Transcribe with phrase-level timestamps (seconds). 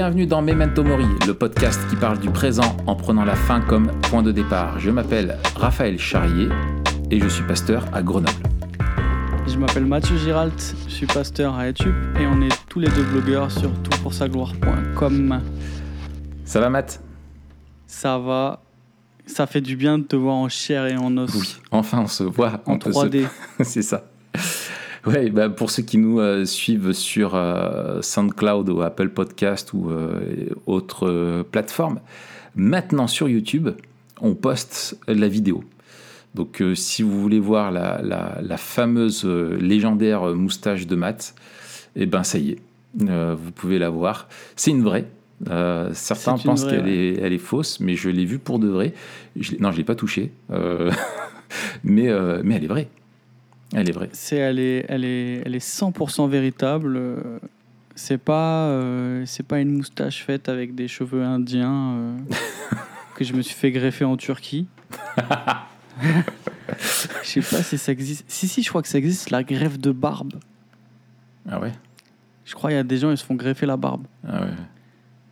[0.00, 3.90] Bienvenue dans Memento Mori, le podcast qui parle du présent en prenant la fin comme
[4.02, 4.78] point de départ.
[4.78, 6.48] Je m'appelle Raphaël Charrier
[7.10, 8.40] et je suis pasteur à Grenoble.
[9.48, 13.02] Je m'appelle Mathieu Giralt, je suis pasteur à Etup et on est tous les deux
[13.02, 15.40] blogueurs sur toutpoursagloire.com.
[16.44, 17.02] Ça va Matt?
[17.88, 18.62] Ça va,
[19.26, 21.34] ça fait du bien de te voir en chair et en os.
[21.34, 22.60] Oui, enfin on se voit.
[22.66, 23.26] En on peut se- 3D.
[23.64, 24.04] C'est ça.
[25.06, 29.90] Ouais, bah pour ceux qui nous euh, suivent sur euh, SoundCloud ou Apple Podcast ou
[29.90, 30.20] euh,
[30.66, 32.00] autres euh, plateformes,
[32.56, 33.68] maintenant sur YouTube,
[34.20, 35.62] on poste la vidéo.
[36.34, 41.34] Donc si vous voulez voir la, la- la fameuse légendaire moustache de Matt,
[41.96, 42.58] eh ben ça y est,
[42.98, 44.28] vous pouvez la voir.
[44.54, 45.06] C'est une vraie.
[45.50, 46.92] Euh, certains pensent qu'elle ouais.
[46.92, 48.92] est, elle est fausse, mais je l'ai vue pour de vrai.
[49.36, 50.90] Je non, je l'ai pas touchée, Euh,
[51.84, 52.88] mais, euh, mais elle est vraie.
[53.74, 54.08] Elle est vraie.
[54.12, 56.96] C'est, elle, est, elle, est, elle est 100% véritable.
[56.96, 57.38] euh,
[57.94, 62.16] C'est pas, euh, c'est pas une moustache faite avec des cheveux indiens euh,
[63.14, 64.66] que je me suis fait greffer en Turquie.
[67.22, 68.24] Je sais pas si ça existe.
[68.28, 70.34] Si, si, je crois que ça existe, la greffe de barbe.
[71.48, 71.72] Ah ouais?
[72.44, 74.06] Je crois qu'il y a des gens, ils se font greffer la barbe.
[74.26, 74.50] Ah ouais.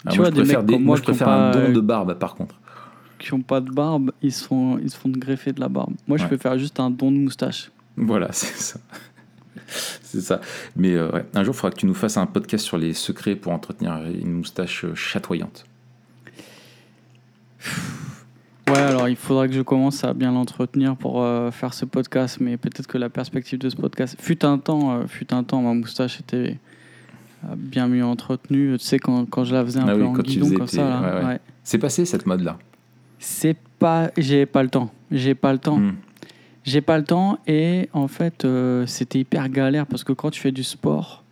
[0.05, 1.51] Ah, Tu moi, vois, je des préfère, mecs des- comme moi, moi je préfère un
[1.53, 2.59] pas, don de barbe, par contre.
[3.19, 5.95] Qui ont pas de barbe, ils se font, ils se font greffer de la barbe.
[6.07, 7.71] Moi, je peux faire juste un don de moustache.
[7.97, 8.79] Voilà, c'est ça.
[10.03, 10.41] c'est ça.
[10.77, 12.93] Mais euh, ouais, un jour, il faudra que tu nous fasses un podcast sur les
[12.95, 15.65] secrets pour entretenir une moustache euh, chatoyante.
[18.69, 22.39] Ouais, alors il faudra que je commence à bien l'entretenir pour euh, faire ce podcast,
[22.41, 24.17] mais peut-être que la perspective de ce podcast.
[24.21, 26.59] Fut un temps, euh, fut un temps, ma moustache était
[27.57, 28.77] bien mieux entretenue.
[28.79, 30.77] Tu sais, quand, quand je la faisais un Ah peu oui, en guidon comme tes-
[30.77, 31.27] ça, là, ouais, ouais.
[31.29, 31.41] ouais.
[31.63, 32.59] C'est passé cette mode-là?
[33.21, 34.11] C'est pas.
[34.17, 34.93] J'ai pas le temps.
[35.13, 35.79] J'ai pas le temps.
[35.79, 35.95] Hmm.
[36.67, 40.41] J'ai pas le temps et en fait, euh, c'était hyper galère parce que quand tu
[40.41, 41.23] fais du sport.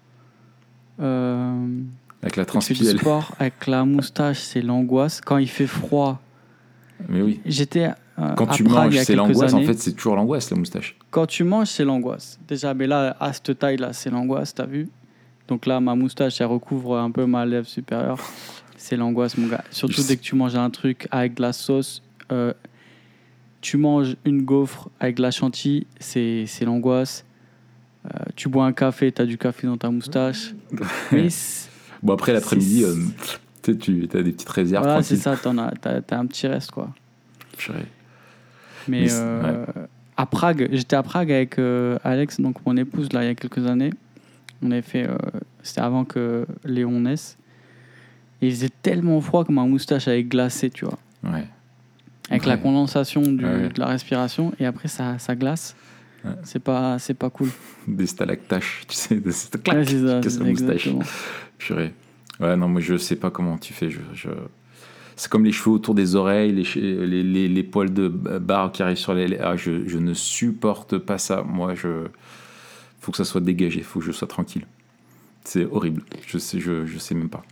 [1.01, 1.67] euh,
[2.23, 2.95] Avec la quand tu fais du transpi.
[2.95, 5.21] elle- sport avec la moustache, c'est l'angoisse.
[5.21, 6.21] Quand il fait froid,
[7.09, 7.41] Mais oui.
[7.45, 7.87] j'étais
[8.19, 9.53] euh, Quand à tu Prague manges, c'est l'angoisse.
[9.55, 10.97] En fait, c'est toujours l'angoisse, la moustache.
[11.11, 12.39] Quand tu manges, c'est l'angoisse.
[12.47, 14.89] Déjà, mais là, à cette taille-là, c'est l'angoisse, t'as vu?
[15.49, 18.19] Donc là, ma moustache, elle recouvre un peu ma lèvre supérieure.
[18.77, 19.65] C'est l'angoisse, mon gars.
[19.71, 22.03] Surtout dès que tu manges un truc avec de la sauce.
[22.33, 22.53] euh,
[23.65, 27.25] tu manges une gaufre avec de la chantilly, c'est c'est l'angoisse.
[28.05, 30.55] Euh, tu bois un café, t'as du café dans ta moustache.
[31.13, 31.29] Mais
[32.03, 32.95] Bon, après, l'après-midi, euh,
[33.63, 34.85] tu tu as des petites réserves.
[34.85, 35.73] voilà, c'est ça, t'en as,
[36.11, 36.91] un petit reste, quoi.
[37.57, 37.87] Purée.
[38.87, 39.65] Mais, euh,
[40.19, 43.35] à Prague, j'étais à Prague avec euh, Alex, donc mon épouse, là, il y a
[43.35, 43.95] quelques années.
[44.61, 45.09] On avait fait,
[45.63, 47.39] c'était avant que Léon naisse.
[48.43, 50.99] Et il faisait tellement froid que ma moustache avait glacé, tu vois.
[51.23, 51.47] Ouais.
[52.31, 53.69] Avec la condensation du- Ouais.
[53.69, 55.77] de la respiration, et après ça, ça glace.
[56.25, 56.31] Ouais.
[56.43, 57.49] C'est pas, c'est pas cool.
[57.87, 59.31] Des stalactaches, tu sais, des
[59.63, 60.89] clac, c'est ça, la moustache.
[61.59, 61.93] Purée.
[62.41, 63.91] Ouais, non, moi je sais pas comment tu fais.
[63.91, 64.29] Je, je-
[65.17, 68.83] C'est comme les cheveux autour des oreilles, les, les, les, les poils de barbe qui
[68.83, 69.39] arrivent sur les.
[69.39, 71.43] Ah, je, je ne supporte pas ça.
[71.43, 72.07] Moi, je.
[73.01, 74.67] Faut que ça soit dégagé, faut que je sois tranquille.
[75.45, 76.03] C'est horrible.
[76.27, 77.43] Je sais, je, je sais même pas.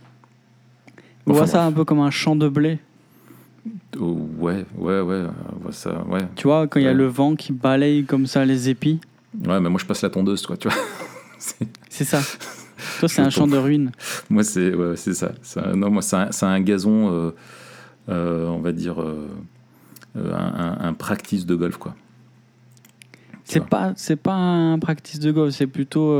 [1.27, 1.67] On Enfin, voit ça bref.
[1.67, 2.79] un peu comme un champ de blé.
[3.99, 5.23] Oh, ouais, ouais, ouais.
[5.71, 6.19] Ça, ouais.
[6.35, 8.99] Tu vois, quand il y a le vent qui balaye comme ça les épis.
[9.45, 10.77] Ouais, mais moi je passe la tondeuse, quoi, tu vois.
[11.89, 12.19] C'est- ça.
[12.99, 13.91] Toi, c'est un champ de ruines.
[14.29, 15.31] Moi, c'est ouais, c'est ça.
[15.41, 17.31] C'est un- non, moi, c'est un, un gazon, euh,
[18.09, 19.27] euh, on va dire, euh,
[20.15, 21.95] un, un- practice de golf, quoi.
[23.45, 26.11] C'est pas, c'est pas un practice de golf, c'est plutôt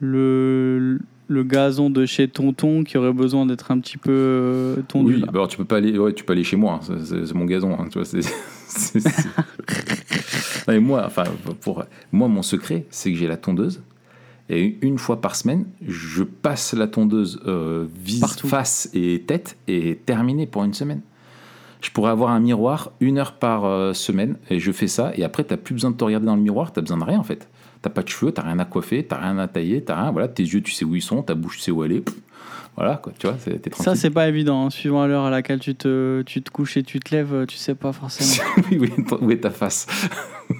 [0.00, 0.98] le,
[1.32, 5.14] le gazon de chez Tonton qui aurait besoin d'être un petit peu euh, tondu.
[5.16, 6.80] Oui, bah alors tu peux pas aller, ouais, tu peux aller chez moi.
[6.88, 6.94] hein.
[7.04, 8.04] C'est- mon gazon, hein, tu vois.
[8.04, 8.22] c'est-
[8.66, 9.28] c'est- c'est-
[10.68, 11.24] Non, mais moi, enfin,
[11.60, 13.82] pour moi, mon secret, c'est que j'ai la tondeuse.
[14.48, 18.48] Et une fois par semaine, je passe la tondeuse euh, vis, Partout.
[18.48, 21.00] face et tête et terminé pour une semaine.
[21.80, 25.12] Je pourrais avoir un miroir une heure par euh, semaine et je fais ça.
[25.16, 27.18] Et après, t'as plus besoin de te regarder dans le miroir, t'as besoin de rien
[27.18, 27.48] en fait.
[27.82, 30.12] T'as pas de cheveux, t'as rien à coiffer, t'as rien à tailler, t'as rien.
[30.12, 32.00] Voilà, tes yeux, tu sais où ils sont, ta bouche, tu sais où elle est.
[32.00, 32.14] Pff,
[32.76, 33.84] Voilà, quoi, tu vois, t'es tranquille.
[33.84, 34.66] Ça, c'est pas évident.
[34.66, 34.70] hein.
[34.70, 37.74] Suivant l'heure à laquelle tu te, tu te couches et tu te lèves, tu sais
[37.74, 38.44] pas forcément.
[38.70, 39.86] oui, oui, où est ta face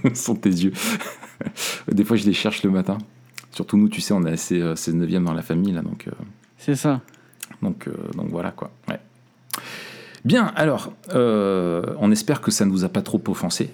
[0.05, 0.73] Où sont tes yeux
[1.93, 2.99] Des fois, je les cherche le matin.
[3.53, 6.13] Surtout nous, tu sais, on est assez euh, 9e dans la famille, là, donc, euh,
[6.59, 7.01] C'est ça.
[7.63, 8.71] donc, euh, donc voilà, quoi.
[8.89, 8.99] Ouais.
[10.25, 13.71] Bien, alors, euh, on espère que ça ne vous a pas trop offensé,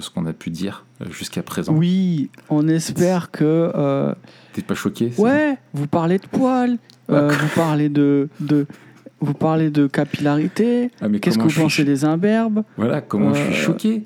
[0.00, 1.72] ce qu'on a pu dire euh, jusqu'à présent.
[1.74, 3.70] Oui, on espère que.
[3.74, 4.14] euh,
[4.52, 6.78] T'es pas choqué ouais, vous parlez de poils,
[7.10, 7.34] euh, Ouais.
[7.34, 8.66] vous parlez de, de,
[9.20, 10.90] vous parlez de capillarité.
[11.00, 12.62] Ah, Qu'est-ce que vous pensez cho- des imberbes?
[12.76, 14.02] Voilà, comment je suis Euh, choqué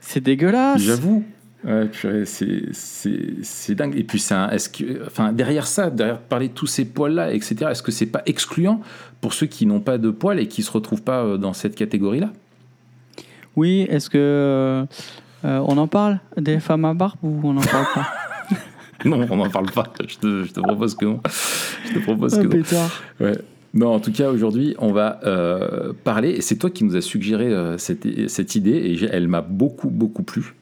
[0.00, 0.80] C'est dégueulasse.
[0.80, 1.24] J'avoue.
[1.64, 1.88] Ouais,
[2.24, 3.96] c'est, dingue.
[3.96, 7.56] Et puis, c'est est-ce que, enfin, derrière ça, derrière parler de tous ces poils-là, etc.,
[7.70, 8.80] est-ce que c'est pas excluant
[9.22, 11.74] pour ceux qui n'ont pas de poils et qui se retrouvent pas euh, dans cette
[11.74, 12.32] catégorie-là?
[13.56, 14.18] Oui, est-ce que.
[14.18, 14.84] euh,
[15.44, 18.08] euh, on en parle des femmes à barbe ou on n'en parle pas
[19.04, 19.92] Non, on n'en parle pas.
[20.08, 21.20] Je te, je te propose que non.
[21.86, 22.88] Je te propose que non.
[23.20, 23.36] Ouais.
[23.74, 27.00] Non, en tout cas, aujourd'hui, on va euh, parler, et c'est toi qui nous as
[27.00, 30.54] suggéré euh, cette, cette idée, et elle m'a beaucoup, beaucoup plu.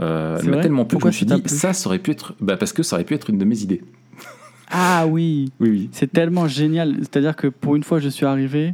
[0.00, 2.12] Euh, elle m'a tellement plu que je Pourquoi me suis dit, ça, ça aurait pu
[2.12, 2.34] être.
[2.40, 3.82] Bah, parce que ça aurait pu être une de mes idées.
[4.70, 5.88] Ah oui, Oui, oui.
[5.92, 6.94] c'est tellement génial.
[7.00, 8.72] C'est-à-dire que pour une fois, je suis arrivé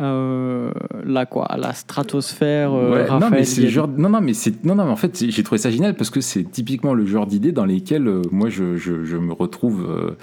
[0.00, 0.70] euh,
[1.04, 2.72] là, quoi, la stratosphère.
[2.72, 3.86] euh, Ouais, non, mais c'est genre.
[3.88, 4.64] Non, non, mais c'est.
[4.64, 7.26] Non, non, mais en fait, j'ai trouvé ça génial parce que c'est typiquement le genre
[7.26, 10.16] d'idées dans lesquelles euh, moi je, je, je me retrouve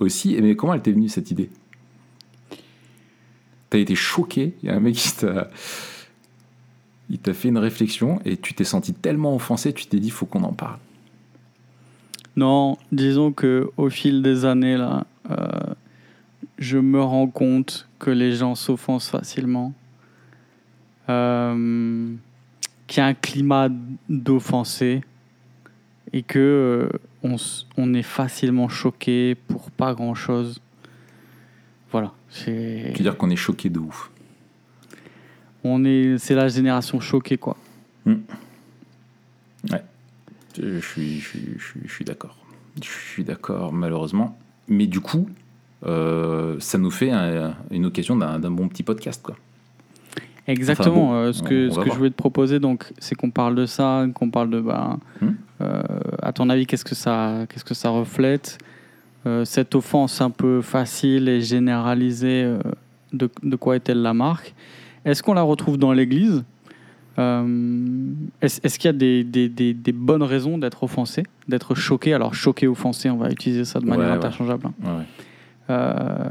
[0.00, 0.38] aussi.
[0.40, 1.50] Mais comment elle t'est venue cette idée?
[3.70, 4.54] T'as été choqué.
[4.62, 5.48] Il y a un mec qui t'a.
[7.10, 10.24] Il t'a fait une réflexion et tu t'es senti tellement offensé, tu t'es dit, faut
[10.24, 10.78] qu'on en parle.
[12.36, 15.36] Non, disons que au fil des années, là, euh,
[16.62, 19.74] je me rends compte que les gens s'offensent facilement.
[21.08, 22.14] Euh,
[22.86, 23.68] qu'il y a un climat
[24.08, 25.02] d'offensé
[26.12, 26.88] et que
[27.24, 27.36] euh,
[27.76, 30.60] on, est facilement choqué pour pas grand chose.
[31.90, 32.12] Voilà.
[32.30, 34.10] c'est- Tu veux dire qu'on est choqué de ouf?
[35.64, 37.56] On est, c'est la génération choquée, quoi.
[38.06, 38.14] Je
[40.80, 42.36] suis, je suis, je suis, je suis d'accord.
[42.76, 44.38] Je suis d'accord, malheureusement.
[44.68, 45.28] Mais du coup,
[45.86, 49.36] euh, ça nous fait un- une occasion d'un bon petit podcast, quoi.
[50.48, 50.94] Exactement.
[50.94, 54.04] bon, euh, ce que, ce je voulais te proposer, donc, c'est qu'on parle de ça,
[54.12, 54.60] qu'on parle de.
[54.60, 55.28] Bah, Hmm.
[55.60, 55.82] euh,
[56.20, 58.58] à ton avis, qu'est-ce que ça, qu'est-ce que ça reflète
[59.24, 62.56] Euh, Cette offense un peu facile et généralisée,
[63.12, 64.52] de, de quoi est-elle la marque?
[65.04, 66.42] Est-ce qu'on la retrouve dans l'Église?
[68.40, 72.14] Est-ce qu'il y a des, des- des- des bonnes raisons d'être offensé, d'être choqué?
[72.14, 74.66] Alors, choqué, offensé, on va utiliser ça de manière Ouais, interchangeable.
[74.66, 74.72] hein.
[74.82, 75.04] Ouais, ouais.
[75.72, 76.28] Euh,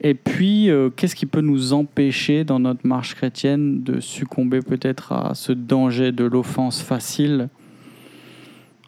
[0.00, 5.12] et puis, euh, qu'est-ce qui peut nous empêcher dans notre marche chrétienne de succomber peut-être
[5.12, 7.48] à ce danger de l'offense facile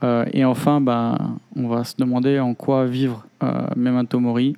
[0.02, 3.24] Euh, Et enfin, ben, on va se demander en quoi vivre
[3.76, 4.56] Memento Mori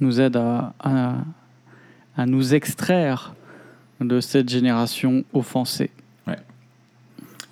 [0.00, 3.34] nous aide à, à- nous extraire
[4.00, 5.90] de cette génération offensée.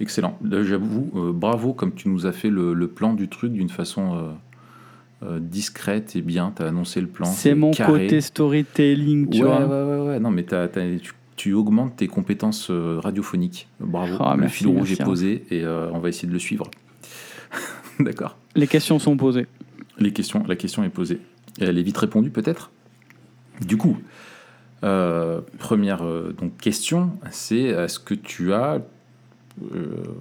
[0.00, 0.38] Excellent.
[0.42, 4.34] J'avoue, bravo, comme tu nous as fait le, plan du truc d'une façon
[5.24, 6.52] euh, discrète et bien.
[6.56, 7.26] Tu as annoncé le plan.
[7.26, 8.04] C'est mon carré.
[8.04, 9.66] côté storytelling, tu ouais, vois.
[9.66, 10.20] ouais, ouais, ouais.
[10.20, 13.68] Non, mais t'as- tu, tu augmentes tes compétences euh, radiophoniques.
[13.80, 14.16] Bravo.
[14.20, 15.04] Ah, le merci, fil rouge est hein.
[15.04, 16.70] posé et euh, on va essayer de le suivre.
[18.00, 18.36] D'accord.
[18.54, 19.46] Les questions sont posées.
[19.98, 21.20] Les questions, la question est posée.
[21.60, 22.70] Et elle est vite répondue peut-être?
[23.64, 23.96] Du coup,
[24.82, 28.80] euh, première donc, question, c'est est-ce que tu as,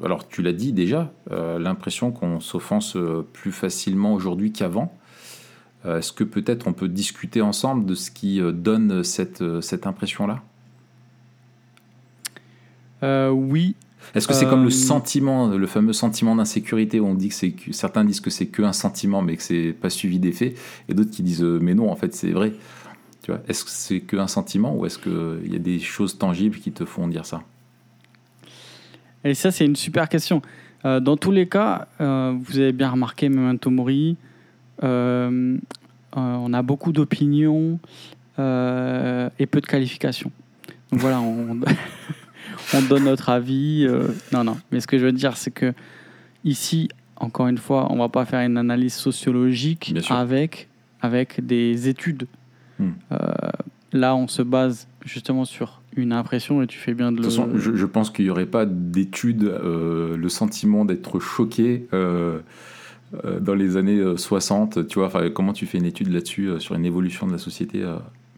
[0.04, 4.94] alors tu l'as dit déjà, euh, l'impression qu'on s'offense euh, plus facilement aujourd'hui qu'avant.
[5.86, 9.60] Euh, Est-ce que peut-être on peut discuter ensemble de ce qui euh, donne cette, euh,
[9.62, 10.42] cette impression-là?
[13.02, 13.76] Euh, oui,
[14.16, 17.36] Est-ce que c'est comme Euh, le sentiment, le fameux sentiment d'insécurité où on dit que
[17.36, 20.56] c'est que- certains disent que c'est qu'un sentiment mais que c'est pas suivi d'effet
[20.90, 22.54] et d'autres qui disent euh, mais non en fait c'est vrai.
[23.24, 26.58] Tu vois, est-ce que c'est qu'un sentiment ou est-ce qu'il y a des choses tangibles
[26.60, 27.42] qui te font dire ça?
[29.24, 30.42] Et ça, c'est une super question.
[30.86, 34.18] Euh, dans tous les cas, euh, vous avez bien remarqué, Memento Mori,
[34.84, 35.58] euh,
[36.15, 37.80] on a beaucoup d'opinions
[38.38, 40.32] et peu de qualifications.
[40.92, 41.60] Donc voilà, on,
[42.74, 43.88] on donne notre avis.
[44.32, 44.58] non, non.
[44.72, 45.74] Mais ce que je veux dire, c'est que
[46.44, 50.68] ici, encore une fois, on va pas faire une analyse sociologique avec,
[51.01, 52.27] avec des études.
[52.77, 52.92] Hmm.
[53.92, 57.28] Là, on se base justement sur une impression et tu fais bien de De le.
[57.28, 61.88] toute façon, je, je pense qu'il n'y aurait pas d'étude, euh, le sentiment d'être choqué
[61.94, 62.40] euh,
[63.26, 64.88] euh, dans les années euh, 60.
[64.88, 67.84] Tu vois, comment tu fais une étude là-dessus, sur une évolution de la société.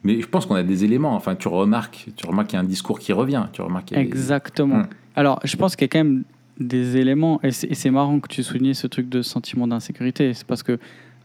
[0.04, 1.16] Mais je pense qu'on a des éléments.
[1.16, 3.46] Enfin, tu remarques, tu remarques qu'il y a un discours qui revient.
[3.54, 4.80] Tu remarques des- Exactement.
[4.80, 4.88] Hmm.
[5.16, 6.24] Alors, je pense qu'il y a quand même
[6.60, 10.34] des éléments, et c'est marrant que tu soulignes ce truc de sentiment d'insécurité.
[10.34, 10.78] C'est parce que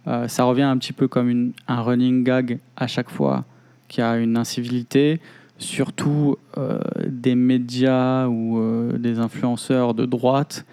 [0.08, 3.44] euh, ça revient un petit peu comme une, un running gag à chaque fois
[3.86, 5.20] qu'il y a une incivilité,
[5.60, 10.66] surtout euh, des médias ou euh, des influenceurs de droite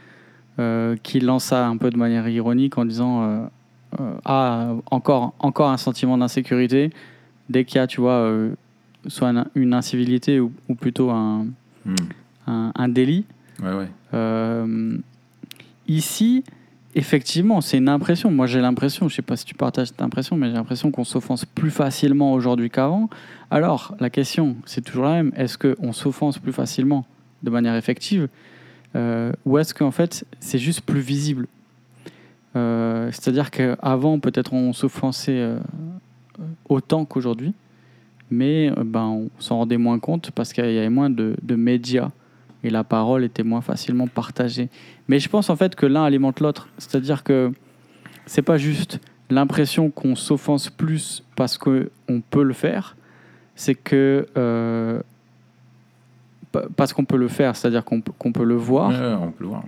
[0.59, 3.49] euh, qui lancent ça un peu de manière ironique en disant
[4.25, 6.89] Ah, encore, encore un sentiment d'insécurité
[7.49, 8.31] dès qu'il y a, tu vois,
[9.07, 11.45] soit une, une incivilité ou, ou plutôt un,
[11.85, 11.95] Hmm.
[12.47, 13.23] un, un délit.
[13.63, 14.97] Ouais, ouais.
[15.87, 16.43] Ici,
[16.97, 18.31] effectivement, c'est une impression.
[18.31, 21.03] Moi, j'ai l'impression, je sais pas si tu partages cette impression, mais j'ai l'impression qu'on
[21.03, 23.07] s'offense plus facilement aujourd'hui qu'avant.
[23.51, 25.31] Alors, la question, c'est toujours la même.
[25.35, 27.05] Est-ce qu'on s'offense plus facilement
[27.43, 28.27] de manière effective
[28.95, 31.47] euh, ou est-ce qu'en fait c'est juste plus visible?
[32.55, 35.59] Euh, C'est-à-dire qu'avant peut-être on s'offensait euh,
[36.67, 37.53] autant qu'aujourd'hui,
[38.31, 42.09] mais ben, on s'en rendait moins compte parce qu'il y avait moins de médias
[42.67, 44.67] et la parole était moins facilement partagée.
[45.07, 47.51] Mais je pense en fait que l'un alimente l'autre, c'est-à-dire que
[48.25, 52.95] c'est pas juste l'impression qu'on s'offense plus parce qu'on peut le faire,
[53.55, 54.99] c'est que euh,
[56.51, 58.89] pa- parce qu'on peut le faire, c'est-à-dire qu'on peut- qu'on peut le voir.
[58.89, 59.63] Ouais, on peut le voir.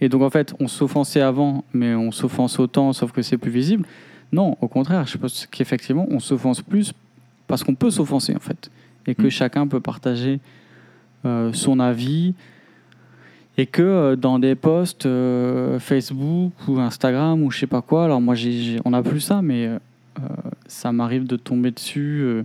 [0.00, 3.50] Et donc en fait, on s'offensait avant, mais on s'offense autant, sauf que c'est plus
[3.50, 3.86] visible.
[4.32, 6.92] Non, au contraire, je pense qu'effectivement, on s'offense plus
[7.46, 8.70] parce qu'on peut s'offenser en fait,
[9.06, 9.30] et que Mm.
[9.30, 10.40] chacun peut partager
[11.52, 12.34] son avis,
[13.58, 18.04] et que euh, dans des posts euh, Facebook ou Instagram ou je sais pas quoi,
[18.04, 19.78] alors moi j'ai, j'ai- on n'a plus ça, mais euh,
[20.18, 20.22] euh,
[20.66, 22.20] ça m'arrive de tomber dessus.
[22.22, 22.42] euh,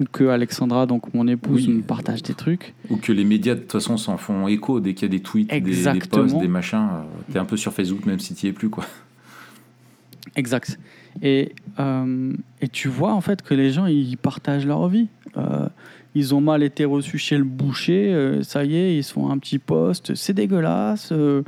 [0.00, 1.72] ou que Alexandra, donc mon épouse, Oui.
[1.74, 2.74] me partage des trucs.
[2.90, 5.20] Ou que les médias, de toute façon, s'en font écho dès qu'il y a des
[5.22, 6.78] tweets, des, des posts, des machins.
[6.92, 8.84] euh, T'es un peu sur Facebook, même si t'y es plus, quoi.
[10.36, 10.78] Exact.
[11.22, 15.06] Et, euh, et tu vois en fait que les gens ils partagent leur vie.
[15.36, 15.68] Euh,
[16.14, 19.30] ils ont mal été reçus chez le boucher, euh, ça y est, ils se font
[19.30, 21.10] un petit poste, c'est dégueulasse.
[21.12, 21.42] euh,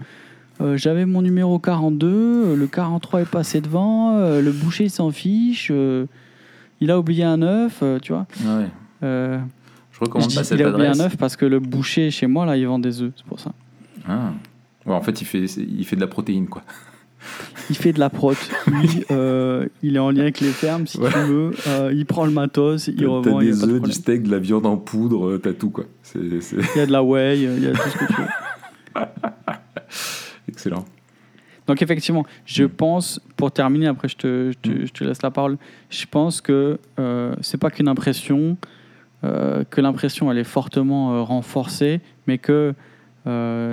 [0.61, 5.70] euh, J'avais mon numéro 42, euh, le 43 est passé devant, le boucher s'en fiche,
[6.80, 8.26] il a oublié un œuf, tu vois.
[8.44, 8.66] Ouais.
[9.02, 9.38] Euh,
[9.92, 11.00] Je recommande pas cette il a oublié adresse.
[11.00, 13.38] un œuf parce que le boucher chez moi là il vend des œufs, c'est pour
[13.40, 13.52] ça.
[14.08, 14.32] Ah.
[14.85, 16.62] Ouais, en fait, il fait, il fait de la protéine, quoi.
[17.71, 18.35] Il fait de la prot,
[18.68, 21.11] lui, euh, il est en lien avec les fermes si Ouais.
[21.12, 23.92] tu veux, euh, il prend le matos, il T'as revend, a des de œufs, du
[23.92, 25.85] steak, de la viande en poudre, euh, t'as tout, quoi.
[26.14, 26.40] Il
[26.76, 28.28] y a de la whey, il y a tout ce que tu veux.
[30.49, 30.85] excellent.
[31.66, 32.68] Donc effectivement, je Mm.
[32.68, 34.87] pense, pour terminer, après je te, je te, Mm.
[34.87, 35.56] je te laisse la parole,
[35.90, 38.56] je pense que euh, c'est pas qu'une impression,
[39.23, 42.75] que l'impression elle est fortement renforcée, mais que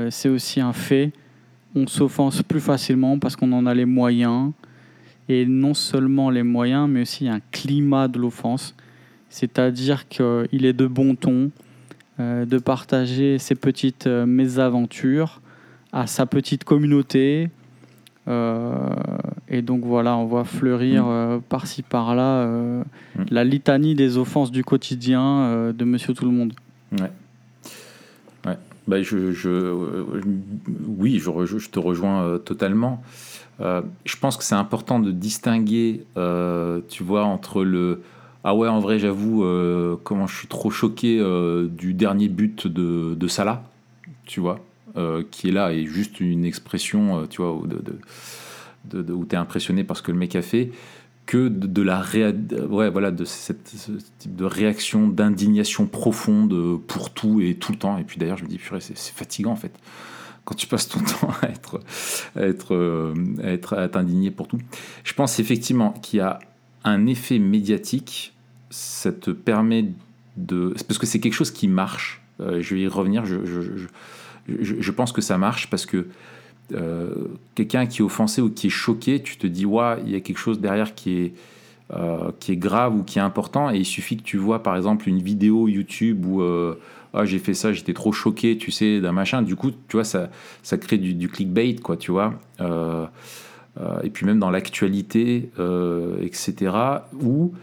[0.10, 1.12] c'est aussi un fait.
[1.76, 4.52] On s'offense plus facilement parce qu'on en a les moyens,
[5.30, 8.76] et non seulement les moyens, mais aussi un climat de l'offense.
[9.30, 11.50] C'est-à-dire qu'il est de bon ton
[12.20, 15.42] euh, de partager ses petites euh, mésaventures
[15.92, 17.50] à sa petite communauté.
[18.28, 18.90] Euh,
[19.50, 21.42] et donc voilà, on voit fleurir Mm.
[21.50, 22.84] par-ci par-là Mm.
[23.32, 26.54] la litanie des offenses du quotidien de Monsieur Tout le Monde.
[27.00, 27.10] Ouais.
[28.88, 30.22] Bah, je, je, euh,
[30.98, 33.02] oui, je, te rejoins euh, totalement.
[33.62, 36.06] Euh, je pense que c'est important de distinguer,
[36.90, 38.02] tu vois, entre le
[38.46, 39.46] ah ouais, en vrai, j'avoue,
[40.04, 41.18] comment je suis trop choqué
[41.70, 43.64] du dernier but de, de Salah,
[44.26, 44.60] tu vois,
[45.32, 47.82] qui est là et juste une expression, tu vois, de,
[48.86, 50.72] de- de- où tu es impressionné par ce que le mec a fait,
[51.26, 52.34] que de, la réa-
[52.68, 57.78] ouais, voilà, de cette, ce type de réaction, d'indignation profonde pour tout et tout le
[57.78, 57.98] temps.
[57.98, 59.72] Et puis d'ailleurs, je me dis, purée, c'est fatigant en fait.
[60.46, 61.80] Quand tu passes ton temps à être,
[62.36, 64.60] à être, euh, à être à t'indigner pour tout.
[65.06, 66.40] Je pense effectivement qu'il y a
[66.84, 68.34] un effet médiatique.
[68.70, 69.86] Ça te permet
[70.36, 70.74] de.
[70.88, 72.22] Parce que c'est quelque chose qui marche.
[72.42, 73.26] Euh, je vais y revenir.
[73.26, 73.86] Je, je-
[74.82, 76.08] je pense que ça marche parce que
[76.72, 77.10] euh,
[77.56, 80.20] quelqu'un qui est offensé ou qui est choqué, tu te dis, ouais, il y a
[80.22, 81.34] quelque chose derrière qui est,
[81.94, 83.70] euh, qui est grave ou qui est important.
[83.70, 86.80] Et il suffit que tu vois, par exemple, une vidéo YouTube où euh,
[87.14, 89.42] ah, j'ai fait ça, j'étais trop choqué, tu sais, d'un machin.
[89.42, 90.30] Du coup, tu vois, ça,
[90.64, 92.34] ça crée du, du clickbait, quoi, tu vois.
[94.04, 95.50] Et puis même dans l'actualité,
[96.22, 96.72] etc.
[97.22, 97.54] Ou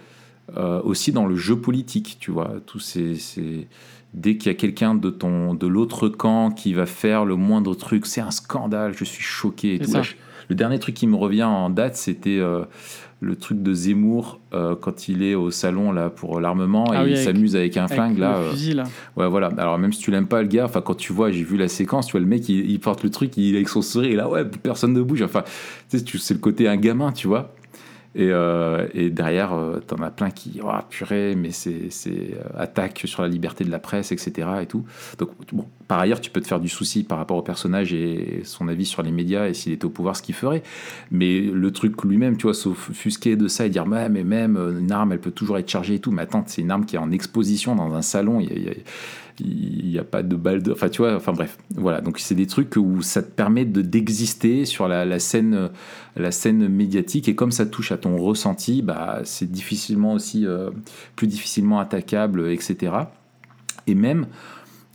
[0.85, 2.53] aussi dans le jeu politique, tu vois.
[2.67, 3.67] Tous ces-
[4.13, 7.75] Dès qu'il y a quelqu'un de, ton, de l'autre camp qui va faire le moindre
[7.75, 9.75] truc, c'est un scandale, je suis choqué.
[9.75, 9.91] et tout.
[9.91, 9.99] ça.
[9.99, 10.15] Là, je-
[10.49, 12.65] le dernier truc qui me revient en date, c'était euh,
[13.21, 17.05] le truc de Zemmour euh, quand il est au salon là pour l'armement Ah et
[17.05, 18.37] oui, il s'amuse avec un Avec flingue le là.
[18.37, 18.83] euh, fusil, là.
[19.17, 19.51] Ouais, voilà.
[19.59, 21.69] Alors, même si tu l'aimes pas, le gars, enfin, quand tu vois, j'ai vu la
[21.69, 24.11] séquence, tu vois, le mec, il, il porte le truc, il est avec son sourire,
[24.11, 25.23] et là, ouais, personne ne bouge.
[25.23, 25.45] Enfin,
[25.89, 27.55] tu sais, c'est le côté un gamin, tu vois.
[28.15, 33.03] Et, euh, et derrière, euh, t'en as plein qui, oh, purée, mais c'est euh, attaque
[33.05, 34.49] sur la liberté de la presse, etc.
[34.63, 34.85] Et tout.
[35.19, 35.31] Donc,
[35.91, 38.87] par ailleurs, tu peux te faire du souci par rapport au personnage et son avis
[38.87, 40.63] sur les médias et s'il était au pouvoir, ce qu'il ferait.
[41.11, 44.93] Mais le truc lui-même, tu vois, s'offusquer de ça et dire, mais même euh, une
[44.93, 46.11] arme, elle peut toujours être chargée et tout.
[46.13, 48.41] Mais attends, c'est une arme qui est en exposition dans un salon.
[49.41, 50.73] Il n'y a pas de balle de...
[50.73, 51.59] Enfin, tu vois, enfin bref.
[51.75, 55.71] Voilà, donc c'est des trucs où ça te permet de d'exister sur la, scène,
[56.17, 57.29] la scène médiatique.
[57.29, 60.71] Et comme ça touche à ton ressenti, bah, c'est difficilement aussi, euh,
[61.17, 62.93] plus difficilement attaquable, etc.
[63.87, 64.27] Et même,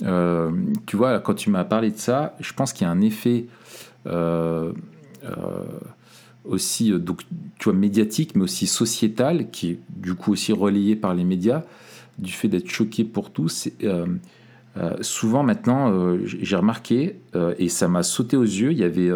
[0.03, 0.51] euh,
[0.85, 3.45] tu vois, quand tu m'as parlé de ça, je pense qu'il y a un effet...
[4.07, 4.71] euh,
[5.23, 5.63] euh,
[6.43, 7.23] aussi euh, donc
[7.57, 11.63] tu vois médiatique mais aussi sociétal qui est du coup aussi relayé par les médias
[12.17, 14.05] du fait d'être choqué pour tout c'est, euh,
[15.01, 17.15] souvent maintenant, j'ai remarqué,
[17.57, 19.09] et ça m'a sauté aux yeux, il y avait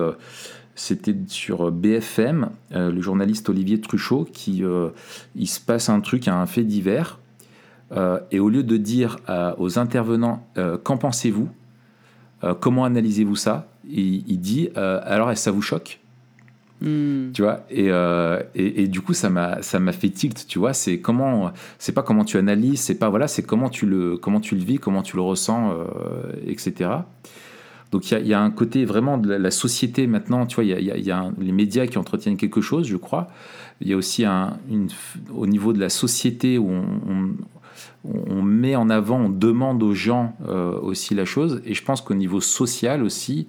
[0.76, 4.64] c'était sur BFM, le journaliste Olivier Truchot, qui
[5.36, 7.20] il se passe un truc, un fait divers,
[8.32, 9.18] et au lieu de dire
[9.58, 10.48] aux intervenants
[10.84, 11.50] qu'en pensez-vous,
[12.62, 16.00] comment analysez-vous ça, il, dit alors ça vous choque?
[16.82, 17.32] Hmm.
[17.34, 20.74] Tu vois, et, euh, et, et, du coup, ça m'a, fait tilt, tu vois.
[20.74, 24.40] C'est comment, c'est pas comment tu analyses, c'est pas, voilà, c'est comment tu le, comment
[24.40, 26.92] tu le vis, comment tu le ressens, euh, etc.
[27.92, 31.12] Donc il y a, un côté vraiment de la, société maintenant, tu vois, il y
[31.12, 33.30] a, les médias qui entretiennent quelque chose, je crois.
[33.82, 34.58] Il y a aussi un,
[35.34, 36.72] au niveau de la société où
[38.04, 41.62] on, met en avant, on demande aux gens euh, aussi la chose.
[41.66, 43.48] Et je pense qu'au niveau social aussi,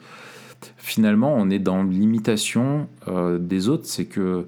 [0.81, 4.47] finalement, on est dans l'imitation euh, des autres, c'est que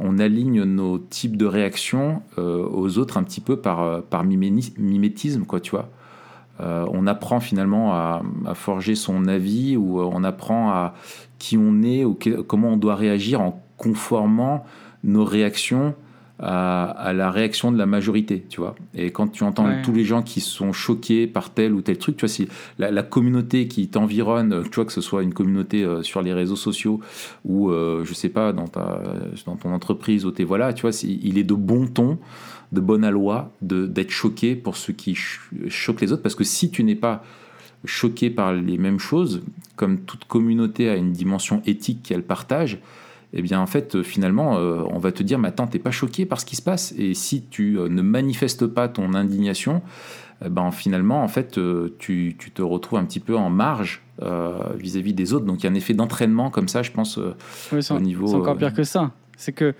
[0.00, 4.24] on aligne nos types de réactions euh, aux autres un petit peu par, euh, par
[4.24, 5.88] mimétisme, quoi, tu vois.
[6.60, 8.22] on apprend finalement à,
[8.54, 10.94] forger son avis ou on apprend à
[11.38, 14.64] qui on est ou comment on doit réagir en conformant
[15.04, 15.94] nos réactions
[16.40, 18.76] à, la réaction de la majorité, tu vois.
[18.94, 22.16] Et quand tu entends tous les gens qui sont choqués par tel ou tel truc,
[22.16, 26.02] tu vois, si la, communauté qui t'environne, tu vois, que ce soit une communauté euh,
[26.02, 27.00] sur les réseaux sociaux
[27.44, 29.02] ou, euh, je sais pas, dans, ta,
[29.46, 32.18] dans ton entreprise ou t'es, voilà, tu vois, il est de bon ton,
[32.72, 35.16] de bonne aloi d'être choqué pour ceux qui
[35.68, 37.24] choquent les autres, parce que si tu n'es pas
[37.84, 39.42] choqué par les mêmes choses,
[39.76, 42.78] comme toute communauté a une dimension éthique qu'elle partage,
[43.32, 45.90] eh bien en fait euh, finalement euh, on va te dire mais attends t'es pas
[45.90, 46.94] choqué par ce qui se passe?
[46.96, 49.82] Et si tu euh, ne manifestes pas ton indignation
[50.44, 51.58] eh ben finalement en fait
[51.98, 54.02] tu, tu, te retrouves un petit peu en marge
[54.76, 55.44] vis-à-vis des autres.
[55.44, 58.56] Donc il y a un effet d'entraînement comme ça je pense au niveau c'est encore
[58.56, 59.10] pire que ça.
[59.36, 59.74] C'est que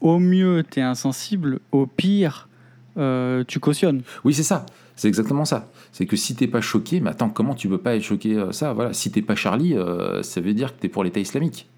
[0.00, 2.48] au mieux tu es insensible au pire
[2.96, 4.02] tu cautionnes.
[4.22, 4.64] Oui c'est ça.
[4.94, 5.68] C'est exactement ça.
[5.90, 8.72] C'est que si t'es pas choqué, mais attends, comment tu peux pas être choqué ça?
[8.72, 9.74] Voilà, si t'es pas Charlie,
[10.22, 11.68] ça veut dire que tu es pour l'État islamique.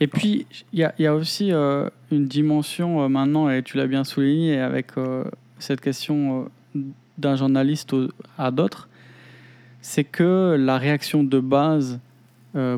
[0.00, 3.86] Et puis, il y, y, a aussi euh, une dimension euh, maintenant, et tu l'as
[3.86, 5.24] bien souligné, avec euh,
[5.58, 6.48] cette question
[7.18, 7.94] d'un journaliste
[8.36, 8.88] à d'autres,
[9.80, 12.00] c'est que la réaction de base,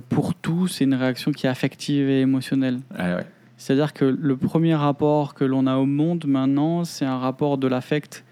[0.08, 2.80] pour tous, c'est une réaction qui est affective et émotionnelle.
[2.96, 3.18] Ah
[3.58, 7.68] C'est-à-dire que le premier rapport que l'on a au monde maintenant, c'est un rapport de
[7.68, 8.24] l'affect.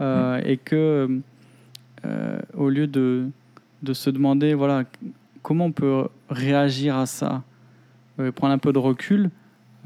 [0.00, 0.40] Mm.
[0.44, 1.20] Et que,
[2.54, 3.28] au lieu de,
[3.82, 4.84] de se demander, voilà,
[5.42, 7.42] comment on peut réagir à ça
[8.30, 9.30] prendre un peu de recul,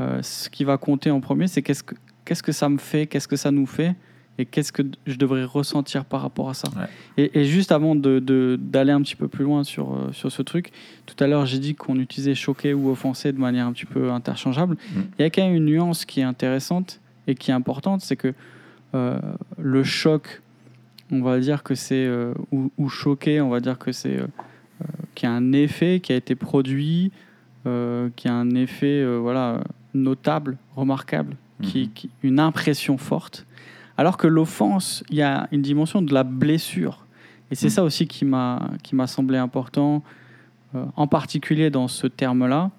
[0.00, 1.94] euh, ce qui va compter en premier, c'est qu'est-ce que,
[2.24, 3.94] qu'est-ce que ça me fait, qu'est-ce que ça nous fait,
[4.38, 6.68] et qu'est-ce que je devrais ressentir par rapport à ça.
[7.16, 10.70] Et, juste avant de, d'aller un petit peu plus loin sur, euh, sur ce truc,
[11.06, 14.10] tout à l'heure j'ai dit qu'on utilisait choquer ou offenser de manière un petit peu
[14.10, 14.74] interchangeable.
[14.74, 15.00] Mm.
[15.18, 18.16] Il y a quand même une nuance qui est intéressante et qui est importante, c'est
[18.16, 18.34] que
[19.58, 20.40] le choc,
[21.12, 22.08] on va dire que c'est,
[22.50, 24.20] ou, ou, choquer, on va dire que c'est,
[25.14, 27.25] qui a un effet qui a été produit, euh,
[28.16, 29.60] qui a un effet euh, voilà,
[29.94, 32.10] notable, remarquable, qui, mhm.
[32.22, 33.46] une impression forte.
[33.96, 37.04] Alors que l'offense, il y a une dimension de la blessure.
[37.50, 37.72] Et c'est mhm.
[37.72, 40.02] ça aussi qui m'a semblé important,
[40.74, 42.70] euh, en particulier dans ce terme-là.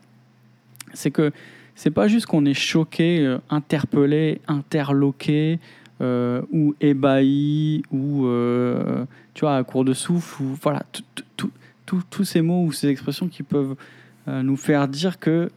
[0.94, 1.32] C'est que
[1.76, 5.60] c'est pas juste qu'on est choqué, interpellé, interloqué,
[6.00, 8.28] ou ébahi, ou
[9.34, 10.84] tu vois, à court de souffle, ou voilà,
[11.88, 13.76] tous ces mots ou ces expressions qui peuvent euh,
[14.28, 15.50] nous faire dire que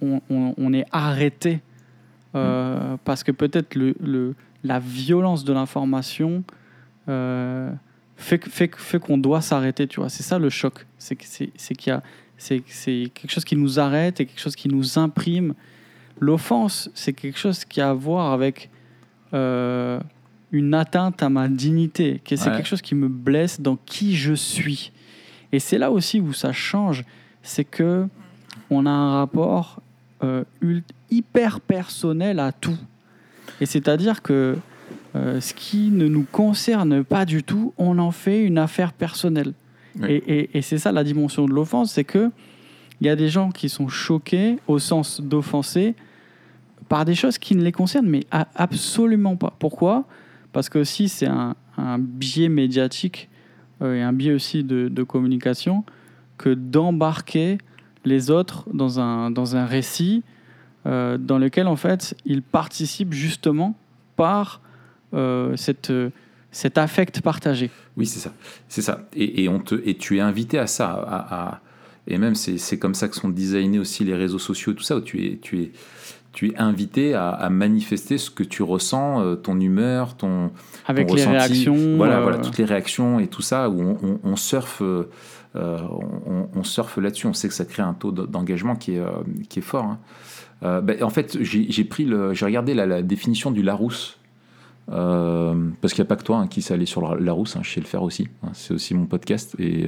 [0.00, 0.20] on,
[0.56, 1.60] on, est arrêté
[2.34, 6.44] euh, parce que peut-être le, le, la violence de l'information
[7.08, 7.72] euh,
[8.16, 10.08] fait, fait, fait qu'on doit s'arrêter, tu vois.
[10.08, 10.86] C'est ça le choc.
[10.98, 11.50] C'est qu'il
[11.86, 12.02] y a
[12.36, 15.54] c'est quelque chose qui nous arrête et quelque chose qui nous imprime.
[16.20, 18.70] L'offense, c'est quelque chose qui a à voir avec
[19.32, 22.20] une atteinte à ma dignité.
[22.26, 24.92] C'est quelque chose qui me blesse dans qui je suis.
[25.52, 27.04] Et c'est là aussi où ça change
[27.44, 28.08] c'est que
[28.70, 29.80] on a un rapport
[30.22, 30.42] euh,
[31.10, 32.78] hyper personnel à tout.
[33.60, 34.56] Et c'est-à-dire que
[35.14, 39.52] euh, ce qui ne nous concerne pas du tout, on en fait une affaire personnelle.
[40.08, 42.32] Et, c'est ça la dimension de l'offense, c'est que
[43.00, 45.94] il y a des gens qui sont choqués au sens d'offenser
[46.88, 49.54] par des choses qui ne les concernent, mais absolument pas.
[49.60, 50.04] Pourquoi?
[50.52, 51.54] Parce que si c'est un,
[51.98, 53.28] biais médiatique
[53.82, 55.84] euh, et un biais aussi de communication,
[56.38, 57.58] que d'embarquer
[58.04, 60.22] les autres dans un, dans un récit
[60.86, 63.74] euh, dans lequel, en fait, ils participent justement
[64.16, 64.60] par
[65.14, 65.92] euh, cette,
[66.50, 67.70] cet affect partagé.
[67.96, 68.32] Oui, c'est ça.
[68.68, 69.08] C'est ça.
[69.14, 70.90] Et, et, on te, et tu es invité à ça.
[70.90, 71.60] À,
[72.06, 75.00] et même, c'est comme ça que sont designés aussi les réseaux sociaux, tout ça, où
[75.00, 75.72] tu es, tu es,
[76.34, 80.50] tu es invité à, à manifester ce que tu ressens, euh, ton humeur, ton,
[80.86, 81.38] Avec ton les ressenti.
[81.38, 81.96] réactions.
[81.96, 84.82] Voilà, euh, voilà, toutes les réactions et tout ça, où on, on- on surfe,
[85.56, 85.78] euh,
[86.26, 87.26] on, on surfe là-dessus.
[87.26, 89.10] On sait que ça crée un taux d'engagement qui est, euh,
[89.48, 89.84] qui est fort.
[89.84, 89.98] hein.
[90.62, 94.18] Euh, ben, en fait, j'ai j'ai pris le, j'ai regardé la, la définition du Larousse.
[94.92, 97.56] Euh, parce qu'il n'y a pas que toi hein, qui s'est allé sur le Larousse,
[97.56, 98.28] hein, je sais le faire aussi.
[98.52, 99.86] c'est aussi mon podcast et,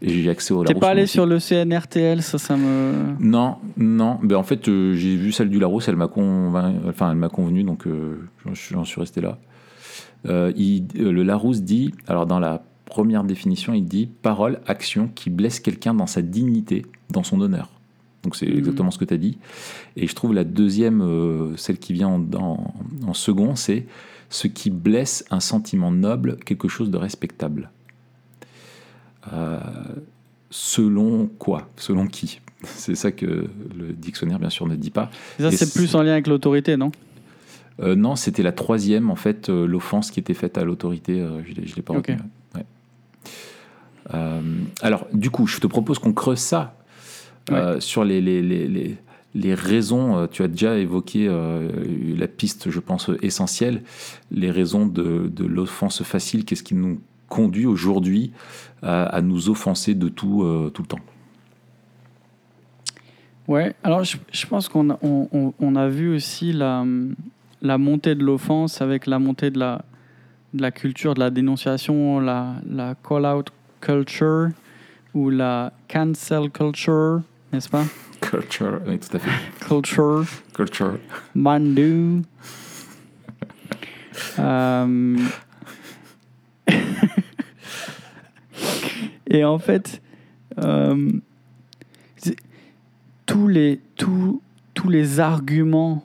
[0.00, 0.80] et j'ai accès au T'es Larousse.
[0.80, 2.92] pas allé sur le CNRTL, ça, ça me.
[3.20, 4.18] Non, non.
[4.22, 7.62] Ben, en fait, j'ai vu celle du Larousse, elle m'a convain- enfin, elle m'a convenu,
[7.62, 7.84] donc
[8.46, 9.38] j'en suis- resté là.
[10.56, 15.60] Il- le Larousse dit, alors dans la première définition, il dit parole, action qui blesse
[15.60, 17.68] quelqu'un dans sa dignité, dans son honneur.
[18.24, 18.58] Donc c'est Mhm.
[18.58, 19.38] exactement ce que tu as dit.
[19.96, 22.74] Et je trouve la deuxième, euh, celle qui vient en, en-
[23.06, 23.86] en second, c'est
[24.30, 27.70] ce qui blesse un sentiment noble, quelque chose de respectable.
[29.32, 29.58] Euh,
[30.50, 31.68] selon quoi?
[31.76, 32.40] Selon qui?
[32.64, 33.26] C'est ça que
[33.78, 35.10] le dictionnaire, bien sûr, ne dit pas.
[35.38, 36.90] Et ça, c'est plus en lien avec l'autorité, non?
[37.80, 41.24] Euh, non, c'était la troisième, en fait, l'offense qui était faite à l'autorité.
[41.46, 42.08] je ne l'ai pas Ok.
[42.08, 42.18] retenu.
[44.14, 44.40] Euh,
[44.80, 46.74] alors, du coup, je te propose qu'on creuse ça
[47.50, 48.96] euh, sur les, les, les,
[49.34, 50.16] les, raisons.
[50.18, 51.68] euh, Tu as déjà évoqué euh,
[52.16, 53.82] la piste, je pense, essentielle,
[54.30, 56.44] les raisons de, de l'offense facile.
[56.44, 58.32] Qu'est-ce qui nous conduit aujourd'hui
[58.82, 60.98] à, à nous offenser de tout, tout le temps?
[63.46, 66.84] Ouais, alors je, je pense qu'on a, on, on- on a vu aussi la,
[67.62, 69.84] la montée de l'offense avec la montée de la,
[70.54, 74.48] de la culture, de la dénonciation, la, la call-out culture
[75.14, 77.84] ou la cancel culture, n'est-ce pas?
[78.20, 79.30] Culture, oui, tout à fait.
[79.66, 80.98] Culture, Culture.
[81.34, 82.22] Mandu.
[84.38, 85.16] Euh,
[89.30, 90.00] Et en fait,
[90.58, 91.12] euh,
[93.26, 94.42] tous, les, tous,
[94.74, 96.02] tous les arguments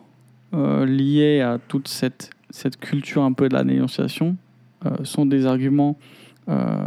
[0.53, 4.37] euh, liés à toute cette, cette culture un peu de la dénonciation
[4.85, 5.97] euh, sont des arguments
[6.47, 6.85] euh,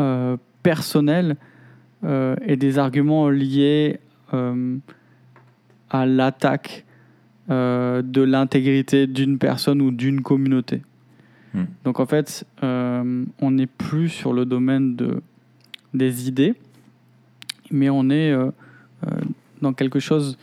[0.00, 1.36] euh, personnels
[2.02, 4.00] euh, et des arguments liés
[5.90, 6.84] à l'attaque
[7.48, 10.82] de l'intégrité d'une personne ou d'une communauté.
[11.54, 11.66] Hmm.
[11.84, 15.22] Donc en fait, on n'est plus sur le domaine de,
[15.94, 16.54] des idées,
[17.70, 18.34] mais on est
[19.62, 20.36] dans quelque chose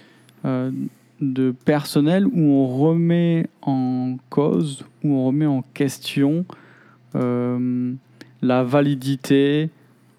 [1.31, 6.45] de personnel où on remet en cause, où on remet en question
[7.15, 7.93] euh,
[8.41, 9.69] la validité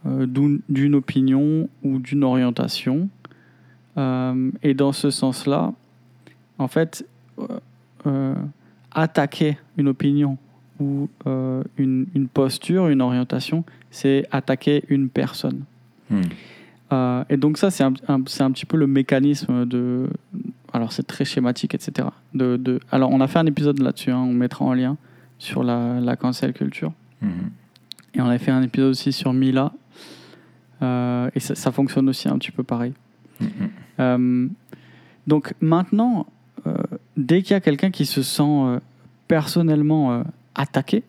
[0.06, 0.26] euh,
[0.68, 3.08] d'une opinion ou d'une orientation.
[3.96, 5.72] Euh, et dans ce sens-là,
[6.58, 7.06] en fait,
[8.06, 8.34] euh,
[8.92, 10.38] attaquer une opinion
[10.80, 11.08] ou
[11.78, 15.62] une, une posture, une orientation, c'est attaquer une personne.
[16.10, 16.22] Hmm.
[16.92, 20.08] Euh, et donc ça, c'est un, un- c'est un petit peu le mécanisme de...
[20.74, 22.08] Alors c'est très schématique, etc.
[22.34, 24.96] De, de- alors on a fait un épisode là-dessus, hein, on mettra en lien
[25.38, 26.92] sur la, la cancel culture.
[27.22, 27.50] Mhm.
[28.14, 29.72] Et on a fait un épisode aussi sur Mila.
[30.82, 32.92] Euh, et ça, ça fonctionne aussi un petit peu pareil.
[33.40, 33.48] Mhm.
[34.00, 34.48] Euh,
[35.28, 36.26] donc maintenant,
[36.66, 36.74] euh,
[37.16, 38.80] dès qu'il y a quelqu'un qui se sent
[39.28, 40.24] personnellement
[40.56, 41.04] attaqué,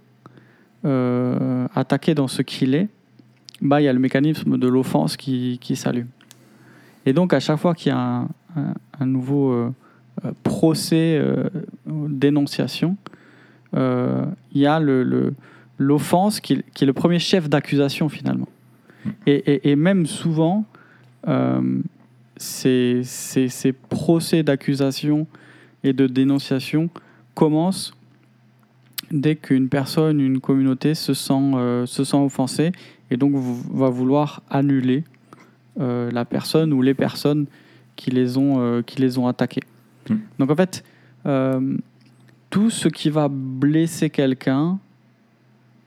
[0.84, 2.88] attaqué dans ce qu'il est,
[3.62, 6.08] bah, il y a le mécanisme de l'offense qui, qui s'allume.
[7.08, 9.72] Et donc à chaque fois qu'il y a un, un- nouveau euh,
[10.24, 11.50] euh, procès, euh,
[11.86, 12.98] dénonciation,
[13.74, 14.80] il y a
[15.78, 18.48] l'offense qui, est le premier chef d'accusation finalement.
[19.28, 20.64] Et, même souvent,
[22.38, 23.04] ces,
[23.90, 25.28] procès d'accusation
[25.84, 26.90] et de dénonciation
[27.34, 27.94] commencent
[29.12, 31.52] dès qu'une personne, une communauté se sent,
[31.86, 32.72] se sent offensée
[33.12, 33.34] et donc
[33.74, 35.04] va vouloir annuler
[35.78, 37.46] la personne ou les personnes
[37.96, 39.64] qui les ont, euh, qui les ont attaquées.
[40.10, 40.16] Mm.
[40.40, 40.84] Donc en fait,
[41.26, 41.78] euh,
[42.50, 44.80] tout ce qui va blesser quelqu'un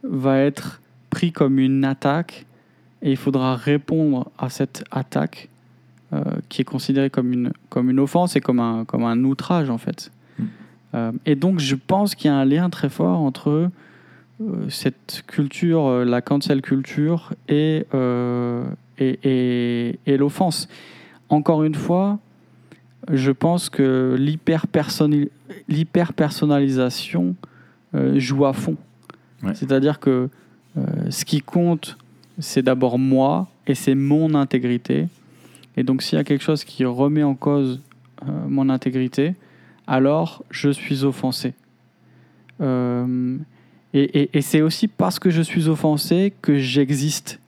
[0.03, 2.47] va être pris comme une attaque
[3.03, 5.49] et il faudra répondre à cette attaque
[6.13, 9.71] euh, qui est considérée comme une, comme une offense et comme un, comme un outrage
[9.71, 10.11] en fait.
[10.39, 10.45] Mm.
[10.95, 13.71] Euh, et donc je pense qu'il y a un lien très fort entre
[14.41, 17.85] euh, cette culture, la cancel culture et,
[18.99, 20.69] et, et- et l'offense.
[21.29, 22.19] Encore une fois,
[23.13, 25.31] je pense que l'hyper-personnali-
[25.69, 27.35] l'hyper-personnalisation
[27.95, 28.77] euh, joue à fond.
[29.43, 29.55] Ouais.
[29.55, 30.29] C'est-à-dire que
[30.77, 31.97] euh, ce qui compte,
[32.39, 35.07] c'est d'abord moi et c'est mon intégrité.
[35.77, 37.81] Et donc s'il y a quelque chose qui remet en cause
[38.27, 39.35] euh, mon intégrité,
[39.87, 41.55] alors je suis offensé.
[42.61, 47.41] Et et- et c'est aussi parce que je suis offensé que j'existe.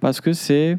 [0.00, 0.78] Parce que c'est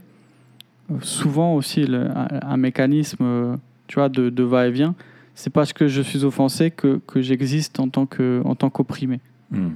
[1.01, 3.55] souvent aussi le- un, un mécanisme euh,
[3.87, 4.95] tu vois, de, de va-et-vient.
[5.35, 9.19] c'est parce que je suis offensé que, que j'existe en tant qu'opprimé.
[9.51, 9.69] Hmm.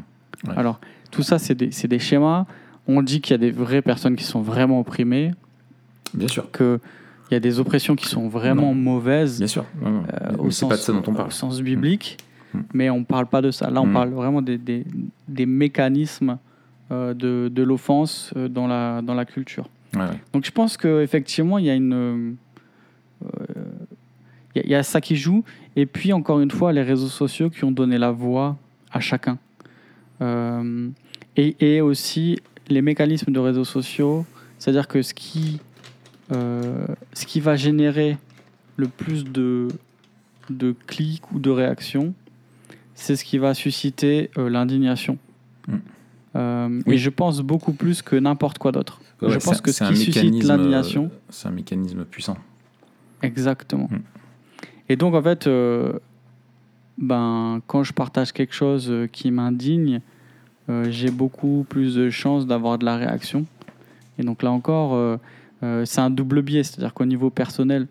[0.47, 0.53] Ouais.
[0.55, 0.79] Alors,
[1.11, 2.45] tout ça, c'est des, schémas.
[2.87, 5.31] On dit qu'il y a des vraies personnes qui sont vraiment opprimées,
[6.13, 6.79] Bien sûr, qu'il
[7.31, 9.65] y a des oppressions qui sont vraiment mauvaises bien sûr.
[9.81, 9.89] Ouais.
[9.91, 11.27] euh, Mais au, sens, pas de ça dont on parle.
[11.27, 12.17] au sens biblique,
[12.53, 12.59] Mm.
[12.73, 13.69] mais on ne parle pas de ça.
[13.69, 14.85] Là, on parle vraiment des, des,
[15.27, 16.37] des mécanismes
[16.93, 19.67] euh, de, de l'offense euh, dans, la, dans la culture.
[19.97, 20.19] Ouais, ouais.
[20.33, 21.93] Donc je pense qu'effectivement, il y a une...
[21.93, 22.31] euh,
[24.55, 25.43] il y a- il y a ça qui joue.
[25.75, 28.57] Et puis, encore une fois, les réseaux sociaux qui ont donné la voix
[28.91, 29.37] à chacun.
[30.21, 30.89] Euh,
[31.35, 34.25] et, et aussi les mécanismes de réseaux sociaux,
[34.57, 35.59] c'est-à-dire que ce qui,
[36.31, 38.17] euh, ce qui va générer
[38.75, 39.67] le plus de,
[40.49, 42.13] de clics ou de réactions,
[42.95, 45.17] c'est ce qui va susciter l'indignation.
[45.67, 45.75] Mm.
[46.35, 46.95] Euh, Oui.
[46.95, 49.01] Et je pense beaucoup plus que n'importe quoi d'autre.
[49.21, 52.37] Ouais, je pense que ce qui suscite l'indignation, euh, C'est un mécanisme puissant.
[53.21, 53.89] Exactement.
[53.89, 53.99] Mm.
[54.89, 55.93] Et donc, en fait, euh,
[56.97, 60.01] ben, quand je partage quelque chose euh, qui m'indigne,
[60.69, 63.45] euh, j'ai beaucoup plus de chances d'avoir de la réaction.
[64.19, 65.17] Et donc, là encore, euh,
[65.85, 66.63] c'est un double biais.
[66.63, 67.87] C'est-à-dire qu'au niveau personnel,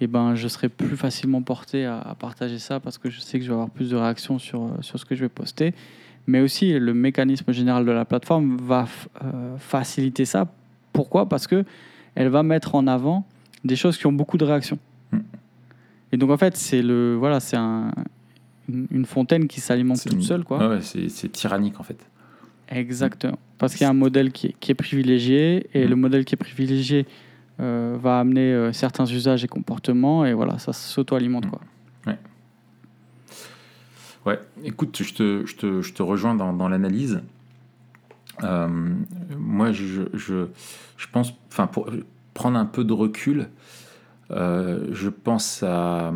[0.00, 3.38] eh ben, je serai plus facilement porté à, à partager ça parce que je sais
[3.38, 5.74] que je vais avoir plus de réactions sur, sur ce que je vais poster.
[6.26, 8.86] Mais aussi, le mécanisme général de la plateforme va
[9.24, 10.46] euh, faciliter ça.
[10.92, 11.28] Pourquoi?
[11.28, 11.64] Parce que
[12.14, 13.24] elle va mettre en avant
[13.64, 14.78] des choses qui ont beaucoup de réactions.
[15.12, 15.18] Mm.
[16.12, 17.90] Et donc, en fait, c'est le voilà, c'est un,
[18.68, 20.68] une, une fontaine qui s'alimente toute seule, quoi.
[20.68, 21.98] Ouais, c'est tyrannique en fait.
[22.68, 23.38] Exactement.
[23.58, 25.90] Parce qu'il y a un modèle qui est, qui est privilégié et Mm.
[25.90, 27.06] le modèle qui est privilégié
[27.60, 31.50] euh, va amener euh, certains usages et comportements et voilà, ça s'auto-alimente, Mm.
[31.50, 31.60] quoi.
[34.26, 37.22] Ouais, écoute, je te, je te, je te rejoins dans, dans l'analyse.
[38.42, 38.68] Euh,
[39.36, 40.46] moi, je, je,
[40.96, 41.88] je pense, enfin, pour
[42.34, 43.48] prendre un peu de recul,
[44.30, 46.12] euh, je pense à,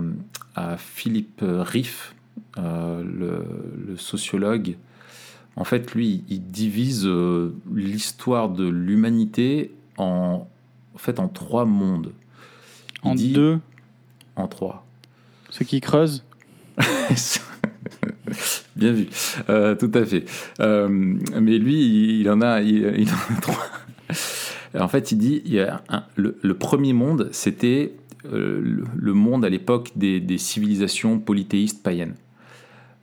[0.55, 2.15] à Philippe Riff,
[2.59, 3.45] euh, le,
[3.89, 4.77] le sociologue.
[5.57, 7.09] En fait, lui, il divise
[7.73, 10.47] l'histoire de l'humanité en,
[10.95, 12.13] en fait, en trois mondes.
[13.05, 13.61] Il En dit- deux,
[14.37, 14.85] En trois.
[15.51, 16.25] ceux qui creusent,
[18.77, 19.09] Bien vu,
[19.49, 20.25] Euh, tout à fait.
[20.61, 23.67] Euh, mais lui, il en a, il, en a trois.
[24.79, 25.73] En fait, il dit, il
[26.17, 27.93] le, premier monde, c'était
[28.33, 32.15] euh, le, monde à l'époque des, civilisations polythéistes païennes.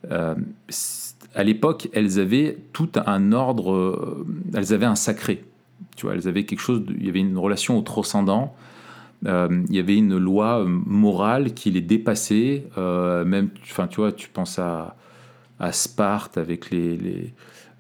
[0.10, 5.46] À l'époque, elles avaient tout un ordre, elles avaient un sacré.
[5.96, 8.54] Tu vois, elles avaient quelque chose, il y avait une relation au transcendant.
[9.24, 12.66] Il y avait une loi morale qui les dépassait.
[12.76, 14.98] même, enfin, tu vois, tu penses à,
[15.62, 17.34] à Sparte avec les, les,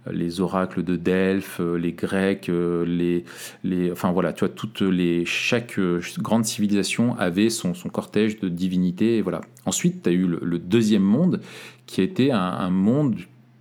[0.10, 3.26] les oracles de Delphes, euh, les Grecs, euh, les,
[3.64, 8.40] les, enfin voilà, tu vois, toutes les, chaque euh, grande civilisation avait son, son cortège
[8.40, 9.22] de divinités.
[9.22, 9.42] Voilà.
[9.66, 11.42] Ensuite, tu as eu le, deuxième monde
[11.88, 13.16] qui était un, monde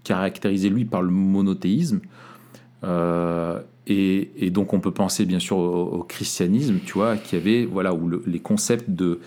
[0.04, 2.00] caractérisé, lui, par le monothéisme.
[3.87, 7.64] Et, et donc on peut penser bien sûr au, au christianisme, tu vois, qui avait
[7.64, 9.18] voilà où le- les concepts de,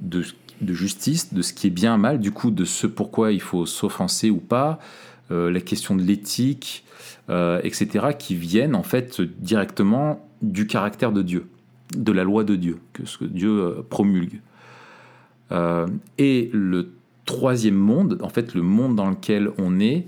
[0.00, 0.24] de
[0.60, 3.66] de justice, de ce qui est bien mal, du coup de ce pourquoi il faut
[3.66, 4.78] s'offenser ou pas,
[5.30, 6.84] euh, la question de l'éthique,
[7.28, 11.46] euh, etc., qui viennent en fait directement du caractère de Dieu,
[11.96, 14.40] de la loi de Dieu, que ce que Dieu euh, promulgue.
[16.18, 16.92] Et le
[17.24, 20.06] troisième monde, en fait le monde dans lequel on est,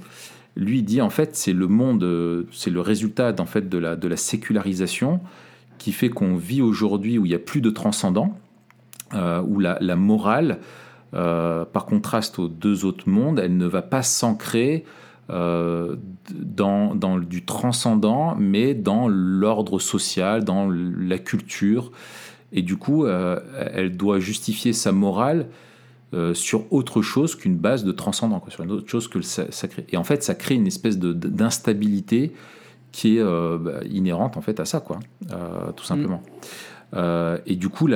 [0.55, 4.07] lui dit en fait c'est le monde, c'est le résultat en fait de la, de
[4.07, 5.21] la sécularisation
[5.79, 8.39] qui fait qu'on vit aujourd'hui où il n'y a plus de transcendant,
[9.43, 10.59] où la, morale,
[11.15, 14.85] euh, par contraste aux deux autres mondes, elle ne va pas s'ancrer
[15.31, 15.97] euh,
[16.31, 21.93] dans, du transcendant, mais dans l'ordre social, dans la culture.
[22.53, 23.41] Et du coup, euh,
[23.73, 25.47] elle doit justifier sa morale
[26.13, 29.25] euh, sur autre chose qu'une base de transcendant, quoi, sur une autre chose que le
[29.25, 29.87] sa- sacré.
[29.91, 32.33] Et en fait, ça crée une espèce d'instabilité
[32.91, 34.99] qui est euh, bah, inhérente en fait à ça, quoi,
[35.31, 36.23] euh, tout simplement.
[36.95, 37.89] Euh, et du coup,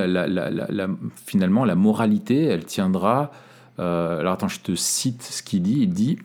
[1.25, 3.31] finalement, la moralité, elle tiendra.
[3.79, 5.79] euh, alors attends, je te cite ce qu'il dit.
[5.81, 6.19] Il dit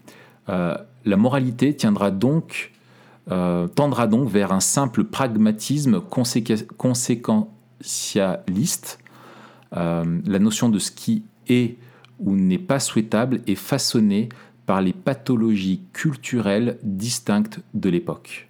[0.48, 2.72] euh, la moralité tiendra donc,
[3.74, 8.98] tendra donc vers un simple pragmatisme conséqu- conséquentialiste.
[9.72, 11.76] La notion de ce qui est
[12.18, 14.28] ou n'est pas souhaitable est façonnée
[14.66, 18.48] par les pathologies culturelles distinctes de l'époque.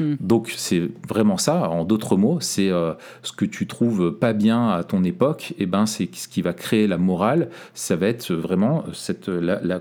[0.00, 0.14] Hmm.
[0.18, 4.70] Donc c'est vraiment ça, en d'autres mots, c'est euh, ce que tu trouves pas bien
[4.70, 8.32] à ton époque, et ben c'est ce qui va créer la morale, ça va être
[8.32, 9.30] vraiment cette,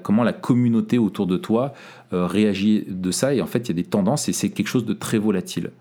[0.03, 1.73] comment la communauté autour de toi
[2.11, 4.67] euh, réagit de ça, et en fait il y a des tendances, et c'est quelque
[4.67, 5.71] chose de très volatile.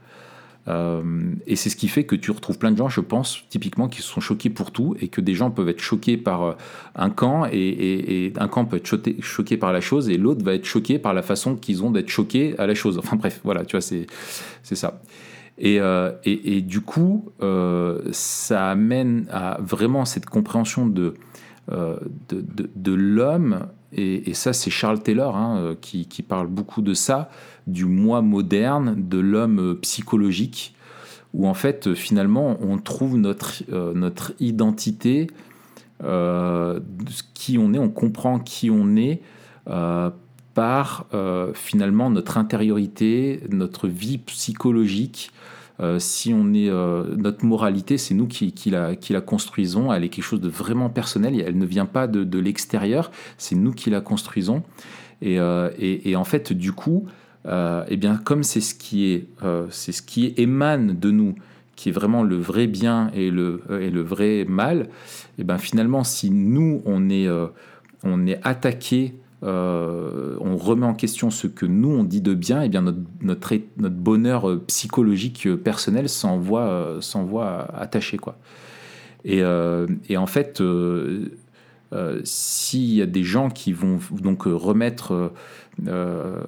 [0.68, 1.02] Euh,
[1.46, 4.02] et c'est ce qui fait que tu retrouves plein de gens, je pense, typiquement, qui
[4.02, 6.52] sont choqués pour tout, et que des gens peuvent être choqués par euh,
[6.94, 8.86] un camp, et, un camp peut être
[9.20, 12.08] choqué, par la chose, et l'autre va être choqué par la façon qu'ils ont d'être
[12.08, 12.98] choqués à la chose.
[12.98, 14.06] Enfin bref, voilà, tu vois, c'est
[14.62, 15.00] ça.
[15.60, 17.32] Et, euh, et, du coup,
[18.12, 21.14] ça amène à vraiment cette compréhension de,
[21.70, 27.30] de, de, l'homme, et, ça c'est Charles Taylor hein, qui, qui, parle beaucoup de ça,
[27.66, 30.74] du moi moderne, de l'homme psychologique,
[31.34, 35.28] où en fait finalement on trouve notre, euh, identité,
[36.04, 36.80] euh,
[37.34, 39.20] qui on est, on comprend qui on est
[39.68, 40.10] euh,
[40.54, 41.06] par
[41.54, 45.30] finalement notre intériorité, notre vie psychologique.
[45.98, 46.70] Si on est
[47.16, 49.92] notre moralité, c'est nous qui, la, construisons.
[49.92, 51.40] Elle est quelque chose de vraiment personnel.
[51.40, 53.10] Elle ne vient pas de, l'extérieur.
[53.36, 54.62] C'est nous qui la construisons.
[55.22, 57.06] Et, et, et, en fait, du coup,
[57.46, 59.68] euh, eh bien, comme c'est ce qui euh,
[60.36, 61.34] émane de nous,
[61.76, 64.88] qui est vraiment le vrai bien et le, euh, et vrai mal,
[65.38, 67.28] eh bien, finalement, si nous, on est,
[68.02, 72.68] on est attaqué, on remet en question ce que nous, on dit de bien, eh
[72.68, 72.84] bien,
[73.20, 78.16] notre, bonheur psychologique personnel s'en voit, voit attaché.
[78.16, 78.36] Quoi.
[79.24, 79.42] Et,
[80.08, 80.62] et en fait,
[82.24, 85.32] s'il y a des gens qui vont donc remettre
[85.86, 86.40] euh,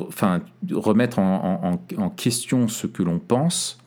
[0.00, 1.78] enfin, remettre en,
[2.16, 3.78] question ce que l'on pense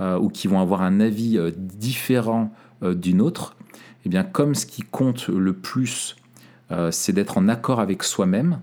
[0.00, 4.54] euh, ou qui vont avoir un avis euh, différent d'une autre, et eh bien, comme
[4.54, 6.16] ce qui compte le plus,
[6.90, 8.60] c'est d'être en accord avec soi-même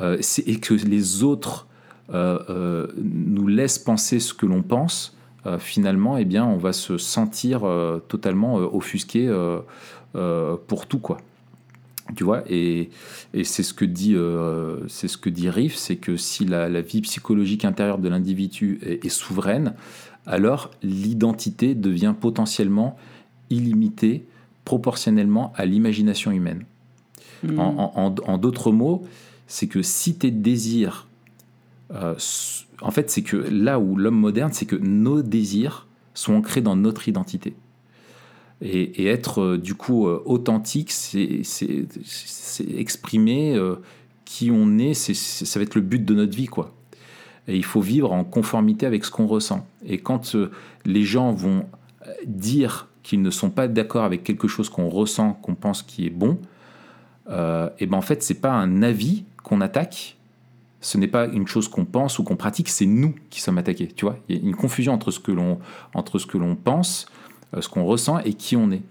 [0.00, 1.66] et que les autres
[2.12, 5.16] nous laissent penser ce que l'on pense,
[5.58, 7.62] finalement, eh bien, on va se sentir
[8.08, 9.28] totalement offusqué
[10.12, 11.18] pour tout, quoi.
[12.16, 12.90] Tu vois, et,
[13.44, 17.02] c'est ce que dit, euh, c'est ce que dit Riff, c'est que si la, vie
[17.02, 19.74] psychologique intérieure de l'individu est, souveraine,
[20.26, 22.96] alors l'identité devient potentiellement
[23.50, 24.26] illimitée
[24.64, 26.64] proportionnellement à l'imagination humaine.
[27.42, 27.58] Hmm.
[27.58, 29.06] En, d'autres mots,
[29.46, 31.06] c'est que si tes désirs,
[31.92, 32.14] euh,
[32.80, 36.76] en fait, c'est que là où l'homme moderne, c'est que nos désirs sont ancrés dans
[36.76, 37.54] notre identité.
[38.60, 41.42] Et, être euh, du coup euh, authentique, c'est
[42.76, 43.76] exprimer euh,
[44.24, 46.74] qui on est, ça va être le but de notre vie, quoi.
[47.46, 49.66] Et il faut vivre en conformité avec ce qu'on ressent.
[49.86, 50.36] Et quand
[50.84, 51.64] les gens vont
[52.26, 56.10] dire qu'ils ne sont pas d'accord avec quelque chose qu'on ressent, qu'on pense qui est
[56.10, 56.38] bon,
[57.30, 60.16] et ben en fait c'est pas un avis qu'on attaque,
[60.80, 63.88] ce n'est pas une chose qu'on pense ou qu'on pratique, c'est nous qui sommes attaqués.
[63.88, 65.58] Tu vois, il y a une confusion entre ce que l'on
[65.94, 67.06] entre ce que l'on pense
[67.54, 68.82] euh, ce qu'on ressent et qui on est.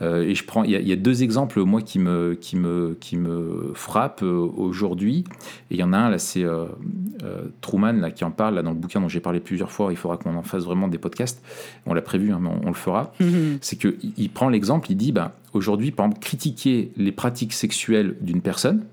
[0.00, 3.16] Euh, et je prends, il y, a deux exemples moi qui me qui me qui
[3.16, 5.24] me frappent euh, aujourd'hui.
[5.72, 6.44] Et il y en a un là, c'est
[7.60, 9.92] Truman là qui en parle là dans le bouquin dont j'ai parlé plusieurs fois.
[9.92, 11.42] Il faudra qu'on en fasse vraiment des podcasts.
[11.86, 13.12] On l'a prévu, hein, mais on, le fera.
[13.60, 18.16] C'est que il prend l'exemple, il dit bah aujourd'hui par exemple critiquer les pratiques sexuelles
[18.20, 18.84] d'une personne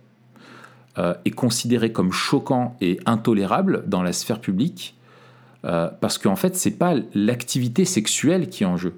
[1.25, 4.95] est considéré comme choquant et intolérable dans la sphère publique
[5.65, 8.93] euh, parce qu'en fait, c'est pas l'activité sexuelle qui est en jeu.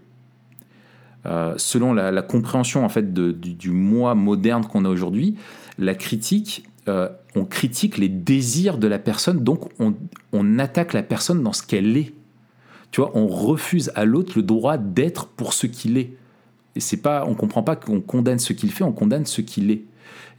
[1.26, 5.36] Euh, selon la, compréhension en fait du, moi moderne qu'on a aujourd'hui,
[5.78, 11.44] la critique, euh, on critique les désirs de la personne, donc on, attaque la personne
[11.44, 12.14] dans ce qu'elle est.
[12.92, 16.14] Tu vois, on refuse à l'autre le droit d'être pour ce qu'il est.
[16.78, 19.72] Et c'est pas, on comprend pas qu'on condamne ce qu'il fait, on condamne ce qu'il
[19.72, 19.82] est.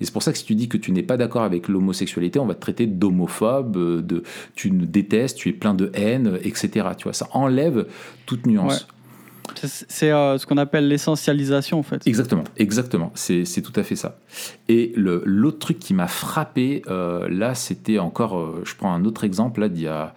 [0.00, 2.38] Et c'est pour ça que si tu dis que tu n'es pas d'accord avec l'homosexualité,
[2.38, 4.22] on va te traiter d'homophobe, euh, de
[4.54, 6.90] tu ne détestes, tu es plein de haine, etc.
[6.96, 7.88] Tu vois, ça enlève
[8.24, 8.86] toute nuance.
[9.56, 12.06] C'est euh, ce qu'on appelle l'essentialisation en fait.
[12.06, 13.10] Exactement, exactement.
[13.16, 14.20] C'est tout à fait ça.
[14.68, 19.60] Et l'autre truc qui m'a frappé, euh, là, c'était encore, je prends un autre exemple,
[19.60, 20.14] là, d'il y a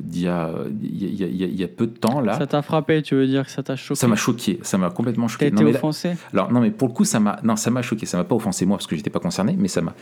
[0.00, 0.50] il y a,
[0.82, 2.38] il y a, peu de temps là.
[2.38, 4.90] Ça t'a frappé, tu veux dire que ça t'a choqué Ça m'a choqué, ça m'a
[4.90, 5.50] complètement choqué.
[5.50, 8.06] T'as été offensé Alors non, mais pour le coup, ça m'a, non, ça m'a choqué.
[8.06, 9.94] Ça m'a pas offensé moi parce que j'étais pas concerné, mais ça m'a,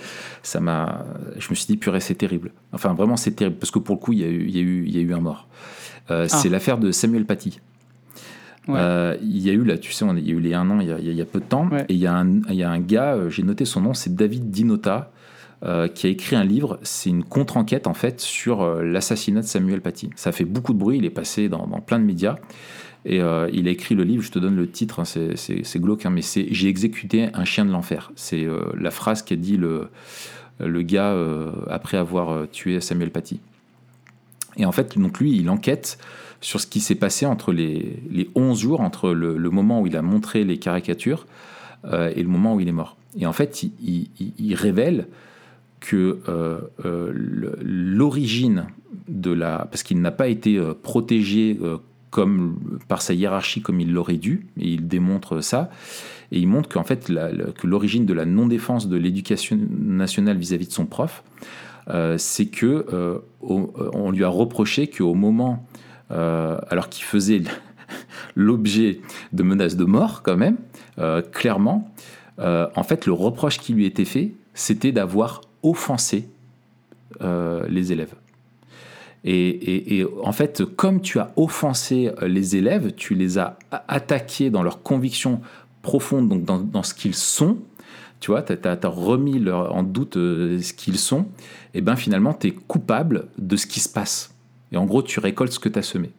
[0.42, 1.04] ça m'a,
[1.38, 2.52] je me suis dit purée, c'est terrible.
[2.72, 4.58] Enfin vraiment, c'est terrible parce que pour le coup, il y a eu, il y
[4.58, 5.48] a eu, il y a eu un mort.
[6.10, 6.52] Euh, c'est ah.
[6.52, 7.60] l'affaire de Samuel Paty.
[8.68, 10.80] Euh, il y a eu là, tu sais, il y a eu les un an,
[10.80, 12.54] il y a, il y a peu de temps, et il y a un, il
[12.54, 15.12] y a un gars, euh, j'ai noté son nom, c'est David Dinota,
[15.64, 16.78] euh, qui a écrit un livre.
[16.82, 20.10] C'est une contre-enquête en fait sur euh, l'assassinat de Samuel Paty.
[20.14, 22.36] Ça fait beaucoup de bruit, il est passé dans, plein de médias.
[23.06, 26.04] Et euh, il a écrit le livre, je te donne le titre, hein, c'est glauque,
[26.04, 28.12] hein, mais c'est J'ai exécuté un chien de l'enfer.
[28.14, 28.46] C'est
[28.78, 29.88] la phrase qu'a dit le,
[30.58, 31.16] le gars
[31.70, 33.40] après avoir tué Samuel Paty.
[34.58, 35.96] Et en fait, donc lui, il enquête
[36.42, 39.96] sur ce qui s'est passé entre les, les 11 jours, entre le, moment où il
[39.96, 41.26] a montré les caricatures
[41.90, 42.98] et le moment où il est mort.
[43.18, 45.06] Et en fait, il révèle
[45.84, 47.12] que euh, euh,
[47.62, 48.66] l'origine
[49.06, 49.68] de la...
[49.70, 51.60] Parce qu'il n'a pas été euh, protégé
[52.10, 55.70] comme, par sa hiérarchie comme il l'aurait dû, et il démontre ça,
[56.32, 60.72] et il montre qu'en fait, que l'origine de la non-défense de l'éducation nationale vis-à-vis de
[60.72, 61.22] son prof,
[62.16, 65.66] c'est que on lui a reproché qu'au moment,
[66.08, 67.42] alors qu'il faisait
[68.36, 69.00] l'objet
[69.32, 70.56] de menaces de mort quand même,
[71.32, 71.92] clairement,
[72.38, 76.28] en fait, le reproche qui lui était fait, c'était d'avoir offensé
[77.20, 78.14] euh, les élèves.
[79.26, 84.62] Et, en fait, comme tu as offensé euh, les élèves, tu les as attaqués dans
[84.62, 85.40] leurs convictions
[85.80, 87.56] profondes, donc dans, ce qu'ils sont,
[88.20, 91.26] tu vois, tu as, remis en doute euh, ce qu'ils sont,
[91.72, 94.34] et bien finalement, tu es coupable de ce qui se passe.
[94.72, 96.10] Et en gros, tu récoltes ce que tu as semé.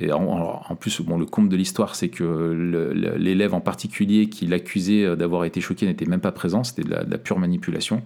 [0.00, 5.16] Et en, plus, bon, le comble de l'histoire, c'est que l'élève en particulier qui l'accusait
[5.16, 8.02] d'avoir été choqué n'était même pas présent, c'était de la, pure manipulation.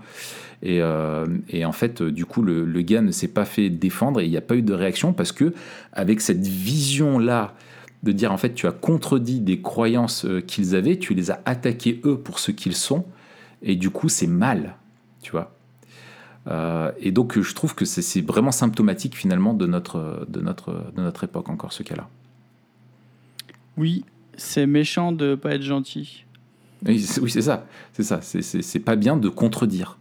[0.62, 1.26] Et, euh,
[1.62, 4.38] en fait, du coup, le, le gars ne s'est pas fait défendre et il n'y
[4.38, 5.52] a pas eu de réaction parce que,
[5.92, 7.54] avec cette vision-là,
[8.02, 11.40] de dire en fait, tu as contredit des croyances euh, qu'ils avaient, tu les as
[11.44, 13.04] attaqués eux pour ce qu'ils sont,
[13.62, 14.76] et du coup, c'est mal,
[15.20, 15.54] tu vois.
[16.48, 21.02] Euh, et donc, je trouve que c'est- vraiment symptomatique finalement de notre, de notre, de
[21.02, 22.08] notre époque, encore ce cas-là.
[23.76, 24.04] Oui,
[24.36, 26.24] c'est méchant de pas être gentil.
[26.84, 27.66] Oui, c'est ça.
[27.92, 28.20] C'est ça.
[28.22, 29.98] C'est- pas bien de contredire.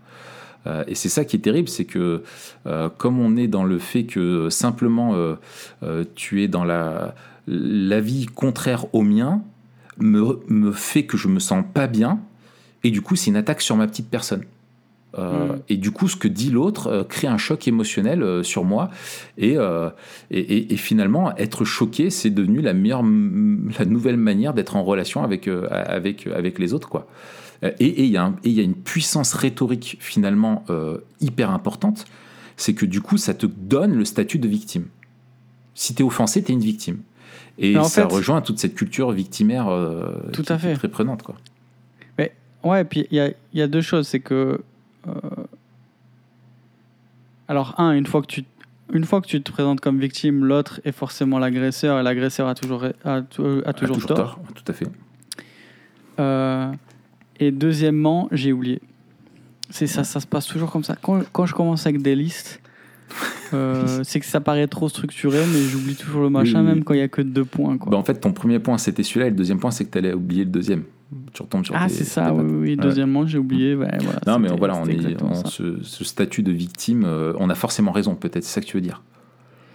[0.67, 2.23] Euh, et c'est ça qui est terrible, c'est que
[2.67, 7.15] euh, comme on est dans le fait que simplement euh, tu es dans la
[7.47, 9.41] l'avis contraire au mien,
[9.97, 12.19] me, me fait que je me sens pas bien,
[12.83, 14.43] et du coup c'est une attaque sur ma petite personne.
[15.17, 15.59] Euh, Mm.
[15.69, 18.89] Et du coup, ce que dit l'autre euh, crée un choc émotionnel euh, sur moi.
[19.37, 24.75] Et, et, et- et finalement, être choqué, c'est devenu la meilleure, la nouvelle manière d'être
[24.77, 26.87] en relation avec, avec, avec les autres.
[26.87, 27.07] Quoi.
[27.63, 30.63] Et et il y, a et y une puissance rhétorique finalement
[31.19, 32.05] hyper importante.
[32.57, 34.85] C'est que du coup, ça te donne le statut de victime.
[35.75, 36.99] Si tu es offensé, tu es une victime.
[37.59, 39.65] Et Mais en ça fait- rejoint toute cette culture victimaire
[40.31, 40.73] Tout qui à est fait.
[40.75, 41.21] très prenante.
[41.23, 41.35] Quoi.
[42.63, 44.07] Ouais, puis il y a, il y a deux choses.
[44.07, 44.61] C'est que.
[45.07, 45.11] Euh,
[47.47, 48.43] Alors, un, une fois, que tu,
[48.93, 52.55] une fois que tu te présentes comme victime, l'autre est forcément l'agresseur et l'agresseur a
[52.55, 54.39] toujours, a, tou- a toujours, tort.
[54.55, 54.87] Tout à fait.
[56.19, 56.71] Euh,
[57.39, 58.79] et deuxièmement, j'ai oublié.
[59.69, 60.95] C'est ça, ça se passe toujours comme ça.
[61.01, 62.61] Quand, quand je commence avec des listes,
[63.53, 66.75] euh, c'est que ça paraît trop structuré, mais j'oublie toujours le machin, Oui, oui.
[66.75, 67.77] même quand il y a que deux points.
[67.77, 67.91] Quoi.
[67.91, 69.97] Bah, en fait, ton premier point, c'était celui-là, et le deuxième point, c'est que tu
[69.97, 70.83] allais oublier le deuxième.
[71.33, 72.69] Tu retombes sur ah, c'est ça, oui, oui.
[72.69, 72.75] Ouais.
[72.77, 73.75] Deuxièmement, j'ai oublié.
[73.75, 75.49] ouais, voilà, Non, mais voilà, on est ça.
[75.49, 78.77] ce, ce statut de victime, euh, on a forcément raison, peut-être, c'est ça que tu
[78.77, 79.01] veux dire.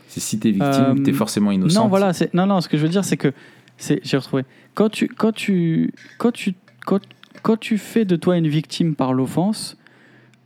[0.09, 1.83] C'est si t'es victime, Euh, t'es forcément innocent.
[1.83, 2.61] Non, voilà, non, non.
[2.63, 3.33] Ce que je veux dire, c'est que
[3.77, 4.45] c'est, j'ai retrouvé.
[4.75, 6.55] Quand tu, quand tu, quand tu,
[6.87, 7.01] quand,
[7.43, 9.77] quand tu fais de toi une victime par l'offense,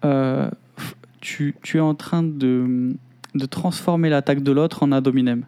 [0.04, 0.50] euh,
[1.20, 2.96] tu, tu es en train de,
[3.36, 5.44] de transformer l'attaque de l'autre en ad hominem.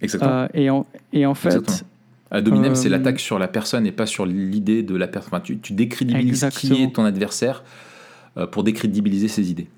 [0.00, 0.32] Exactement.
[0.32, 1.88] Euh, et, en, et en fait, Exactement.
[2.32, 5.28] Ad hominem, euh, c'est l'attaque sur la personne et pas sur l'idée de la personne.
[5.34, 7.62] Enfin, tu, tu décrédibilises qui est ton adversaire
[8.38, 9.68] euh, pour décrédibiliser ses idées.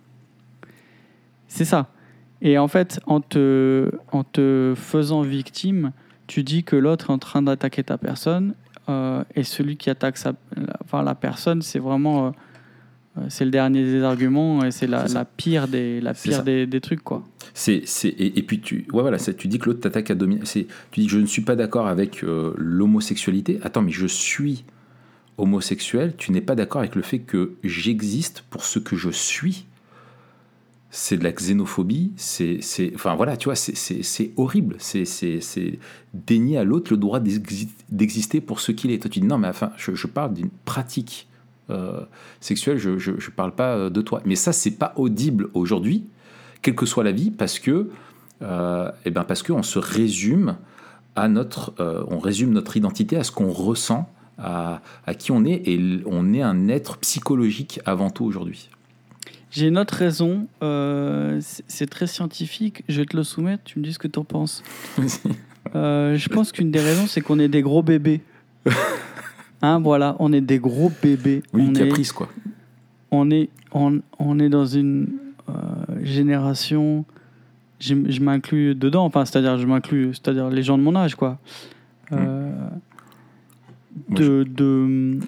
[1.48, 1.88] c'est ça.
[2.40, 5.92] Et en fait, en te, en te faisant victime,
[6.28, 8.54] tu dis que l'autre est en train d'attaquer ta personne.
[8.88, 12.32] euh, et celui qui attaque sa, la, enfin, la personne, c'est vraiment.
[13.28, 17.02] C'est le dernier des arguments et c'est la, pire, des, la pire des, des trucs,
[17.02, 17.22] quoi.
[17.52, 20.40] C'est, et, et puis tu, ouais, voilà, tu dis que l'autre t'attaque à dominer.
[20.42, 23.60] Tu dis je ne suis pas d'accord avec euh, l'homosexualité.
[23.62, 24.64] Attends, mais je suis
[25.38, 26.14] homosexuel.
[26.18, 29.66] Tu n'es pas d'accord avec le fait que j'existe pour ce que je suis.
[30.90, 32.10] C'est de la xénophobie.
[32.16, 34.74] C'est, c'est, enfin voilà, tu vois, c'est, horrible.
[34.78, 35.78] C'est, c'est, c'est
[36.12, 38.98] dénier à l'autre le droit d'exi- d'exister pour ce qu'il est.
[38.98, 41.28] Toi, tu dis non, mais enfin, je, je parle d'une pratique
[41.70, 42.00] euh,
[42.40, 42.78] sexuelle.
[42.78, 44.20] Je, je, je parle pas euh, de toi.
[44.24, 46.06] Mais ça, c'est pas audible aujourd'hui
[46.64, 47.90] quelle que soit la vie, parce que,
[48.42, 50.56] euh, eh ben parce qu'on se résume
[51.14, 55.44] à notre, euh, on résume notre identité à ce qu'on ressent, à, à qui on
[55.44, 58.70] est, et on est un être psychologique avant tout aujourd'hui.
[59.50, 61.38] J'ai une autre raison, euh,
[61.68, 64.24] c'est très scientifique, je vais te le soumettre, tu me dis ce que tu en
[64.24, 64.64] penses.
[65.74, 68.22] Je pense qu'une des raisons, c'est qu'on est des gros bébés.
[69.64, 71.42] Hein, voilà, on est des gros bébés.
[71.54, 72.28] oui, on, est, quoi.
[73.10, 75.08] on, est, on, on est dans une
[75.48, 75.52] euh,
[76.02, 77.04] génération,
[77.80, 81.38] je, je m'inclus dedans, enfin, c'est-à-dire, je m'inclus, c'est-à-dire les gens de mon âge, quoi.
[82.12, 82.50] Euh,
[84.08, 85.18] Moi, de, de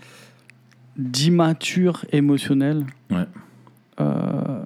[0.97, 2.85] d'immature émotionnel.
[3.11, 3.27] Ouais.
[4.01, 4.65] Euh,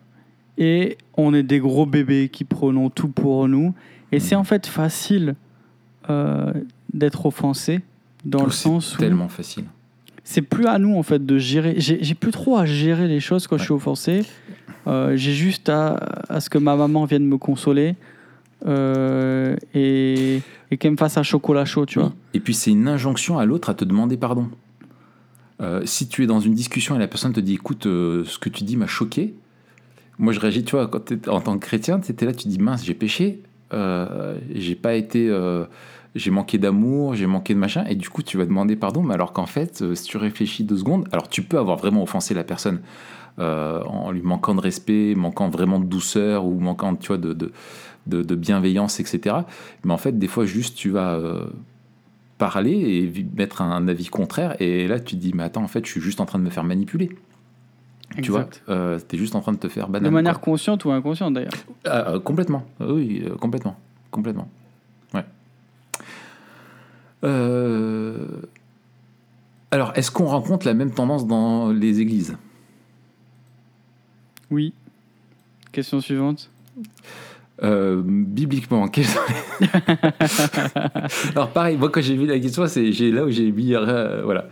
[0.59, 3.75] et on est des gros bébés qui prenons tout pour nous.
[4.13, 4.41] Et c'est Mhm.
[4.41, 5.35] en fait facile
[6.09, 6.53] euh,
[6.93, 7.81] d'être offensé
[8.25, 9.65] dans le Oh, c'est sens où tellement facile.
[10.25, 11.75] c'est plus à nous en fait de gérer.
[11.79, 14.25] J'ai plus trop à gérer les choses quand je suis offensé.
[14.87, 15.95] Euh, j'ai juste à,
[16.29, 17.97] à ce que ma maman vienne me consoler
[18.67, 20.41] euh, et,
[20.71, 22.13] et qu'elle me fasse un chocolat chaud, tu vois.
[22.35, 24.49] Et puis c'est une injonction à l'autre à te demander pardon.
[25.61, 28.39] Euh, si tu es dans une discussion et la personne te dit écoute, euh, ce
[28.39, 29.35] que tu dis m'a choqué,
[30.19, 32.59] moi je réagis, tu vois, quand en tant que chrétien, tu étais là, tu dis
[32.59, 33.41] mince, j'ai péché,
[33.73, 35.29] j'ai pas été.
[36.15, 39.15] J'ai manqué d'amour, j'ai manqué de machin, et du coup tu vas demander pardon, mais
[39.15, 42.35] alors qu'en fait, euh, si tu réfléchis deux secondes, alors tu peux avoir vraiment offensé
[42.35, 42.81] la personne
[43.39, 47.33] euh, en lui manquant de respect, manquant vraiment de douceur ou manquant, tu vois, de,
[47.33, 47.53] de,
[48.07, 49.37] de- de bienveillance, etc.
[49.85, 51.47] Mais en fait, des fois, juste tu vas euh,
[52.39, 55.85] parler et mettre un avis contraire, et là tu te dis, mais attends, en fait,
[55.87, 57.11] je suis juste en train de me faire manipuler.
[58.23, 58.63] Tu vois, Exact.
[58.69, 60.13] euh, t'es juste en train de te faire De banane.
[60.13, 60.53] manière quoi.
[60.53, 61.53] consciente ou inconsciente d'ailleurs.
[61.87, 63.77] Ah, complètement, Euh, oui, complètement,
[64.11, 64.49] complètement.
[67.25, 68.27] Euh,
[69.71, 72.37] Alors, est-ce qu'on rencontre la même tendance dans les églises?
[74.51, 74.73] Oui.
[75.73, 76.51] Question suivante.
[77.63, 79.21] Euh, bibliquement, quelles sont
[79.61, 79.69] les-
[81.37, 84.47] Alors pareil, moi quand j'ai vu la question, c'est là où j'ai mis euh, voilà,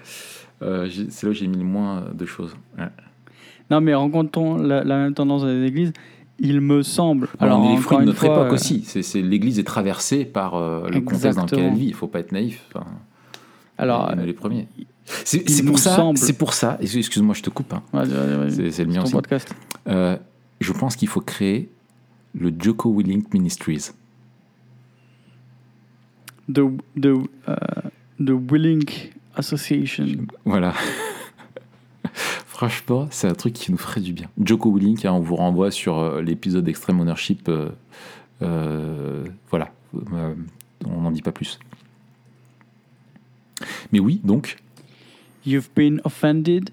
[0.61, 2.55] Euh, c'est là où j'ai mis le moins de choses.
[2.77, 2.85] Ouais.
[3.71, 5.93] Non, mais rencontre-t-on la, la même tendance dans les églises
[6.41, 7.29] Il me semble.
[7.41, 8.85] Alors, on est les fruits de notre fois, époque euh, aussi.
[8.85, 11.87] C'est, l'Église est traversée par euh, le contexte dans lequel elle vit.
[11.87, 12.65] Il faut pas être naïf.
[12.73, 12.87] Enfin,
[13.77, 14.69] Alors, on est les premiers.
[15.25, 16.11] C'est, il c'est pour ça.
[16.15, 16.79] C'est pour ça.
[16.81, 17.73] Excuse-moi, je te coupe.
[17.73, 17.83] hein.
[18.51, 19.13] C'est, le mien aussi.
[19.13, 19.53] podcast.
[19.89, 20.17] Euh,
[20.61, 21.71] je pense qu'il faut créer
[22.35, 23.91] le Joko Willink Ministries.
[26.53, 26.61] The,
[27.01, 27.57] the, euh,
[28.21, 30.27] the Willink Association.
[30.45, 30.73] Voilà.
[32.59, 34.29] Franchement, c'est un truc qui nous ferait du bien.
[34.45, 37.49] Joko Willink, hein, on vous renvoie sur euh, l'épisode Extreme Ownership.
[37.49, 37.69] euh,
[38.43, 39.71] euh, voilà.
[40.13, 40.35] Euh,
[40.85, 41.61] on n'en dit pas plus.
[43.93, 44.57] Mais oui, donc,
[45.47, 46.71] You've been offended.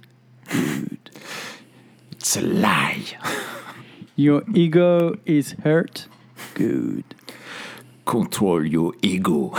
[2.11, 3.15] it's a lie.
[4.17, 6.09] Your ego is hurt.
[6.55, 7.03] Good.
[8.05, 9.53] Control your ego.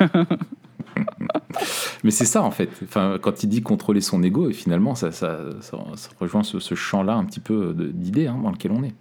[2.04, 2.68] Mais c'est ça en fait.
[2.84, 6.58] Enfin, quand il dit contrôler son ego, et finalement, ça, ça, ça- ça rejoint ce,
[6.58, 8.94] ce champ-là un petit peu d'idées hein, dans lequel on est.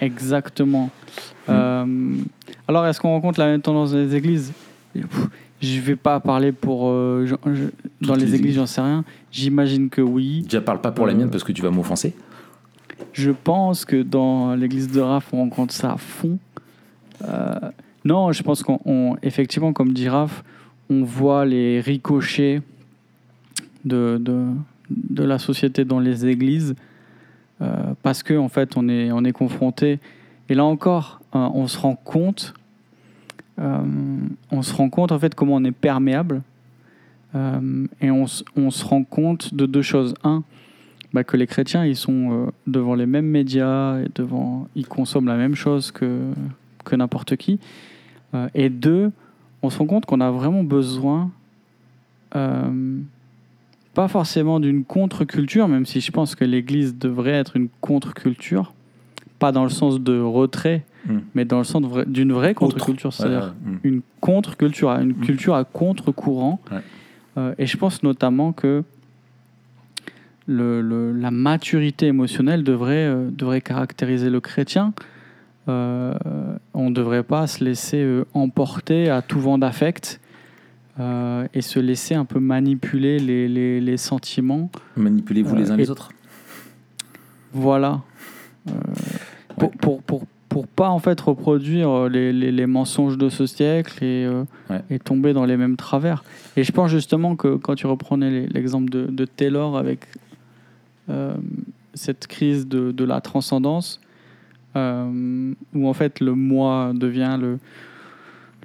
[0.00, 0.90] Exactement.
[1.46, 1.50] Hmm.
[1.52, 2.14] Euh,
[2.68, 4.52] alors, est-ce qu'on rencontre la même tendance dans les églises?
[5.62, 6.88] Je vais pas parler pour.
[6.88, 9.04] euh, je- je- dans les, les églises, j'en sais rien.
[9.30, 10.42] J'imagine que oui.
[10.42, 12.14] Déjà, parle pas pour la Euh, mienne parce que tu vas m'offenser.
[13.12, 16.38] Je pense que dans l'église de Raph, on rencontre ça à fond.
[18.04, 20.42] Non, je pense qu'on, on- effectivement, comme dit Raph,
[20.90, 22.60] on voit les ricochets
[23.84, 24.20] de,
[24.90, 26.74] de, la société dans les églises
[27.62, 30.00] euh, parce que en fait, on est, on est confronté.
[30.48, 32.54] Et là encore, euh, on se rend compte,
[33.60, 33.78] euh,
[34.50, 36.42] on se rend compte en fait comment on est perméable.
[37.36, 38.26] Euh, et on,
[38.56, 40.14] on se rend compte de deux choses.
[40.24, 40.42] Un,
[41.12, 45.36] bah, que les chrétiens, ils sont devant les mêmes médias, et devant, ils consomment la
[45.36, 46.32] même chose que,
[46.84, 47.58] que n'importe qui.
[48.54, 49.10] Et deux,
[49.62, 51.30] on se rend compte qu'on a vraiment besoin,
[52.36, 52.98] euh,
[53.94, 58.72] pas forcément d'une contre-culture, même si je pense que l'Église devrait être une contre-culture,
[59.38, 61.18] pas dans le sens de retrait, Mm.
[61.34, 63.78] mais dans le sens d'une vraie contre-culture, c'est-à-dire Ouais, ouais.
[63.84, 65.20] une contre-culture, une Mm.
[65.20, 66.60] culture à contre-courant.
[67.38, 68.84] Euh, et je pense notamment que
[70.46, 74.92] le, le- la maturité émotionnelle devrait, euh, devrait caractériser le chrétien.
[75.70, 76.14] Euh,
[76.74, 80.20] on ne devrait pas se laisser euh, emporter à tout vent d'affect
[80.98, 84.70] euh, et se laisser un peu manipuler les, les- les sentiments.
[84.96, 86.10] Manipulez-vous les uns les autres.
[87.52, 88.00] Voilà.
[89.58, 94.02] Pour, pour, pour, pour pas en fait reproduire les, les, les mensonges de ce siècle
[94.04, 94.28] et,
[94.68, 94.82] Ouais.
[94.90, 96.22] et tomber dans les mêmes travers.
[96.56, 100.06] Et je pense justement que quand tu reprenais l'exemple de, de Taylor avec
[101.94, 104.00] cette crise de, de la transcendance,
[104.76, 107.58] euh, où en fait le moi devient le,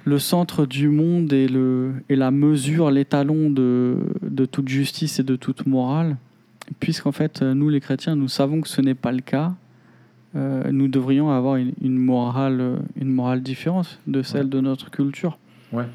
[0.04, 5.24] le centre du monde et, le, et la mesure, l'étalon de, de toute justice et
[5.24, 6.16] de toute morale,
[6.80, 9.54] puisqu'en fait, nous les chrétiens, nous savons que ce n'est pas le cas,
[10.36, 14.50] euh, nous devrions avoir une, une morale, une morale différente de celle Ouais.
[14.50, 15.38] de notre culture.
[15.72, 15.86] Ouais.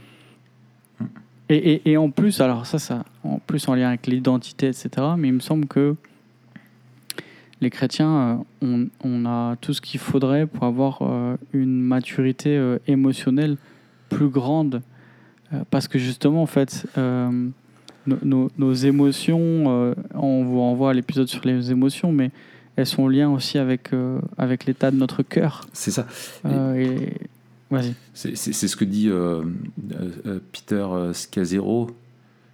[1.49, 4.89] Et, et, et en plus, alors ça, ça, en plus en lien avec l'identité, etc.,
[5.17, 5.95] mais il me semble que
[7.61, 12.57] les chrétiens, euh, on, on a tout ce qu'il faudrait pour avoir euh, une maturité
[12.57, 13.57] euh, émotionnelle
[14.09, 14.81] plus grande.
[15.53, 17.29] Euh, parce que justement, en fait, euh,
[18.07, 22.31] nos, nos- nos émotions, euh, on vous renvoie à l'épisode sur les émotions, mais
[22.77, 25.67] elles sont en lien aussi avec, euh, avec l'état de notre cœur.
[25.73, 26.07] C'est ça.
[26.45, 27.13] Euh, et...
[27.69, 27.93] Vas-y.
[28.13, 29.43] C'est, c'est- c'est ce que dit euh,
[29.93, 31.91] euh, euh, Peter Scazzero.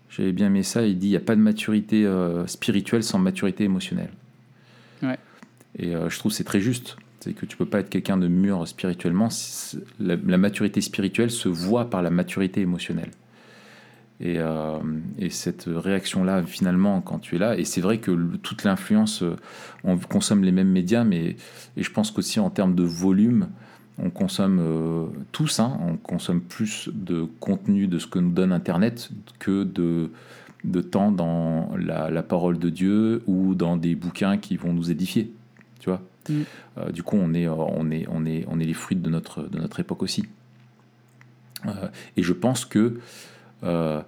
[0.09, 0.85] J'avais bien aimé ça.
[0.85, 4.09] Il dit il n'y a pas de maturité euh, spirituelle sans maturité émotionnelle.
[5.77, 6.97] Et euh, je trouve c'est très juste.
[7.19, 9.29] C'est que tu peux pas être quelqu'un de mûr spirituellement.
[9.99, 13.11] La, maturité spirituelle se voit par la maturité émotionnelle.
[14.19, 14.79] Et, euh,
[15.19, 19.35] et cette réaction-là, finalement, quand tu es là, et c'est vrai que toute l'influence, euh,
[19.83, 21.35] on consomme les mêmes médias, mais
[21.75, 23.49] je pense qu'aussi en termes de volume,
[23.99, 29.09] on consomme tous, hein, on consomme plus de contenu de ce que nous donne Internet
[29.39, 30.11] que de,
[30.67, 34.91] de temps dans la, la parole de Dieu ou dans des bouquins qui vont nous
[34.91, 35.31] édifier.
[35.79, 36.41] Tu vois Mm.
[36.77, 39.09] Euh, Du coup, on est, euh, on, est, on, est, on est les fruits de
[39.09, 40.25] notre, de notre époque aussi.
[41.65, 42.99] Euh, et je pense que
[43.63, 44.01] euh,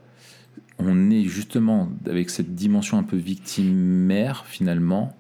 [0.78, 5.16] on est justement avec cette dimension un peu victimaire finalement.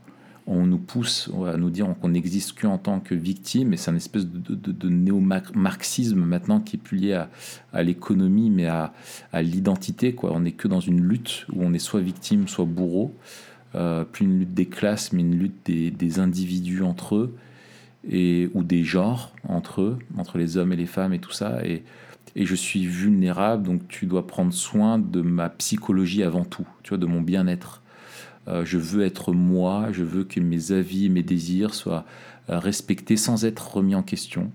[0.51, 3.95] On nous pousse à nous dire qu'on n'existe qu'en tant que victime, et c'est un
[3.95, 7.23] espèce de, néo-marxisme maintenant qui est plus lié
[7.71, 8.91] à, l'économie, mais à,
[9.43, 10.15] l'identité.
[10.15, 10.33] Quoi.
[10.33, 13.15] On n'est que dans une lutte où on est soit victime, soit bourreau.
[13.75, 17.35] Euh, plus une lutte des classes, mais une lutte des, des individus entre eux,
[18.09, 21.63] et, ou des genres entre eux, entre les hommes et les femmes et tout ça.
[21.63, 21.83] Et,
[22.35, 26.89] et je suis vulnérable, donc tu dois prendre soin de ma psychologie avant tout, tu
[26.89, 27.78] vois, de mon bien-être.
[28.49, 32.05] Euh, je veux être moi, je veux que mes avis et mes désirs soient
[32.49, 34.51] euh, respectés sans être remis en question.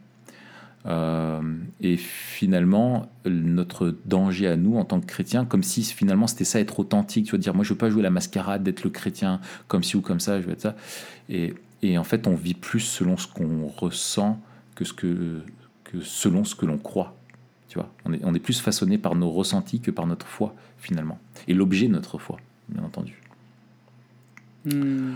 [0.87, 1.41] Euh,
[1.81, 6.61] et finalement, notre danger à nous en tant que chrétiens, comme si finalement c'était ça
[6.61, 9.41] être authentique, tu vois, dire moi je veux pas jouer la mascarade d'être le chrétien
[9.67, 10.77] comme ci ou comme ça, je veux être ça.
[11.31, 11.55] Et,
[11.99, 14.41] en fait, on vit plus selon ce qu'on ressent
[14.75, 14.85] que,
[16.01, 17.15] selon ce que l'on croit.
[17.69, 21.19] Tu vois, on est plus façonné par nos ressentis que par notre foi finalement.
[21.47, 22.39] Et l'objet de notre foi,
[22.69, 23.24] bien entendu.
[24.65, 25.15] Hmm.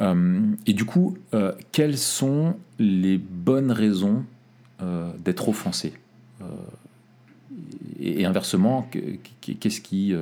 [0.00, 4.24] Euh, et du coup, euh, quelles sont les bonnes raisons
[4.80, 5.92] euh, d'être offensé
[7.98, 10.14] et, inversement, que- que- qu'est-ce qui,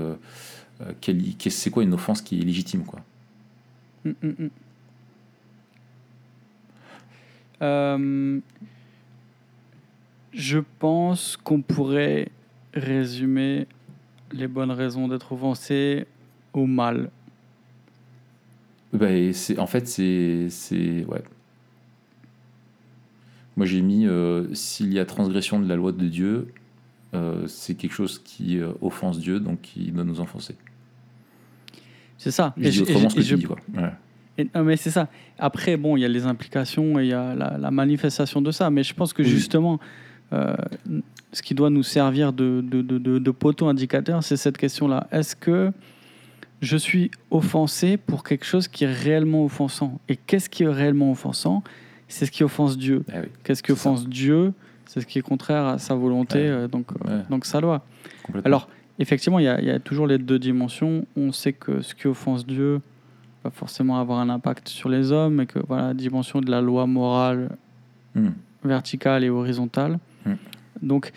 [1.51, 3.01] c'est quoi une offense qui est légitime quoi?
[4.05, 4.49] Mm, mm, mm.
[7.63, 8.41] Euh,
[10.33, 12.29] je pense qu'on pourrait
[12.75, 13.67] résumer
[14.33, 16.07] les bonnes raisons d'être offensé
[16.53, 17.11] au mal.
[18.93, 21.23] Bah, c'est, en fait, c'est, c'est ouais.
[23.57, 26.49] Moi, j'ai mis euh, s'il y a transgression de la loi de Dieu,
[27.15, 30.55] euh, c'est quelque chose qui euh, offense Dieu, donc qui doit nous enfoncer.
[32.19, 32.55] C'est ça.
[32.57, 33.57] Je dis je- autrement ce que je- dis, quoi.
[33.75, 33.91] Ouais.
[34.39, 35.09] et- non, mais c'est ça.
[35.39, 38.51] Après, bon, il y a les implications et il y a la, la manifestation de
[38.51, 38.69] ça.
[38.71, 39.29] Mais je pense que Oui.
[39.29, 39.81] justement,
[40.33, 45.07] ce qui doit nous servir de, de, de, de- de poteau indicateur, c'est cette question-là.
[45.13, 45.73] Est-ce que
[46.61, 51.11] je suis offensé pour quelque chose qui est réellement offensant Et qu'est-ce qui est réellement
[51.11, 51.63] offensant?
[52.09, 53.05] C'est ce qui offense Dieu.
[53.13, 53.73] Ah oui, Qu'est-ce qui ça.
[53.75, 54.53] offense Dieu?
[54.87, 56.49] C'est ce qui est contraire à sa volonté, Ouais.
[56.49, 57.23] euh, donc, euh, Ouais.
[57.29, 57.85] donc sa loi.
[58.45, 58.69] Alors,
[59.01, 61.05] effectivement, il y, a- il y a toujours les deux dimensions.
[61.17, 62.81] On sait que ce qui offense Dieu
[63.43, 66.61] va forcément avoir un impact sur les hommes, et que voilà, la dimension de la
[66.61, 67.51] loi morale
[68.15, 68.31] Hmm.
[68.65, 69.99] verticale et horizontale.
[70.25, 70.33] Mm.
[70.83, 71.13] Donc,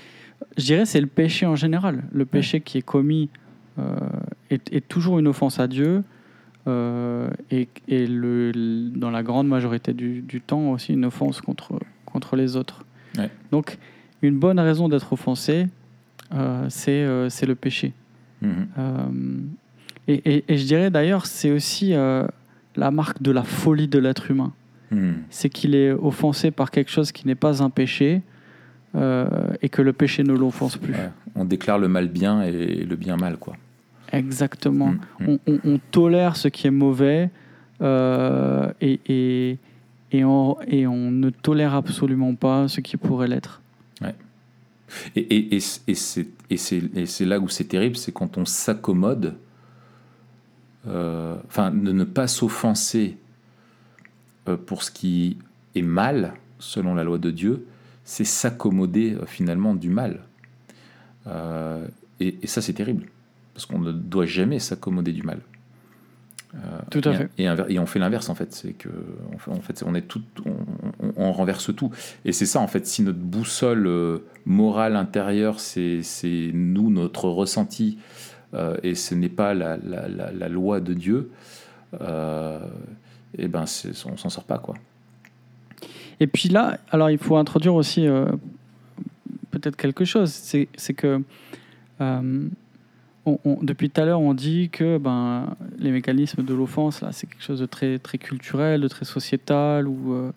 [0.57, 2.03] je dirais c'est le péché en général.
[2.11, 3.29] Le péché qui est commis
[4.49, 6.03] est, est toujours une offense à Dieu.
[6.67, 11.39] euh, et et le, le- dans la grande majorité du, du temps aussi une offense
[11.41, 12.83] contre, contre les autres.
[13.17, 13.29] Ouais.
[13.51, 13.77] Donc,
[14.21, 15.67] une bonne raison d'être offensé,
[16.33, 17.93] euh, c'est euh, le péché.
[18.41, 18.67] Mhm.
[18.77, 19.05] Euh,
[20.07, 22.27] et, et- et je dirais d'ailleurs, c'est aussi euh,
[22.75, 24.51] la marque de la folie de l'être humain.
[24.91, 25.13] Hmm.
[25.29, 28.19] C'est qu'il est offensé par quelque chose qui n'est pas un péché euh,
[28.95, 30.93] et que le péché ne l'offense plus.
[30.93, 31.09] Ouais.
[31.35, 33.55] On déclare le mal bien et le bien mal, quoi.
[34.11, 34.93] Exactement.
[34.93, 34.99] Hmm.
[35.19, 35.27] Hmm.
[35.27, 37.29] On, on- on tolère ce qui est mauvais
[37.81, 39.57] euh, et, et,
[40.11, 43.61] et, on, et on ne tolère absolument pas ce qui pourrait l'être.
[45.15, 49.35] Et, et, c'est, là où c'est terrible, c'est quand on s'accommode,
[50.87, 53.17] euh, enfin, de ne pas s'offenser
[54.47, 55.37] euh, pour ce qui
[55.75, 57.67] est mal, selon la loi de Dieu,
[58.09, 60.21] c'est s'accommoder euh, finalement du mal.
[61.27, 61.85] Euh,
[62.19, 63.05] et, et ça, c'est terrible,
[63.53, 65.41] parce qu'on ne doit jamais s'accommoder du mal.
[66.55, 66.57] Euh,
[66.89, 67.29] Tout à et, fait.
[67.69, 68.89] Et, on fait l'inverse en fait, c'est que
[69.31, 70.55] on fait- en fait, on est tout, on,
[71.05, 71.91] on- on renverse tout.
[72.25, 76.01] Et c'est ça en fait, si notre boussole euh, morale intérieure, c'est
[76.51, 77.99] nous, notre ressenti,
[78.81, 81.29] et ce n'est pas la, la, la- la loi de Dieu,
[81.93, 84.73] et ben c'est- on s'en sort pas quoi.
[86.19, 88.25] Et puis là, alors il faut introduire aussi euh,
[89.51, 90.29] peut-être quelque chose.
[90.31, 91.21] C'est que
[92.01, 92.47] euh,
[93.25, 97.11] on- on- depuis tout à l'heure, on dit que ben, les mécanismes de l'offense, là,
[97.11, 100.31] c'est quelque chose de très, très culturel, de très sociétal, où euh,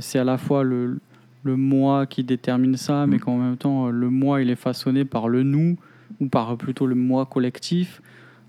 [0.00, 1.00] c'est à la fois le,
[1.42, 3.20] le moi qui détermine ça, mais Mm.
[3.20, 5.76] qu'en même temps, le moi, il est façonné par le nous,
[6.20, 8.00] ou par plutôt le moi collectif,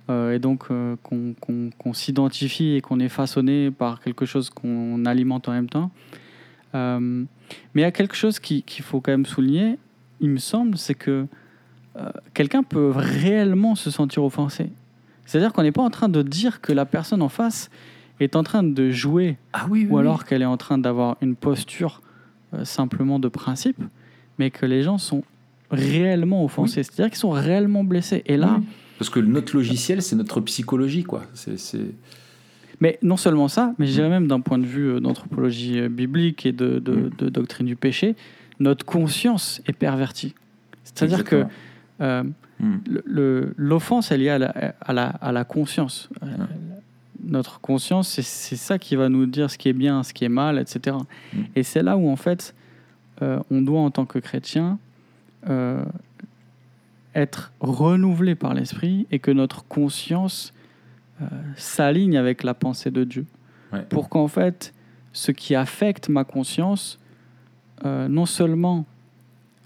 [0.10, 1.34] et donc euh, qu'on
[1.78, 5.90] qu'on s'identifie et qu'on est façonné par quelque chose qu'on alimente en même temps.
[6.76, 7.26] Euh,
[7.74, 9.78] mais il y a quelque chose qu'il faut quand même souligner,
[10.20, 11.26] il me semble, c'est que
[12.34, 14.70] quelqu'un peut réellement se sentir offensé.
[15.26, 17.70] C'est-à-dire qu'on n'est pas en train de dire que la personne en face
[18.22, 21.36] est en train de jouer, ah oui, ou alors qu'elle est en train d'avoir une
[21.36, 22.02] posture
[22.64, 23.82] simplement de principe,
[24.40, 25.24] mais que les gens sont
[25.70, 28.24] réellement offensés, c'est-à-dire qu'ils sont réellement blessés.
[28.26, 28.62] Et là,
[28.98, 31.24] parce que notre logiciel, c'est notre psychologie, quoi.
[31.34, 31.58] C'est,
[32.82, 35.88] Mais non seulement ça, mais je dirais même d'un point de vue euh, d'anthropologie euh,
[35.88, 37.12] biblique et de, mm.
[37.18, 38.16] de, doctrine du péché,
[38.60, 40.34] notre conscience est pervertie.
[40.84, 41.46] C'est-à-dire que
[42.02, 42.24] euh,
[42.60, 43.54] mm.
[43.56, 46.10] l'offense est liée à la, à la, à la conscience.
[47.24, 50.30] notre conscience, c'est, ça qui va nous dire ce qui est bien, ce qui est
[50.30, 50.98] mal, etc.
[51.34, 51.40] Mm.
[51.56, 52.56] Et c'est là où, en fait,
[53.22, 54.80] on doit, en tant que chrétien,
[57.14, 60.61] être renouvelé par l'Esprit et que notre conscience euh,
[61.56, 63.26] s'aligne avec la pensée de Dieu.
[63.90, 64.74] Pour qu'en fait,
[65.14, 67.00] ce qui affecte ma conscience,
[67.86, 68.86] euh, non seulement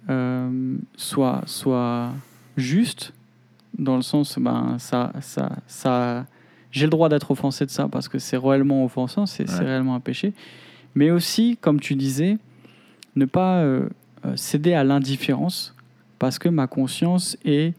[0.09, 2.11] euh, soit, soit
[2.55, 3.13] juste,
[3.77, 6.25] dans le sens, ben, ça, ça, ça,
[6.71, 9.99] j'ai le droit d'être offensé de ça parce que c'est réellement offensant, c'est réellement un
[9.99, 10.33] péché,
[10.93, 12.37] mais aussi, comme tu disais,
[13.15, 13.65] ne pas
[14.35, 15.75] céder à l'indifférence
[16.19, 17.73] parce que ma conscience est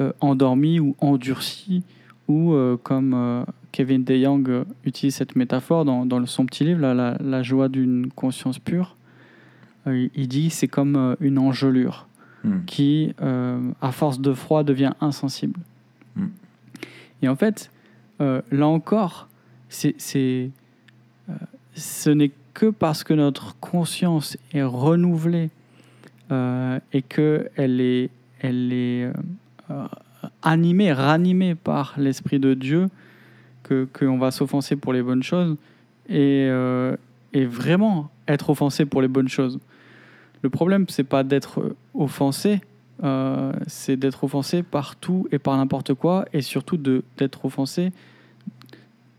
[0.00, 1.82] euh, endormie ou endurcie,
[2.28, 7.42] ou euh, comme euh, Kevin DeYoung utilise cette métaphore dans, dans son petit livre, la,
[7.42, 8.96] joie d'une conscience pure,
[9.86, 12.08] il dit c'est comme une engelure
[12.42, 12.64] hmm.
[12.66, 15.60] qui, à force de froid, devient insensible.
[16.16, 16.26] Hmm.
[17.22, 17.70] Et en fait,
[18.18, 19.28] là encore,
[19.68, 19.94] c'est,
[21.74, 25.50] ce n'est que parce que notre conscience est renouvelée
[26.32, 28.10] euh, et qu'elle est,
[28.40, 29.12] elle est
[29.70, 29.86] euh,
[30.46, 32.88] animée, ranimée par l'Esprit de Dieu,
[33.64, 35.56] qu'on va s'offenser pour les bonnes choses
[36.08, 36.96] et, euh,
[37.32, 39.58] et, vraiment être offensé pour les bonnes choses.
[40.42, 42.60] Le problème, c'est pas d'être offensé,
[43.66, 47.90] c'est d'être offensé par tout et par n'importe quoi, et surtout d'être offensé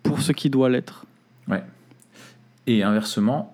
[0.03, 1.05] pour ce qui doit l'être.
[1.49, 1.63] Ouais.
[2.67, 3.53] Et inversement,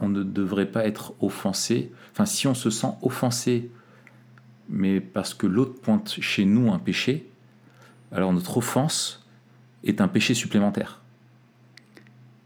[0.00, 1.90] on ne devrait pas être offensé.
[2.12, 3.70] Enfin, si on se sent offensé,
[4.68, 7.26] mais parce que l'autre pointe chez nous un péché,
[8.12, 9.26] alors notre offense
[9.84, 11.00] est un péché supplémentaire.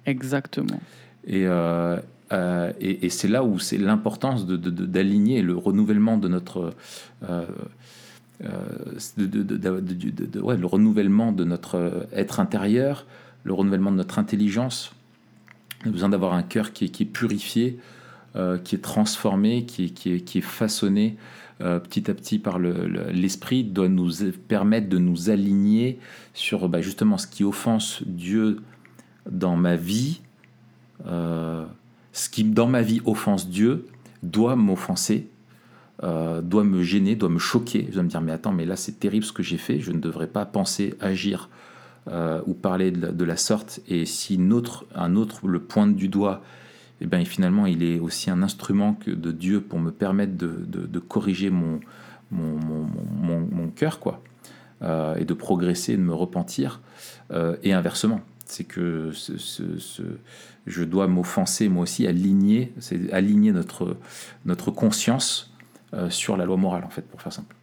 [0.07, 0.81] Exactement.
[1.27, 1.99] Et, euh,
[2.33, 6.75] euh, et, c'est là où c'est l'importance d'aligner le renouvellement de notre
[7.29, 7.47] euh,
[8.41, 13.05] le renouvellement de notre être intérieur,
[13.45, 14.93] le renouvellement de notre intelligence,
[15.85, 17.79] on a besoin d'avoir un cœur qui est, purifié,
[18.37, 21.17] euh, qui est transformé, qui est, qui est, façonné
[21.61, 24.11] euh, petit à petit par l'esprit, doit nous
[24.49, 25.99] permettre de nous aligner
[26.35, 28.61] sur bah, justement ce qui offense Dieu
[29.31, 30.21] dans ma vie.
[31.07, 31.65] Euh,
[32.13, 33.87] ce qui dans ma vie offense Dieu
[34.23, 35.29] doit m'offenser,
[36.01, 37.87] doit me gêner, doit me choquer.
[37.89, 39.93] Je dois me dire mais attends, mais là c'est terrible ce que j'ai fait, je
[39.93, 41.49] ne devrais pas penser, agir
[42.11, 44.41] euh, ou parler de la, sorte, et si
[44.95, 46.43] un autre le pointe du doigt,
[47.01, 50.37] et eh bien finalement il est aussi un instrument que de Dieu pour me permettre
[50.37, 51.79] de, de, corriger mon,
[52.33, 54.21] mon, mon, mon, cœur, quoi,
[54.83, 56.81] euh, et de progresser, de me repentir,
[57.31, 58.21] euh, et inversement.
[58.47, 60.03] C'est que ce, ce,
[60.67, 63.97] je dois m'offenser moi aussi, aligner, c'est aligner notre,
[64.45, 65.53] notre conscience
[66.11, 67.55] sur la loi morale, en fait, pour faire simple.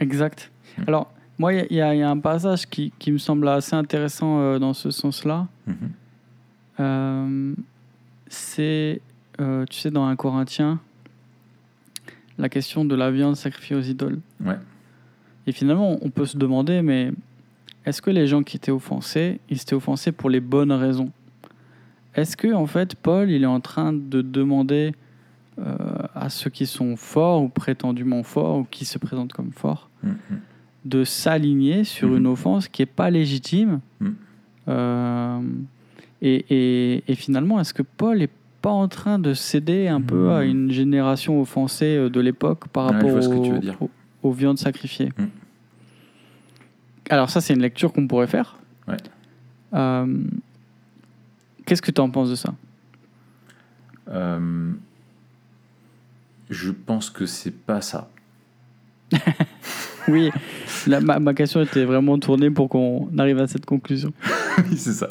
[0.00, 0.50] Exact.
[0.76, 0.84] Hmm.
[0.86, 4.74] Alors, moi, il y, a un passage qui, qui, me semble assez intéressant euh, dans
[4.74, 5.46] ce sens-là.
[5.66, 5.90] Mhm.
[6.80, 7.54] Euh,
[8.28, 9.00] c'est,
[9.40, 10.80] euh, tu sais, dans un Corinthien,
[12.38, 14.20] la question de la viande sacrifiée aux idoles.
[14.44, 14.58] Ouais.
[15.46, 17.10] Et finalement, on peut se demander, mais
[17.84, 21.10] est-ce que les gens qui étaient offensés, ils étaient offensés pour les bonnes raisons?
[22.14, 24.94] Est-ce que, en fait, Paul, il est en train de demander
[26.14, 30.14] à ceux qui sont forts ou prétendument forts ou qui se présentent comme forts mhm
[30.88, 32.32] de s'aligner sur une mhm.
[32.32, 33.80] offense qui n'est pas légitime?
[34.68, 35.40] Euh,
[36.20, 40.42] et, et, finalement, est-ce que Paul n'est pas en train de céder un peu à
[40.42, 40.50] mhm.
[40.50, 43.10] une génération offensée euh, de l'époque par rapport
[44.22, 45.10] aux, viandes sacrifiées
[47.08, 48.58] Alors ça, c'est une lecture qu'on pourrait faire.
[49.74, 50.06] Euh,
[51.66, 52.54] qu'est-ce que tu en penses de ça?
[56.50, 58.08] Je pense que c'est pas ça.
[60.08, 60.30] oui,
[60.86, 64.12] ma, question était vraiment tournée pour qu'on arrive à cette conclusion.
[64.58, 65.08] oui, c'est ça.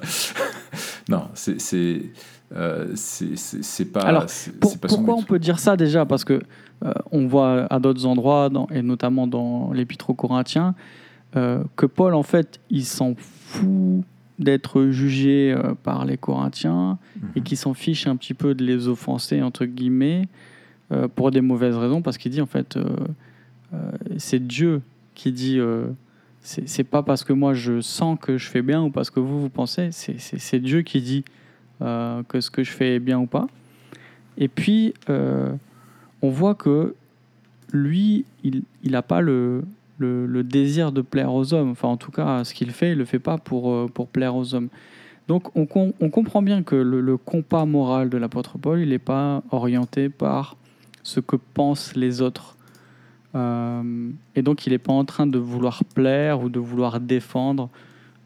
[1.10, 2.02] Non, c'est c'est
[2.56, 4.02] euh, c'est- pas.
[4.02, 4.26] Alors,
[4.60, 6.06] Pour- pas pourquoi on peut dire ça déjà?
[6.06, 6.42] Parce que
[6.86, 10.76] euh, on voit à d'autres endroits, dans- et notamment dans l'Épître aux Corinthiens,
[11.36, 14.04] euh, que Paul, en fait, il s'en fout
[14.40, 16.98] d'être jugé euh, par les Corinthiens
[17.36, 17.44] et Mhm.
[17.44, 20.28] qu'il s'en fiche un petit peu de les offenser, entre guillemets,
[21.16, 22.78] pour des mauvaises raisons, parce qu'il dit, en fait,
[24.18, 24.82] c'est Dieu
[25.16, 25.60] qui dit...
[26.42, 29.42] c'est pas parce que moi je sens que je fais bien ou parce que vous
[29.42, 31.26] vous pensez, c'est- Dieu qui dit
[31.82, 33.48] euh, que ce que je fais est bien ou pas.
[34.38, 35.52] Et puis, euh,
[36.22, 36.96] on voit que
[37.72, 39.64] lui, il n'a pas le,
[40.00, 41.72] désir de plaire aux hommes.
[41.72, 44.08] Enfin, en tout cas, ce qu'il fait, il ne le fait pas pour, euh, pour
[44.08, 44.70] plaire aux hommes.
[45.28, 49.44] Donc, on comprend bien que le, le compas moral de l'apôtre Paul, il n'est pas
[49.52, 50.56] orienté par
[51.04, 52.57] ce que pensent les autres.
[53.38, 57.70] Euh, et donc, il n'est pas en train de vouloir plaire ou de vouloir défendre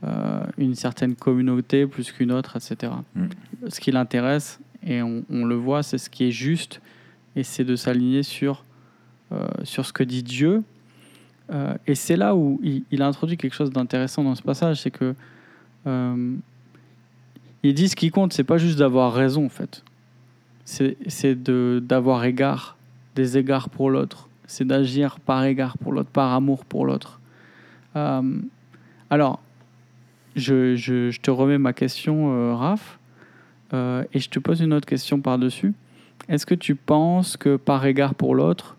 [0.04, 2.94] euh, une certaine communauté plus qu'une autre, etc.
[3.16, 3.26] Mm.
[3.68, 6.82] Ce qui l'intéresse, et on, on le voit, c'est ce qui est juste,
[7.36, 8.64] et c'est de s'aligner sur,
[9.32, 10.64] euh, sur ce que dit Dieu.
[11.86, 14.92] Et c'est là où il, il a introduit quelque chose d'intéressant dans ce passage, c'est
[14.92, 15.14] que
[17.64, 19.84] il dit ce qui compte, c'est pas juste d'avoir raison en fait,
[20.64, 22.78] c'est d'avoir égard,
[23.16, 27.20] des égards pour l'autre, c'est d'agir par égard pour l'autre, par amour pour l'autre.
[27.96, 28.22] Euh,
[29.10, 29.40] alors,
[30.36, 33.00] je, te remets ma question, euh, Raph,
[33.74, 35.74] euh, et je te pose une autre question par-dessus.
[36.30, 38.78] Est-ce que tu penses que par égard pour l'autre,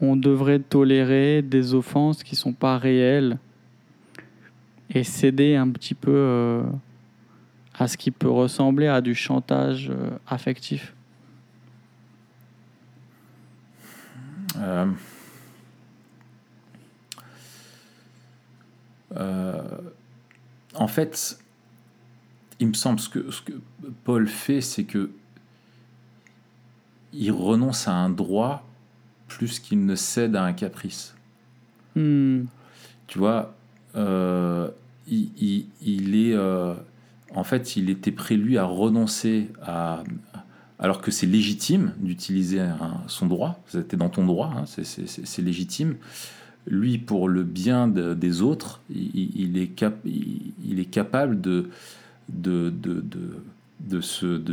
[0.00, 3.38] on devrait tolérer des offenses qui sont pas réelles
[4.92, 6.62] et céder un petit peu euh,
[7.78, 9.92] à ce qui peut ressembler à du chantage
[10.26, 10.94] affectif?
[19.16, 19.62] Euh,
[20.74, 21.38] en fait,
[22.60, 23.52] il me semble ce que, ce que
[24.04, 25.10] Paul fait, c'est que
[27.12, 28.66] il renonce à un droit
[29.28, 31.14] plus qu'il ne cède à un caprice.
[31.96, 32.42] Hmm,
[33.08, 33.54] Tu vois,
[33.96, 34.68] euh,
[35.08, 36.74] il, il- il est, euh,
[37.34, 40.04] en fait, il était prêt lui à renoncer à,
[40.78, 42.64] alors que c'est légitime d'utiliser
[43.08, 43.60] son droit.
[43.66, 45.96] C'était dans ton droit, hein, c'est légitime.
[46.66, 51.70] Lui, pour le bien de- des autres, il, est capable de
[52.28, 53.34] de, de, de,
[53.80, 54.52] de de,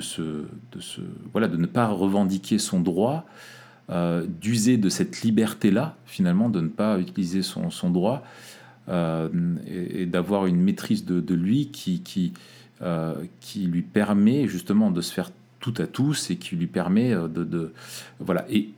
[1.31, 3.25] voilà, de ne pas revendiquer son droit,
[3.89, 8.23] euh, d'user de cette liberté-là, finalement, de ne pas utiliser son, son droit,
[8.89, 9.29] euh,
[9.67, 12.33] et, d'avoir une maîtrise de, de lui qui, qui,
[12.81, 17.13] euh, qui lui permet justement de se faire tout à tous et qui lui permet
[17.13, 17.73] de...
[18.19, 18.45] voilà.
[18.49, 18.69] Et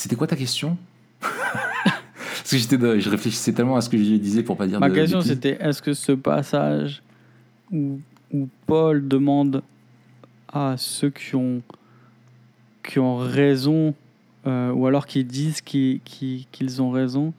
[0.00, 0.76] c'était quoi ta question?
[1.20, 4.88] Parce que j'étais je réfléchissais tellement à ce que je disais pour pas dire Ma
[4.88, 7.02] de question c'était est-ce que ce passage
[7.70, 8.00] où,
[8.32, 9.62] où Paul demande
[10.52, 11.62] à ceux qui ont,
[12.82, 13.94] qui ont raison,
[14.46, 17.32] euh, ou alors qui disent qu'ils ont raison,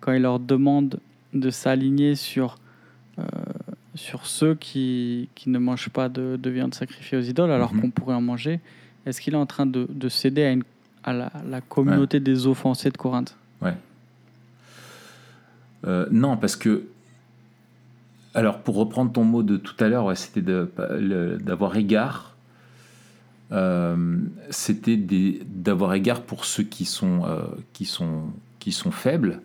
[0.00, 0.98] quand il leur demande
[1.32, 2.58] de s'aligner sur,
[3.18, 3.22] euh,
[3.94, 7.80] sur ceux qui, qui ne mangent pas de, de viande sacrifiée aux idoles, alors Mhm.
[7.80, 8.60] qu'on pourrait en manger,
[9.06, 10.64] est-ce qu'il est en train de, de céder à, une,
[11.04, 13.36] à la, la communauté des offensés de Corinthe
[15.86, 16.84] Euh, non, parce que.
[18.34, 22.34] Alors, pour reprendre ton mot de tout à l'heure, ouais, c'était d'avoir égard.
[23.52, 24.16] Euh,
[24.48, 27.42] c'était d'avoir égard pour ceux qui sont, euh,
[27.74, 28.22] qui sont,
[28.58, 29.42] qui sont faibles.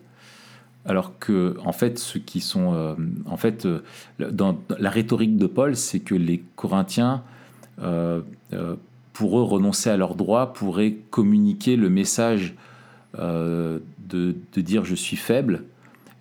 [0.86, 2.96] Alors que, en fait, ceux qui sont.
[3.26, 3.82] en fait, euh,
[4.18, 7.22] dans la rhétorique de Paul, c'est que les Corinthiens,
[9.18, 12.54] pour eux, renoncer à leurs droits, pourraient communiquer le message
[13.18, 15.64] euh, de, de dire je suis faible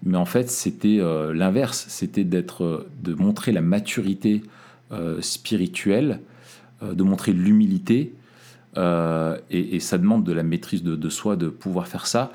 [0.04, 4.42] mais en fait c'était euh, l'inverse, c'était d'être, euh, de montrer la maturité
[5.20, 6.22] spirituelle,
[6.82, 8.14] de montrer l'humilité,
[8.78, 12.32] et, ça demande de la maîtrise de, de soi de pouvoir faire ça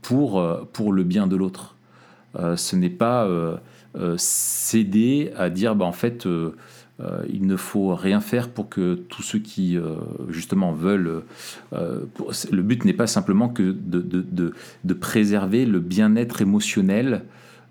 [0.00, 0.42] pour,
[0.72, 1.76] pour le bien de l'autre.
[2.56, 3.28] Ce n'est pas
[4.16, 6.26] céder à dire bah, en fait
[7.32, 9.96] il ne faut rien faire pour que tous ceux qui euh,
[10.28, 11.22] justement veulent
[11.72, 12.00] euh,
[12.52, 14.52] le but n'est pas simplement que de, de, de,
[14.84, 17.22] de préserver le bien-être émotionnel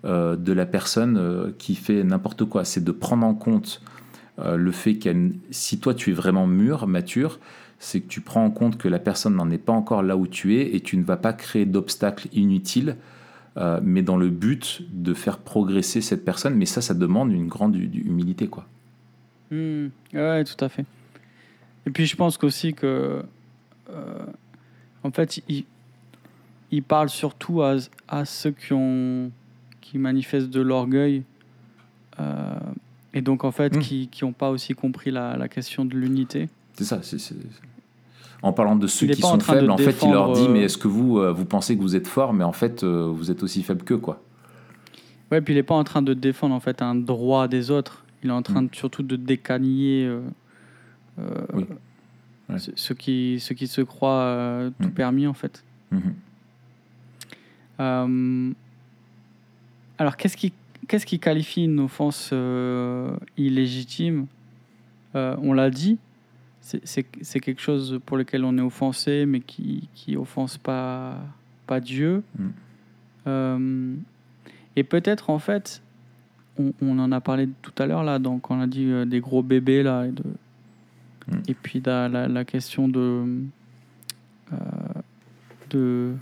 [0.04, 2.64] euh, de la personne euh, qui fait n'importe quoi.
[2.64, 3.82] C'est de prendre en compte
[4.40, 7.38] euh, le fait qu'elle, si toi tu es vraiment mûr, mature,
[7.78, 10.26] c'est que tu prends en compte que la personne n'en est pas encore là où
[10.26, 12.96] tu es et tu ne vas pas créer d'obstacles inutiles,
[13.56, 16.54] euh, mais dans le but de faire progresser cette personne.
[16.56, 18.66] Mais ça, ça demande une grande hu- humilité, quoi.
[19.50, 20.84] Hmm, ouais, tout à fait.
[21.86, 23.22] Et puis je pense qu'aussi que,
[23.90, 24.26] euh,
[25.02, 25.64] en fait, il,
[26.70, 27.76] il parle surtout à,
[28.08, 29.30] à ceux qui ont,
[29.80, 31.22] qui manifestent de l'orgueil,
[32.20, 32.54] euh,
[33.12, 33.80] et donc, en fait, Mm.
[33.80, 36.48] qui n'ont pas aussi compris la, la question de l'unité.
[36.74, 37.00] C'est ça.
[37.02, 37.34] c'est-
[38.42, 40.52] En parlant de ceux qui en sont de faibles, en fait, il leur dit défendre,
[40.54, 42.84] Mais euh, est-ce que vous, euh, vous pensez que vous êtes fort, mais en fait,
[42.84, 44.22] euh, vous êtes aussi faible qu'eux, quoi?
[45.32, 47.99] Ouais, puis il n'est pas en train de défendre en fait un droit des autres.
[48.22, 48.68] Il est en train Mm.
[48.68, 50.20] de- surtout de décaniller euh,
[51.18, 51.64] euh, Oui.
[52.48, 52.58] Ouais.
[52.58, 54.92] ce- ceux, qui, ceux qui se croient euh, tout Mm.
[54.92, 55.64] permis en fait.
[55.90, 56.14] Mhm.
[57.80, 58.52] Euh,
[59.98, 60.52] alors, qu'est-ce qui,
[60.88, 62.32] qu'est-ce qui qualifie une offense
[63.36, 64.26] illégitime?
[65.14, 65.98] On l'a dit,
[66.60, 67.02] c'est,
[67.40, 71.18] quelque chose pour lequel on est offensé, mais qui qui offense pas,
[71.66, 72.22] pas Dieu.
[73.26, 73.96] Mm.
[74.76, 75.82] Et peut-être, en fait,
[76.60, 79.20] on, on en a parlé tout à l'heure, là, donc on a dit euh, des
[79.20, 80.22] gros bébés, là, et, de,
[81.28, 81.36] Mm.
[81.48, 83.24] et puis la, la, la question de,
[84.52, 84.56] euh,
[85.70, 86.12] de,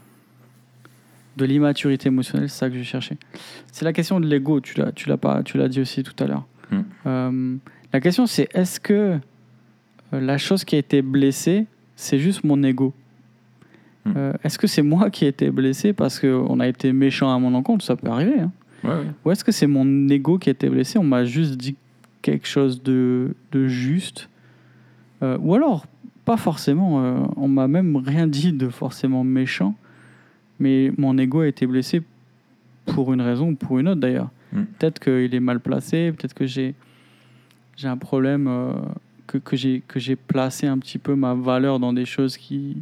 [1.36, 3.16] de l'immaturité émotionnelle, c'est ça que je cherchais.
[3.72, 6.16] C'est la question de l'ego, tu l'as, tu l'as pas, tu l'as dit aussi tout
[6.22, 6.46] à l'heure.
[6.70, 6.80] Mm.
[7.06, 7.56] Euh,
[7.92, 9.18] la question, c'est est-ce que
[10.12, 11.66] la chose qui a été blessée,
[11.96, 12.92] c'est juste mon ego?
[14.04, 14.32] Mm.
[14.44, 17.54] Est-ce que c'est moi qui ai été blessé parce qu'on a été méchant à mon
[17.54, 17.84] encontre?
[17.84, 18.40] Ça peut arriver.
[18.40, 18.52] hein.
[18.88, 19.10] Ouais, ouais.
[19.24, 21.76] Ou est-ce que c'est mon ego qui a été blessé On m'a juste dit
[22.22, 24.28] quelque chose de, de juste.
[25.22, 25.86] Euh, ou alors,
[26.24, 27.02] pas forcément.
[27.04, 29.74] euh, on m'a même rien dit de forcément méchant.
[30.60, 32.02] Mais mon ego a été blessé
[32.86, 34.30] pour une raison ou pour une autre d'ailleurs.
[34.52, 34.62] Mm.
[34.78, 36.74] Peut-être qu'il est mal placé, peut-être que j'ai
[37.76, 38.72] j'ai un problème, euh,
[39.28, 42.78] que, que j'ai que j'ai placé un petit peu ma valeur dans des choses qui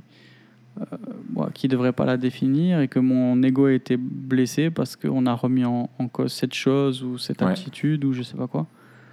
[0.80, 0.96] euh,
[1.32, 4.96] moi, qui ne devraient pas la définir et que mon ego a été blessé parce
[4.96, 7.50] qu'on a remis en, en cause cette chose ou cette Ouais.
[7.50, 8.66] attitude ou je sais pas quoi.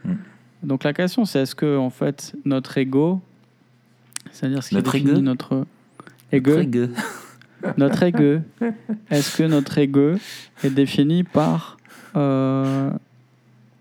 [0.05, 0.13] Mm.
[0.63, 3.21] Donc la question c'est est-ce que en fait notre ego,
[4.31, 5.65] c'est-à-dire ce qui Notre définit ego notre
[6.31, 6.51] ego,
[7.77, 8.41] notre ego,
[9.09, 10.15] est-ce que notre ego
[10.63, 11.77] est défini par,
[12.15, 12.89] euh,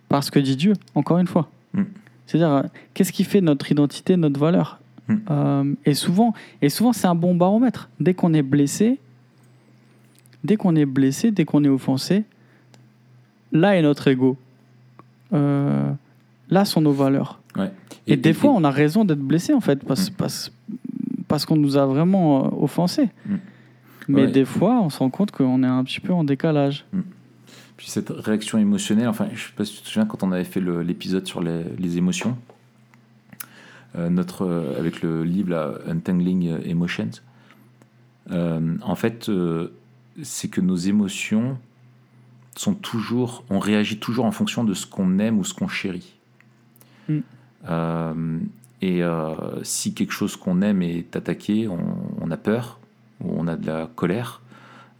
[0.09, 1.51] par ce que dit Dieu, encore une fois?
[1.73, 1.83] Mm.
[2.27, 2.63] C'est-à-dire, euh,
[2.95, 4.79] qu'est-ce qui fait notre identité, notre valeur?
[5.09, 5.15] Mm.
[5.31, 7.89] Euh, Et souvent, et souvent c'est un bon baromètre.
[8.01, 8.99] Dès qu'on est blessé,
[10.45, 12.25] dès qu'on est blessé, dès qu'on est offensé,
[13.53, 14.37] là est notre ego.
[15.33, 15.91] Euh,
[16.51, 17.41] là sont nos valeurs.
[17.57, 17.71] Ouais.
[18.07, 20.15] Et, des fois, on a raison d'être blessé, en fait, parce, Mm.
[20.15, 20.53] parce,
[21.29, 23.09] parce qu'on nous a vraiment euh, offensés.
[23.27, 23.35] Mm.
[24.09, 24.31] Mais Ouais.
[24.33, 26.85] des fois, on se rend compte qu'on est un petit peu en décalage.
[27.77, 30.45] Puis cette réaction émotionnelle, enfin, je sais pas si tu te souviens quand on avait
[30.45, 32.37] fait l'épisode sur les, les émotions,
[33.95, 37.11] notre, euh, avec le livre là, Untangling Emotions,
[38.31, 39.73] euh, en fait, euh,
[40.23, 41.59] c'est que nos émotions
[42.57, 46.15] sont toujours, on réagit toujours en fonction de ce qu'on aime ou ce qu'on chérit.
[47.09, 47.19] Mm.
[47.69, 48.39] Euh,
[48.81, 52.79] et euh, si quelque chose qu'on aime est attaqué, on, on a peur
[53.21, 54.43] ou on a de la colère.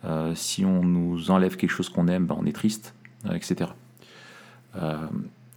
[0.05, 2.95] Euh, si on nous enlève quelque chose qu'on aime, ben, on est triste,
[3.27, 3.71] euh, etc.
[4.77, 4.97] Euh,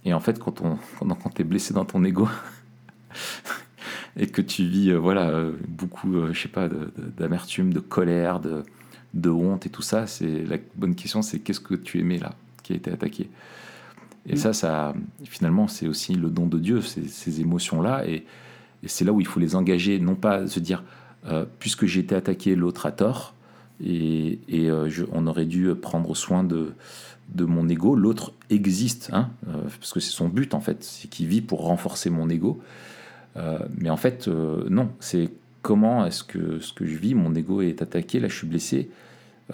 [0.04, 2.28] et en fait, quand, on, quand, quand tu es blessé dans ton ego
[4.16, 7.80] et que tu vis euh, voilà, euh, beaucoup, euh, je sais pas, de- d'amertume, de,
[7.80, 8.62] colère, de,
[9.14, 12.34] de honte et tout ça, c'est la bonne question, c'est qu'est-ce que tu aimais là,
[12.62, 13.28] qui a été attaqué?
[14.28, 14.36] Et Mm.
[14.38, 14.94] ça, ça,
[15.24, 18.24] finalement, c'est aussi le don de Dieu, ces, ces émotions-là, et,
[18.82, 20.82] et c'est là où il faut les engager, non pas se dire,
[21.28, 23.34] euh, puisque j'ai été attaqué, l'autre a tort,
[23.84, 26.72] et, et, euh, je- on aurait dû prendre soin de,
[27.34, 27.94] de mon ego.
[27.94, 31.64] L'autre existe, hein, euh, parce que c'est son but en fait, c'est qu'il vit pour
[31.64, 32.60] renforcer mon ego.
[33.36, 35.30] Euh, mais en fait, euh, non, c'est
[35.62, 38.90] comment est-ce que ce que je vis, mon ego est attaqué, là je suis blessé.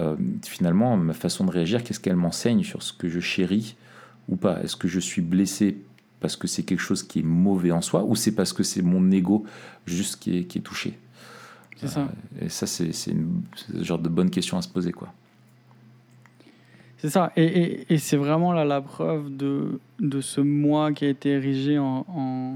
[0.01, 0.17] Euh,
[0.47, 3.77] finalement, ma façon de réagir, qu'est-ce qu'elle m'enseigne sur ce que je chéris
[4.29, 4.63] ou pas?
[4.63, 5.77] Est-ce que je suis blessé
[6.21, 8.83] parce que c'est quelque chose qui est mauvais en soi ou c'est parce que c'est
[8.83, 9.45] mon ego
[9.87, 10.99] juste qui est, qui est touché?
[11.77, 12.09] C'est ça.
[12.41, 12.93] et ça, c'est
[13.75, 14.93] le genre de bonne question à se poser.
[14.93, 15.13] Quoi.
[16.99, 17.33] C'est ça.
[17.37, 21.31] Et, et- et c'est vraiment là la preuve de, de ce moi qui a été
[21.31, 22.55] érigé en, en,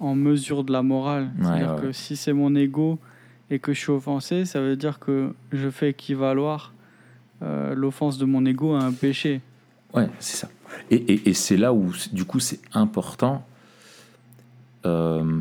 [0.00, 1.30] en mesure de la morale.
[1.38, 2.98] Ouais, C'est-à-dire ouais, que si c'est mon ego
[3.50, 6.72] et que je suis offensé, ça veut dire que je fais équivaloir
[7.42, 9.40] euh, l'offense de mon ego à un péché.
[9.94, 10.48] Ouais, c'est ça.
[10.90, 13.44] Et, et- et c'est là où, du coup, c'est important,
[14.86, 15.40] euh,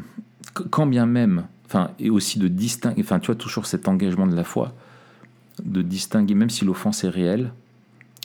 [0.55, 4.27] qu- quand bien même, enfin, et aussi de distinguer, enfin, tu vois, toujours cet engagement
[4.27, 4.73] de la foi,
[5.63, 7.51] de distinguer, même si l'offense est réelle,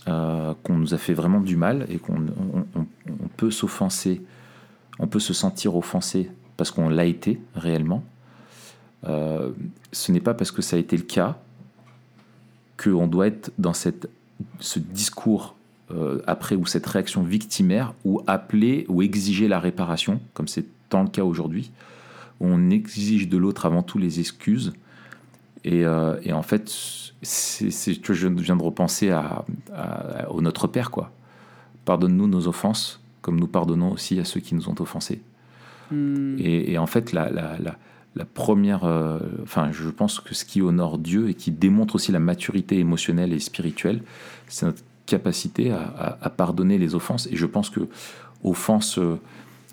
[0.09, 4.21] euh, qu'on nous a fait vraiment du mal et qu'on on, on- on peut s'offenser,
[4.99, 8.03] on peut se sentir offensé parce qu'on l'a été réellement.
[9.07, 9.51] Euh,
[9.93, 11.37] ce n'est pas parce que ça a été le cas
[12.83, 14.09] qu'on doit être dans cette,
[14.61, 15.55] ce discours
[15.91, 21.03] euh, après ou cette réaction victimaire ou appeler ou exiger la réparation, comme c'est tant
[21.03, 21.71] le cas aujourd'hui,
[22.41, 24.73] on exige de l'autre avant tout les excuses.
[25.65, 26.69] Et, euh, et en fait,
[27.23, 31.11] c'est, c'est- je viens de repenser à, à- au Notre Père, quoi.
[31.85, 35.23] Pardonne-nous nos offenses, comme nous pardonnons aussi à ceux qui nous ont offensés.
[35.91, 36.37] Hmm.
[36.39, 37.77] Et, et en fait, la, la, la,
[38.15, 42.13] la première, euh, enfin, je pense que ce qui honore Dieu et qui démontre aussi
[42.13, 44.03] la maturité émotionnelle et spirituelle,
[44.47, 47.27] c'est notre capacité à, à- à pardonner les offenses.
[47.33, 47.89] Et je pense que
[48.43, 49.19] offense, euh,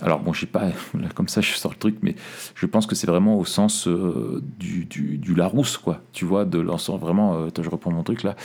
[0.02, 2.16] alors bon, je sais pas, là, comme ça, je sors le truc, mais
[2.56, 6.02] je pense que c'est vraiment au sens euh, du, du, du Larousse, quoi.
[6.14, 7.46] Tu vois, de l'ensemble vraiment.
[7.48, 8.36] attends, je reprends mon truc là,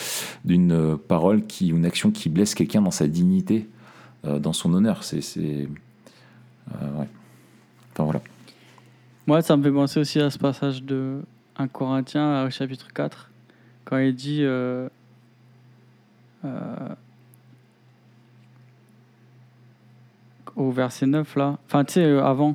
[0.44, 3.68] d'une parole qui, une action qui blesse quelqu'un dans sa dignité,
[4.38, 5.04] dans son honneur.
[5.04, 5.68] C'est, euh,
[6.98, 7.08] ouais.
[7.92, 8.20] Enfin voilà.
[9.26, 11.20] Moi, ça me fait penser aussi à ce passage de
[11.56, 13.30] 1 Corinthiens, au chapitre 4,
[13.84, 14.88] quand il dit euh,
[16.44, 16.88] euh,
[20.54, 22.54] au verset 9, là, enfin, tu sais, euh, avant,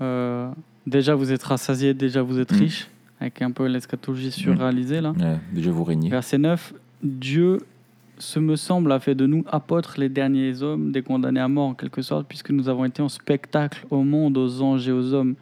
[0.00, 0.50] euh,
[0.86, 2.56] déjà vous êtes rassasiés, déjà vous êtes Mm.
[2.58, 2.88] riches,
[3.20, 5.12] avec un peu l'eschatologie surréalisée, là.
[5.12, 6.10] Ouais, déjà vous régnez.
[6.10, 7.58] Verset 9, Dieu,
[8.20, 11.68] ce me semble, a fait de nous apôtres les derniers hommes, des condamnés à mort
[11.68, 15.14] en quelque sorte, puisque nous avons été en spectacle au monde, aux anges et aux
[15.14, 15.34] hommes.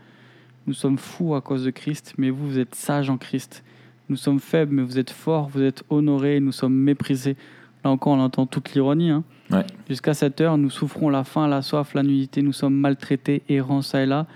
[0.66, 3.64] Nous sommes fous à cause de Christ, mais vous, vous êtes sages en Christ.
[4.09, 7.37] Nous sommes faibles, mais vous êtes forts, vous êtes honorés, nous sommes méprisés.
[7.85, 9.11] Là encore, on entend toute l'ironie.
[9.11, 9.24] hein.
[9.51, 9.64] Ouais.
[9.89, 13.83] Jusqu'à cette heure, nous souffrons la faim, la soif, la nudité, nous sommes maltraités, errants
[13.83, 14.26] ça et là.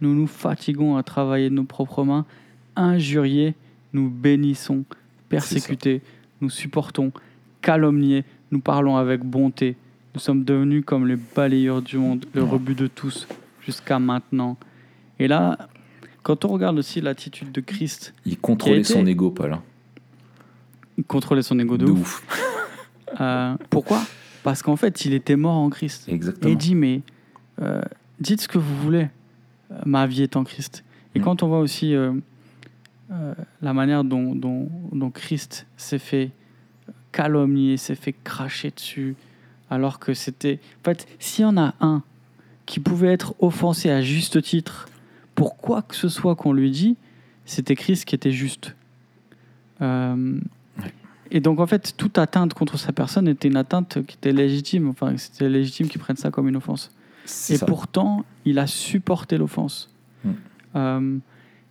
[0.00, 2.24] Nous nous fatiguons à travailler de nos propres mains.
[2.76, 3.54] Injuriés,
[3.92, 4.84] nous bénissons.
[5.28, 6.02] Persécutés,
[6.40, 7.12] nous supportons.
[7.62, 9.76] Calomniés, nous parlons avec bonté.
[10.14, 13.28] Nous sommes devenus comme les balayeurs du monde, le rebut de tous,
[13.64, 14.56] jusqu'à maintenant.
[15.18, 15.56] Et là,
[16.22, 19.52] quand on regarde aussi l'attitude de Christ, Il contrôlait été- son ego, Paul.
[19.54, 19.62] hein.
[20.98, 22.22] il contrôlait son ego de, De ouf.
[22.28, 22.46] ouf.
[23.20, 24.00] Euh, pourquoi?
[24.44, 26.08] Parce qu'en fait, il était mort en Christ.
[26.08, 26.52] Et Exactement.
[26.52, 27.02] il dit, mais
[27.60, 27.82] euh,
[28.20, 29.08] dites ce que vous voulez,
[29.72, 30.84] euh, ma vie est en Christ.
[31.16, 31.22] Et Mm.
[31.24, 32.12] quand on voit aussi euh,
[33.60, 36.30] la manière dont, dont, dont Christ s'est fait
[37.12, 39.16] calomnier, s'est fait cracher dessus,
[39.70, 40.60] alors que c'était...
[40.80, 42.02] En fait, s'il y en a un
[42.66, 44.88] qui pouvait être offensé à juste titre
[45.34, 46.96] pour quoi que ce soit qu'on lui dit,
[47.44, 48.76] c'était Christ qui était juste.
[49.80, 50.38] Euh,
[50.78, 50.92] Ouais.
[51.30, 54.88] Et donc, en fait, toute atteinte contre sa personne était une atteinte qui était légitime.
[54.88, 56.90] Enfin, c'était légitime qu'ils prennent ça comme une offense.
[57.24, 57.66] Et ça.
[57.66, 59.92] pourtant, il a supporté l'offense.
[60.24, 60.30] Mm.
[60.76, 61.18] Euh,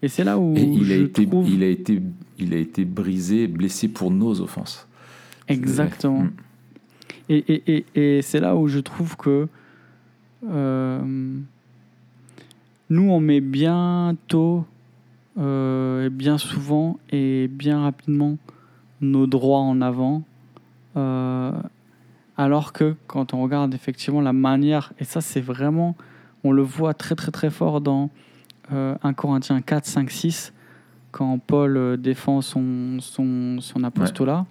[0.02, 2.02] et c'est là où Et il a, je été, trouve il, a été,
[2.38, 4.88] il a été brisé, blessé pour nos offenses.
[5.50, 6.24] Exactement.
[6.24, 6.32] Mm.
[7.30, 9.48] Et, et, et, et c'est là où je trouve que
[10.50, 11.02] euh,
[12.90, 14.66] nous, on met bien tôt,
[15.38, 18.38] euh, et bien souvent et bien rapidement
[19.02, 20.24] nos droits en avant.
[20.96, 21.52] euh,
[22.36, 25.96] alors que quand on regarde effectivement la manière, et ça c'est vraiment,
[26.46, 28.10] on le voit très très très fort dans
[28.72, 30.54] euh, 1 Corinthiens 4, 5, 6,
[31.12, 34.46] quand Paul défend son, son, son apostolat,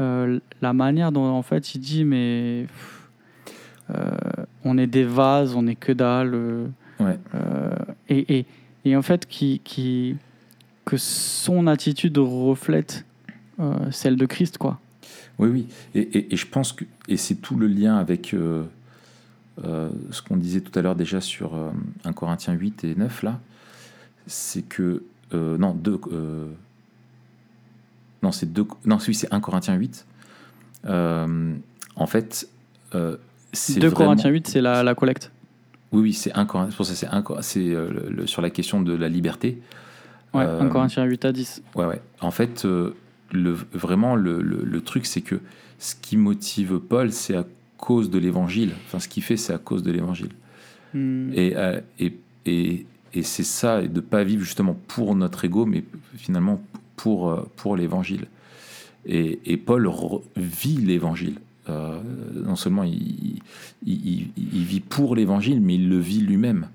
[0.00, 3.08] euh, la manière dont en fait il dit mais pff,
[3.94, 4.10] euh,
[4.64, 6.66] on est des vases, on est que dalle, euh,
[6.98, 7.18] Ouais.
[8.08, 8.46] et, et,
[8.86, 10.16] et en fait qui, qui,
[10.86, 13.04] que son attitude reflète
[13.90, 14.80] celle de Christ quoi.
[15.38, 15.66] Oui, oui.
[15.94, 18.34] Et, et- je pense que et c'est tout le lien avec
[19.62, 21.70] ce qu'on disait tout à l'heure déjà sur euh,
[22.04, 23.40] 1 Corinthiens 8 et 9, là.
[24.26, 25.04] C'est que.
[25.32, 26.00] non, 2.
[28.26, 28.66] Non, c'est 2.
[28.84, 30.06] Non, celui, c'est 1 Corinthiens 8.
[30.86, 31.54] Euh,
[31.96, 32.48] en fait.
[32.94, 33.16] Euh,
[33.52, 35.30] c'est 2 vraiment- Corinthiens 8 c'est la, la collecte.
[35.92, 36.76] Oui, oui, c'est 1 Corinthiens.
[36.76, 37.08] Pour ça c'est
[37.40, 39.60] c'est euh, sur la question de la liberté.
[40.34, 41.62] Ouais, Euh, 1 Corinthiens 8 à 10.
[41.74, 42.00] Ouais, ouais.
[42.20, 42.94] En fait, euh,
[43.32, 45.40] le, vraiment, le, le- le truc, c'est que
[45.78, 47.44] ce qui motive Paul, c'est à
[47.78, 48.72] cause de l'évangile.
[48.86, 50.30] Enfin, ce qu'il fait, c'est à cause de l'évangile.
[50.94, 51.30] Hmm.
[51.32, 55.44] Et, euh, et, et, et c'est ça, et de ne pas vivre justement pour notre
[55.44, 55.84] ego, mais
[56.16, 56.60] finalement
[56.96, 58.26] pour, euh, pour l'évangile.
[59.08, 59.88] Et, Paul
[60.36, 61.38] vit l'évangile.
[61.68, 62.00] Euh,
[62.34, 63.40] non seulement il,
[63.84, 66.68] vit pour l'évangile, mais il le vit lui-même.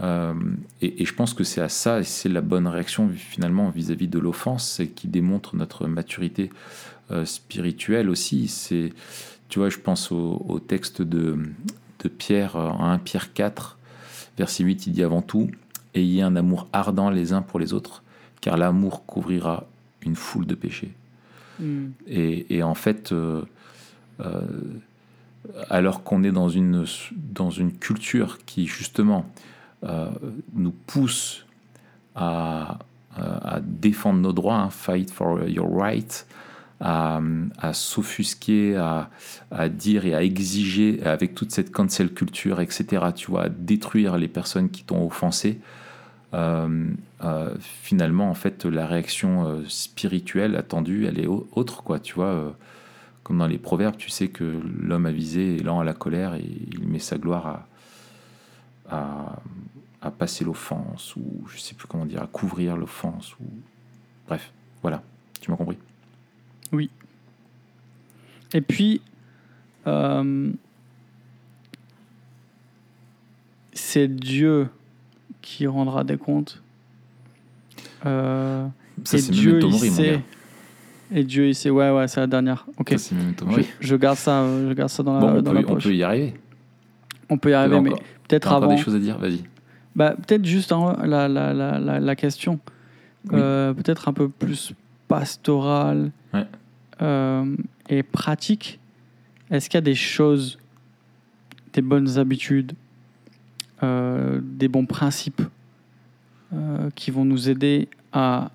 [0.00, 0.32] Euh,
[0.80, 4.18] et, je pense que c'est à ça, et c'est la bonne réaction finalement vis-à-vis de
[4.18, 6.50] l'offense, c'est qui démontre notre maturité
[7.24, 8.48] spirituelle aussi.
[8.48, 8.94] C'est,
[9.48, 11.38] tu vois, je pense au, texte de,
[12.18, 13.78] Pierre, euh, en 1 Pierre 4,
[14.36, 15.50] verset 8, il dit avant tout,
[15.94, 18.02] ayez un amour ardent les uns pour les autres,
[18.44, 19.64] car l'amour couvrira
[20.02, 20.92] une foule de péchés.
[21.58, 21.92] Hmm.
[22.06, 23.40] Et, et en fait, euh,
[24.20, 24.42] euh,
[25.70, 26.84] alors qu'on est dans une,
[27.14, 29.24] dans une culture qui justement
[29.84, 30.10] euh,
[30.52, 31.46] nous pousse
[32.14, 32.80] à,
[33.16, 36.26] à défendre nos droits, hein, fight for your right,
[36.80, 37.22] à,
[37.56, 39.08] à s'offusquer, à,
[39.50, 44.18] à dire et à exiger avec toute cette cancel culture, etc., tu vois, à détruire
[44.18, 45.60] les personnes qui t'ont offensé.
[46.34, 46.90] Euh,
[47.22, 52.14] euh, finalement, en fait, la réaction euh, spirituelle attendue, elle est au- autre, quoi, tu
[52.14, 52.56] vois.
[53.22, 54.44] comme dans les proverbes, tu sais que
[54.80, 57.66] l'homme avisé est lent à la colère et il met sa gloire
[58.90, 59.40] à,
[60.02, 63.44] à, passer l'offense, ou je sais plus comment dire, à couvrir l'offense, ou
[64.28, 64.52] bref,
[64.82, 65.02] voilà,
[65.40, 65.78] tu m'as compris?
[66.72, 66.90] Oui.
[68.52, 69.00] Et puis,
[73.72, 74.68] c'est Dieu
[75.44, 76.62] qui rendra des comptes.
[78.06, 78.66] Euh,
[79.04, 80.20] Ça, et c'est Dieu, il sait.
[81.12, 81.70] Et Dieu, il sait.
[81.70, 82.66] Ouais, ouais, c'est la dernière.
[82.78, 82.94] Ok.
[82.98, 83.14] Ça,
[83.50, 85.70] Je, je garde ça, euh, je garde ça dans la, Bon, on dans peut, la
[85.72, 86.34] on peut y arriver.
[87.30, 88.74] On peut y arriver, mais peut-être T'as encore avant.
[88.74, 89.44] des choses à dire Vas-y.
[89.94, 92.58] Bah, peut-être juste hein, la, la, la, la, la question.
[93.30, 93.38] Oui.
[93.40, 94.72] Euh, peut-être un peu plus
[95.08, 96.46] pastorale Ouais.
[97.02, 97.56] euh,
[97.88, 98.80] et pratique.
[99.50, 100.58] Est-ce qu'il y a des choses,
[101.74, 102.72] des bonnes habitudes,
[104.42, 105.42] des bons principes
[106.52, 108.50] euh, qui vont nous aider à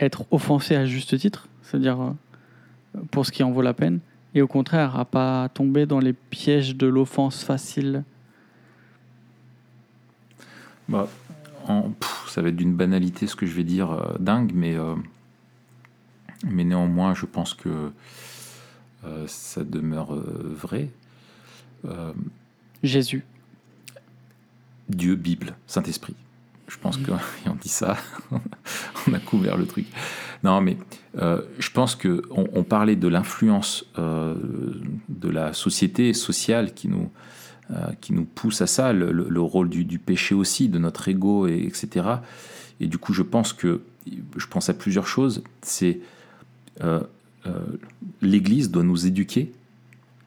[0.00, 4.00] être offensés à juste titre, c'est-à-dire euh, pour ce qui en vaut la peine,
[4.34, 8.04] et au contraire à pas tomber dans les pièges de l'offense facile
[10.88, 11.08] Bah,
[11.68, 14.76] en- pff, ça va être d'une banalité ce que je vais dire, euh, dingue, mais,
[14.76, 14.94] euh,
[16.44, 17.92] mais néanmoins, je pense que
[19.04, 20.88] euh, ça demeure euh, vrai.
[21.84, 22.12] Euh,
[22.82, 23.24] Jésus.
[24.88, 26.14] Dieu, Bible, Saint-Esprit.
[26.68, 26.96] Je pense
[27.44, 27.96] et on dit ça,
[29.08, 29.86] on a couvert le truc.
[30.42, 30.76] Non, mais
[31.18, 34.34] euh, je pense que on, on parlait de l'influence euh,
[35.08, 37.10] de la société sociale qui nous
[37.70, 40.78] euh, qui nous pousse à ça, le, le- le rôle du, du péché aussi, de
[40.78, 42.06] notre ego, et, etc.
[42.80, 43.82] Et du coup, je pense que
[44.36, 45.42] je pense à plusieurs choses.
[45.62, 46.00] C'est
[48.20, 49.52] l'Église doit nous éduquer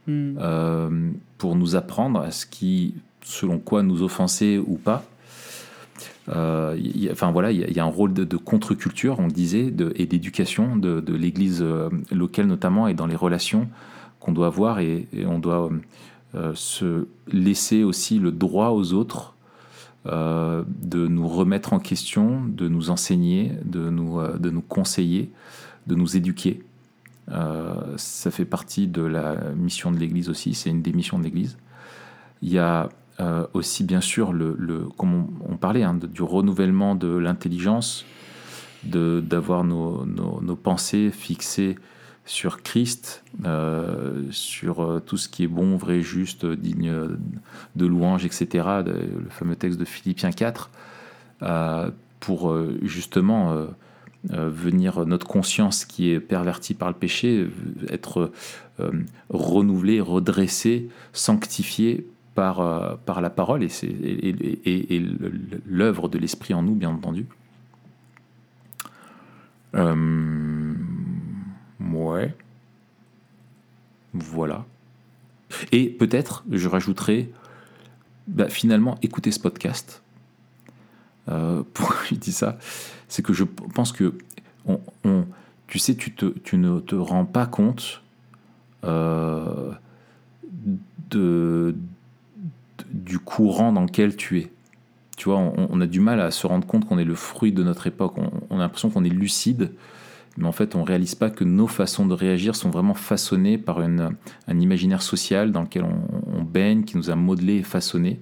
[0.08, 1.14] Hmm.
[1.40, 2.94] pour nous apprendre à ce qui,
[3.26, 5.04] selon quoi, nous offenser ou pas.
[6.30, 6.78] Euh,
[7.12, 11.14] enfin voilà, il y, a- un rôle de, contre-culture, on le disait, et d'éducation de,
[11.14, 13.68] l'Église euh, locale notamment, et dans les relations
[14.20, 15.70] qu'on doit avoir, et, on doit
[16.36, 19.34] euh, se laisser aussi le droit aux autres
[20.08, 25.32] de nous remettre en question, de nous enseigner, de nous, de nous conseiller,
[25.88, 26.62] de nous éduquer.
[27.28, 31.58] Ça fait partie de la mission de l'Église aussi, c'est une des missions de l'Église.
[32.44, 32.90] Il y a
[33.22, 38.06] euh, aussi bien sûr, le, comme on, parlait, hein, du renouvellement de l'intelligence,
[38.84, 41.78] d'avoir nos, nos- pensées fixées
[42.26, 46.92] sur Christ, euh, sur euh, tout ce qui est bon, vrai, juste, digne
[47.76, 48.68] de louange, etc.
[48.86, 50.70] le fameux texte de Philippiens 4,
[51.44, 53.68] euh, pour justement
[54.24, 57.48] venir notre conscience qui est pervertie par le péché,
[57.90, 58.32] être
[59.30, 63.70] renouvelée, redressée, sanctifiée par, euh, par la parole et,
[65.66, 67.26] l'œuvre de l'Esprit en nous, bien entendu.
[69.74, 70.76] Euh,
[71.92, 72.36] ouais.
[74.14, 74.66] Voilà.
[75.72, 77.32] Et peut-être, je rajouterai,
[78.28, 80.04] bah, finalement, écouter ce podcast.
[81.30, 82.60] Euh, pourquoi je dis ça?
[83.08, 84.14] C'est que je pense que,
[85.68, 88.02] tu sais, tu, ne te rends pas compte
[91.10, 91.76] de-
[92.92, 94.52] du courant dans lequel tu es.
[95.18, 97.64] Tu vois, on, a du mal à se rendre compte qu'on est le fruit de
[97.64, 98.16] notre époque.
[98.50, 99.72] On, a l'impression qu'on est lucide,
[100.38, 103.58] mais en fait, on ne réalise pas que nos façons de réagir sont vraiment façonnées
[103.58, 104.12] par une,
[104.48, 108.20] un imaginaire social dans lequel on, baigne, qui nous a modelés et façonnés.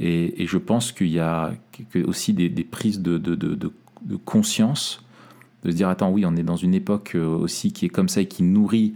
[0.00, 1.52] Et, je pense qu'il y a
[2.04, 3.66] aussi des, prises de
[4.24, 5.04] conscience,
[5.64, 8.08] de se dire, attends, oui, on est dans une époque euh, aussi qui est comme
[8.08, 8.94] ça et qui nourrit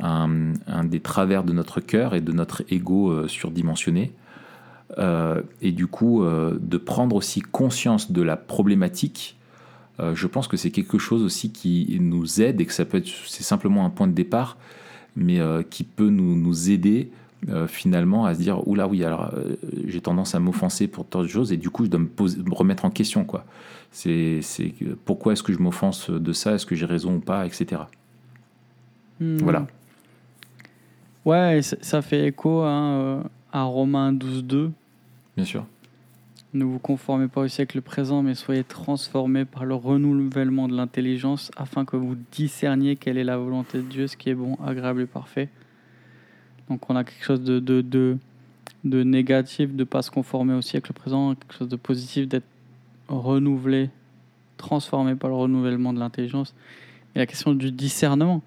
[0.00, 4.12] un, un des travers de notre cœur et de notre ego euh, surdimensionné.
[4.98, 9.36] Euh, et du coup, euh, de prendre aussi conscience de la problématique,
[10.00, 12.98] euh, je pense que c'est quelque chose aussi qui nous aide et que ça peut
[12.98, 14.56] être, c'est simplement un point de départ,
[15.16, 15.40] mais
[15.70, 17.10] qui peut nous, nous aider
[17.48, 19.56] euh, finalement à se dire, oula oui, alors euh,
[19.86, 22.38] j'ai tendance à m'offenser pour tant de choses et du coup je dois me, poser-
[22.42, 23.24] me remettre en question.
[23.24, 23.44] quoi.
[23.90, 24.40] C'est,
[24.78, 27.82] que- pourquoi est-ce que je m'offense de ça, est-ce que j'ai raison ou pas, etc.
[29.20, 29.36] Hmm.
[29.38, 29.66] Voilà.
[31.24, 34.70] Ouais, ça fait écho hein, à Romains 12.2.
[35.36, 35.66] Bien sûr.
[36.54, 41.50] Ne vous conformez pas au siècle présent, mais soyez transformés par le renouvellement de l'intelligence
[41.56, 45.00] afin que vous discerniez quelle est la volonté de Dieu, ce qui est bon, agréable
[45.00, 45.48] et parfait.
[46.68, 48.18] Donc on a quelque chose de, de, de,
[48.84, 52.44] de négatif de ne pas se conformer au siècle présent, quelque chose de positif d'être
[53.08, 53.88] renouvelé,
[54.58, 56.54] transformé par le renouvellement de l'intelligence.
[57.14, 58.42] Et la question du discernement.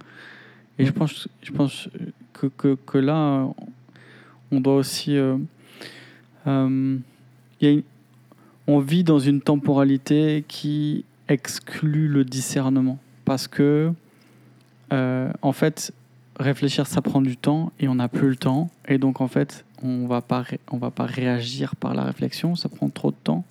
[0.78, 1.90] Et je pense, je pense
[2.34, 3.48] que, que, que là,
[4.52, 5.18] on doit aussi...
[5.18, 5.38] euh,
[6.48, 6.98] euh,
[7.62, 7.84] il y a une-
[8.68, 12.98] on vit dans une temporalité qui exclut le discernement.
[13.26, 13.92] Parce que,
[14.94, 15.92] euh, en fait,
[16.40, 18.70] réfléchir, ça prend du temps et on n'a plus le temps.
[18.88, 22.56] Et donc, en fait, on va pas, ré- on va pas réagir par la réflexion,
[22.56, 23.44] ça prend trop de temps.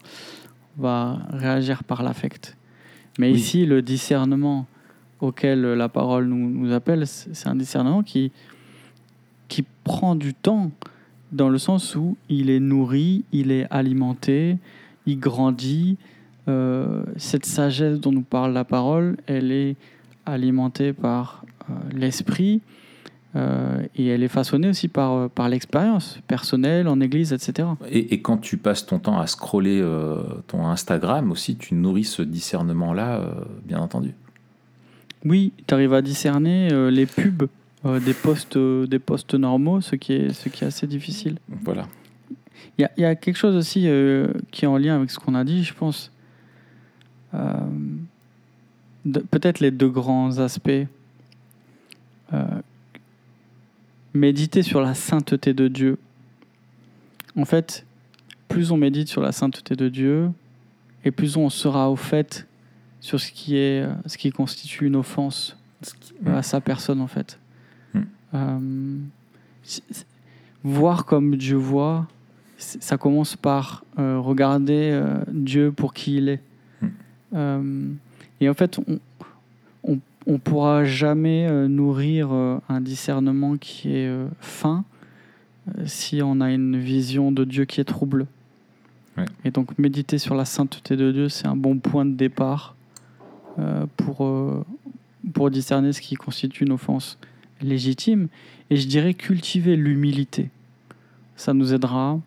[0.78, 2.56] On va réagir par l'affect.
[3.18, 3.38] Mais Oui.
[3.38, 4.66] ici, le discernement
[5.20, 8.32] auquel la parole nous, nous appelle, c'est c'est un discernement qui,
[9.48, 10.70] qui prend du temps
[11.35, 14.56] dans le sens où il est nourri, il est alimenté,
[15.06, 15.98] il grandit.
[16.47, 19.77] Euh, cette sagesse dont nous parle la parole, elle est
[20.27, 22.61] alimentée par euh, l'esprit
[23.35, 27.69] euh, et elle est façonnée aussi par, par l'expérience personnelle, en église, etc.
[27.90, 29.82] Et, et quand tu passes ton temps à scroller
[30.47, 33.23] ton Instagram aussi, tu nourris ce discernement-là,
[33.65, 34.12] bien entendu.
[35.24, 37.48] Oui, tu arrives à discerner les pubs
[37.85, 41.39] euh, des postes euh, des postes normaux, ce qui est, ce qui est assez difficile.
[41.48, 41.86] Voilà.
[42.78, 45.11] Il y, a- il y a quelque chose aussi euh, qui est en lien avec
[45.11, 46.11] ce qu'on a dit, je pense.
[49.05, 50.86] De- Peut-être les deux grands aspects.
[54.12, 55.98] Méditer sur la sainteté de Dieu.
[57.36, 57.85] En fait,
[58.48, 60.31] plus on médite sur la sainteté de Dieu,
[61.05, 62.47] et plus on sera au fait
[63.01, 65.56] sur ce qui, est, ce qui constitue une offense
[66.27, 67.39] à sa personne en fait.
[68.35, 68.98] Euh,
[70.65, 72.06] voir comme Dieu voit,
[72.56, 76.40] ça commence par euh, regarder euh, Dieu pour qui il est.
[76.81, 76.86] Mm.
[77.35, 77.89] Euh,
[78.40, 78.98] et en fait, on
[80.27, 84.86] on pourra jamais nourrir un discernement qui est fin
[85.85, 88.27] si on a une vision de Dieu qui est trouble.
[89.19, 89.27] Ouais.
[89.44, 92.74] Et donc méditer sur la sainteté de Dieu, c'est un bon point de départ
[93.98, 94.65] pour,
[95.35, 97.19] pour discerner ce qui constitue une offense
[97.60, 98.28] légitime.
[98.70, 100.51] Et je dirais cultiver l'humilité.
[101.36, 102.20] Ça nous aidera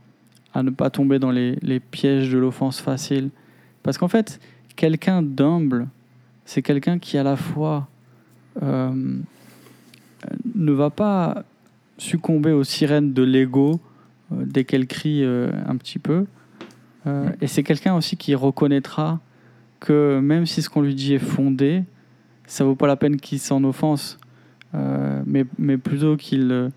[0.54, 3.30] à ne pas tomber dans les, les pièges de l'offense facile.
[3.84, 4.40] Parce qu'en fait,
[4.76, 5.88] quelqu'un d'humble,
[6.45, 7.88] c'est quelqu'un qui à la fois
[8.64, 9.20] euh,
[10.56, 11.44] ne va pas
[11.98, 13.80] succomber aux sirènes de l'ego
[14.32, 16.26] euh, dès qu'elle crie euh, un petit peu.
[17.40, 19.22] Et c'est quelqu'un aussi qui reconnaîtra
[19.80, 21.86] que même si ce qu'on lui dit est fondé,
[22.48, 24.18] ça vaut pas la peine qu'il s'en offense,
[24.73, 26.69] mais, mais plutôt qu'il euh,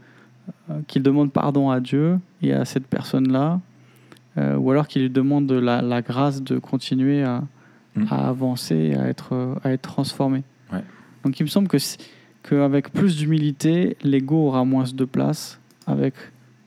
[0.87, 3.61] qu'il demande pardon à Dieu et à cette personne-là,
[4.39, 7.45] euh, ou alors qu'il lui demande la, la grâce de continuer à,
[7.97, 8.05] Mm.
[8.09, 10.45] à avancer, à être, euh, à être transformé.
[10.73, 10.83] Ouais.
[11.25, 11.79] Donc il me semble que
[12.43, 15.59] qu'avec plus d'humilité, l'ego aura moins de place.
[15.87, 16.15] Avec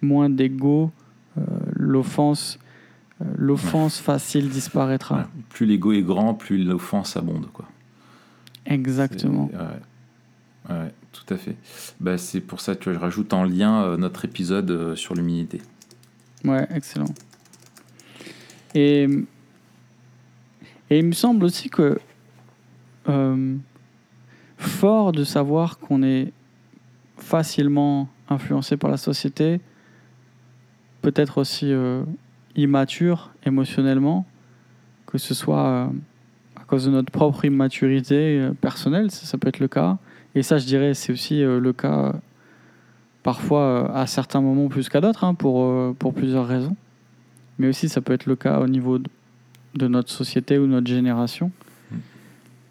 [0.02, 0.92] moins d'ego,
[1.38, 1.42] euh,
[1.74, 2.60] l'offense
[3.22, 5.18] euh, l'offense facile disparaîtra.
[5.18, 5.24] Ouais.
[5.50, 7.48] Plus l'ego est grand, plus l'offense abonde.
[7.54, 7.66] Quoi.
[8.66, 9.50] Exactement.
[10.70, 10.92] Ouais.
[11.14, 11.56] Tout à fait.
[12.00, 15.62] Bah, c'est pour ça que je rajoute en lien euh, notre épisode euh, sur l'humilité.
[16.44, 17.14] Ouais, excellent.
[18.74, 19.08] Et,
[20.90, 22.00] il me semble aussi que,
[23.10, 23.56] euh,
[24.58, 26.32] fort de savoir qu'on est
[27.18, 29.60] facilement influencé par la société,
[31.02, 31.74] peut-être aussi
[32.56, 34.26] immature émotionnellement,
[35.08, 35.92] que ce soit
[36.56, 39.98] à cause de notre propre immaturité personnelle, ça peut être le cas.
[40.36, 42.12] Et ça, je dirais, c'est aussi euh, le cas euh,
[43.22, 46.76] parfois euh, à certains moments plus qu'à d'autres, hein, pour, pour plusieurs raisons.
[47.60, 51.52] Mais aussi, ça peut être le cas au niveau de, notre société ou notre génération.
[51.92, 51.96] Mm.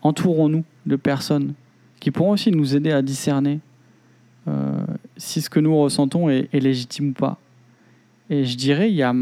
[0.03, 1.55] Entourons-nous de personnes
[2.01, 3.61] qui pourront aussi nous aider à discerner
[4.49, 4.85] euh,
[5.17, 7.39] si ce que nous ressentons est, est légitime ou pas.
[8.29, 9.15] Et je dirais, il y a.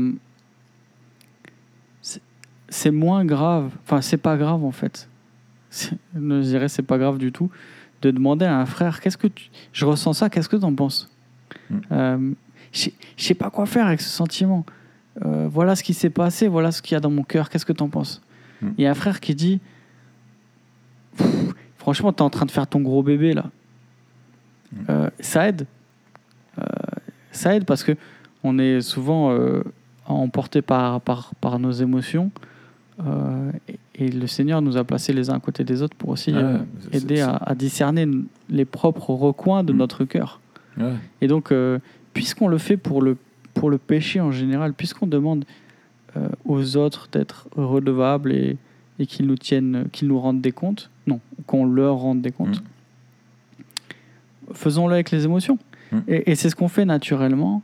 [2.68, 5.08] c'est- moins grave, enfin, c'est pas grave en fait.
[5.70, 7.50] Je dirais, c'est pas grave du tout
[8.02, 9.50] de demander à un frère qu'est-ce que tu...
[9.72, 11.08] je ressens ça, qu'est-ce que tu en penses
[11.68, 11.78] Mm.
[11.92, 12.30] Euh,
[12.72, 14.64] Je sais- pas quoi faire avec ce sentiment.
[15.24, 17.66] Euh, voilà ce qui s'est passé, voilà ce qu'il y a dans mon cœur, qu'est-ce
[17.66, 18.20] que tu en penses
[18.62, 18.68] Mm.
[18.78, 19.60] Il y a un frère qui dit
[21.78, 23.46] Franchement, tu es en train de faire ton gros bébé là.
[24.72, 24.76] Mm.
[24.90, 25.66] Euh, ça aide.
[27.32, 27.96] Ça aide parce que
[28.42, 29.34] on est souvent
[30.06, 32.30] emporté par, par, par nos émotions.
[33.06, 33.50] euh,
[34.00, 36.58] et, le Seigneur nous a placés les uns à côté des autres pour aussi euh,
[36.92, 38.08] aider à, à discerner
[38.48, 39.76] les propres recoins de Mm.
[39.76, 40.40] notre cœur.
[40.78, 40.92] Ouais.
[41.20, 41.78] Et donc, euh,
[42.14, 43.16] puisqu'on le fait pour le,
[43.54, 45.44] pour le péché en général, puisqu'on demande
[46.16, 48.56] euh, aux autres d'être redevables et,
[48.98, 52.62] et qu'ils nous tiennent, qu'ils nous rendent des comptes, non, qu'on leur rende des comptes,
[54.52, 55.58] faisons-le avec les émotions.
[55.92, 55.98] Mm.
[56.08, 57.62] Et, et c'est ce qu'on fait naturellement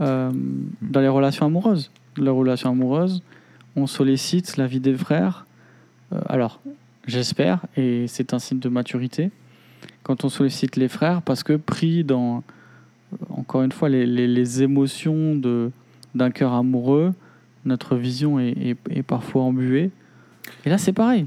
[0.00, 1.90] dans les relations amoureuses.
[2.16, 3.22] Dans les relations amoureuses,
[3.76, 5.46] on sollicite la vie des frères.
[6.14, 6.60] Euh, alors,
[7.06, 9.30] j'espère, et c'est un signe de maturité,
[10.02, 12.42] quand on sollicite les frères, parce que pris dans,
[13.12, 15.70] euh, encore une fois, les, les- les émotions de-
[16.14, 17.12] d'un cœur amoureux,
[17.64, 19.90] notre vision est, est- est parfois embuée.
[20.64, 21.26] Et là, c'est pareil.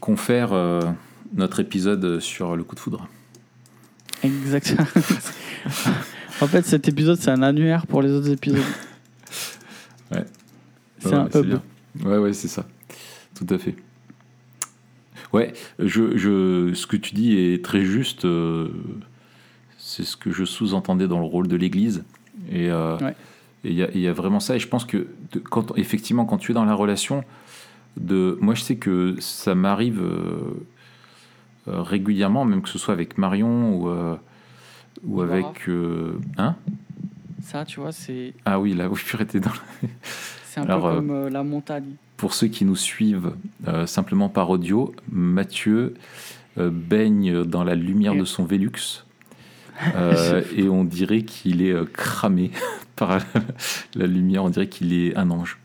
[0.00, 0.80] Confère euh,
[1.34, 3.08] notre épisode sur le coup de foudre.
[4.22, 4.86] Exactement.
[6.40, 8.60] en fait, cet épisode, c'est un annuaire pour les autres épisodes.
[10.10, 10.24] Ouais.
[10.98, 11.46] C'est Ouais, un hub.
[11.46, 11.62] bien.
[12.04, 12.66] Ouais, ouais, c'est ça.
[13.46, 13.74] Tout à fait.
[15.32, 18.24] Ouais, je, je, ce que tu dis est très juste.
[18.24, 18.68] euh,
[19.78, 22.04] c'est ce que je sous-entendais dans le rôle de l'Église.
[22.50, 23.14] Et euh, Ouais.
[23.64, 24.54] il y, y a vraiment ça.
[24.56, 27.24] Et je pense que, de- quand, effectivement, quand tu es dans la relation,
[27.96, 30.52] de, moi, je sais que ça m'arrive euh,
[31.66, 33.90] régulièrement, même que ce soit avec Marion ou,
[35.04, 35.68] ou avec.
[36.38, 36.56] hein?
[37.42, 39.50] Ça, tu vois, c'est Ah oui, là, oui, purée, t'es dans
[40.44, 41.94] c'est un Alors, peu comme la montagne.
[42.22, 43.32] Pour ceux qui nous suivent
[43.66, 45.94] euh, simplement par audio, Mathieu
[46.56, 49.04] euh, baigne dans la lumière de son Velux.
[49.96, 52.52] Euh, et on dirait qu'il est cramé
[52.94, 53.18] par
[53.96, 55.58] la lumière, on dirait qu'il est un ange.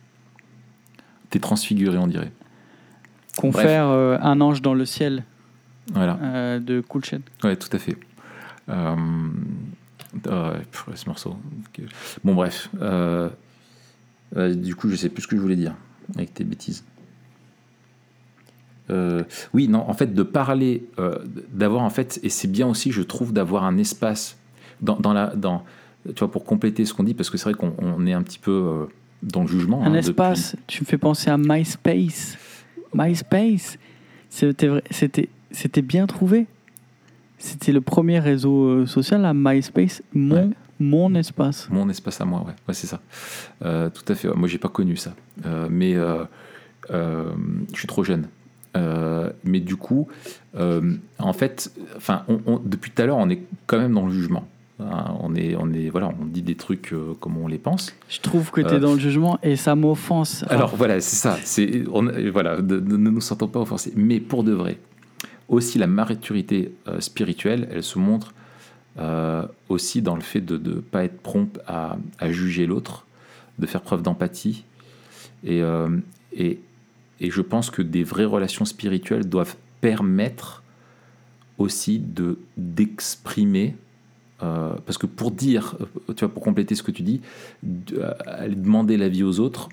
[1.30, 2.32] T'es transfiguré, on dirait.
[3.38, 5.26] Confère Un ange dans le ciel
[5.92, 7.20] Voilà, de Cool Chain.
[7.44, 7.98] ouais, tout à fait.
[8.68, 8.96] Ah
[10.96, 11.38] ce morceau.
[12.24, 12.72] Bon, bref.
[14.36, 15.76] Du coup, je sais plus ce que je voulais dire
[16.16, 16.84] avec tes bêtises.
[18.90, 19.24] Euh,
[19.54, 21.18] oui, non, en fait, de parler, euh,
[21.52, 24.38] d'avoir en fait, et c'est bien aussi, je trouve, d'avoir un espace
[24.82, 25.64] dans, dans la, dans,
[26.06, 28.24] tu vois, pour compléter ce qu'on dit, parce que c'est vrai qu'on on est un
[28.24, 28.86] petit peu euh,
[29.24, 29.84] dans le jugement.
[29.84, 32.38] Un hein, espace, tu me fais penser à MySpace.
[32.94, 33.78] MySpace,
[34.30, 36.48] c'était bien trouvé.
[37.40, 40.50] C'était le premier réseau social à MySpace, mon, Ouais.
[40.80, 41.68] Mon espace.
[41.72, 43.00] Mon espace à moi, ouais, ouais c'est ça.
[43.64, 44.28] Euh, tout à fait.
[44.36, 45.14] Moi, j'ai pas connu ça,
[45.46, 46.24] Euh, mais euh,
[47.74, 48.28] je suis trop jeune.
[49.44, 50.08] Mais du coup,
[50.58, 54.12] en fait, enfin, on- on- depuis tout à l'heure, on est quand même dans le
[54.14, 54.48] jugement.
[54.80, 57.96] Hein, on est, on est, voilà, on dit des trucs euh, comme on les pense.
[58.10, 60.46] Je trouve que tu es Euh, dans le jugement et ça m'offense.
[60.50, 61.36] Alors voilà, c'est ça.
[61.44, 63.92] C'est, on, voilà, ne nous sentons pas offensés.
[63.96, 64.78] Mais pour de vrai,
[65.50, 68.36] aussi la maturité euh, spirituelle, elle se montre
[69.00, 71.98] euh, aussi dans le fait de ne pas être prompt à,
[72.32, 73.06] juger l'autre,
[73.60, 74.64] de faire preuve d'empathie.
[75.44, 75.90] Et, euh,
[76.34, 76.60] et,
[77.20, 80.64] et je pense que des vraies relations spirituelles doivent permettre
[81.60, 83.76] aussi de, d'exprimer.
[84.42, 85.76] euh, parce que pour dire,
[86.16, 87.22] tu vois, pour compléter ce que tu dis,
[88.26, 89.70] aller demander l'avis aux autres,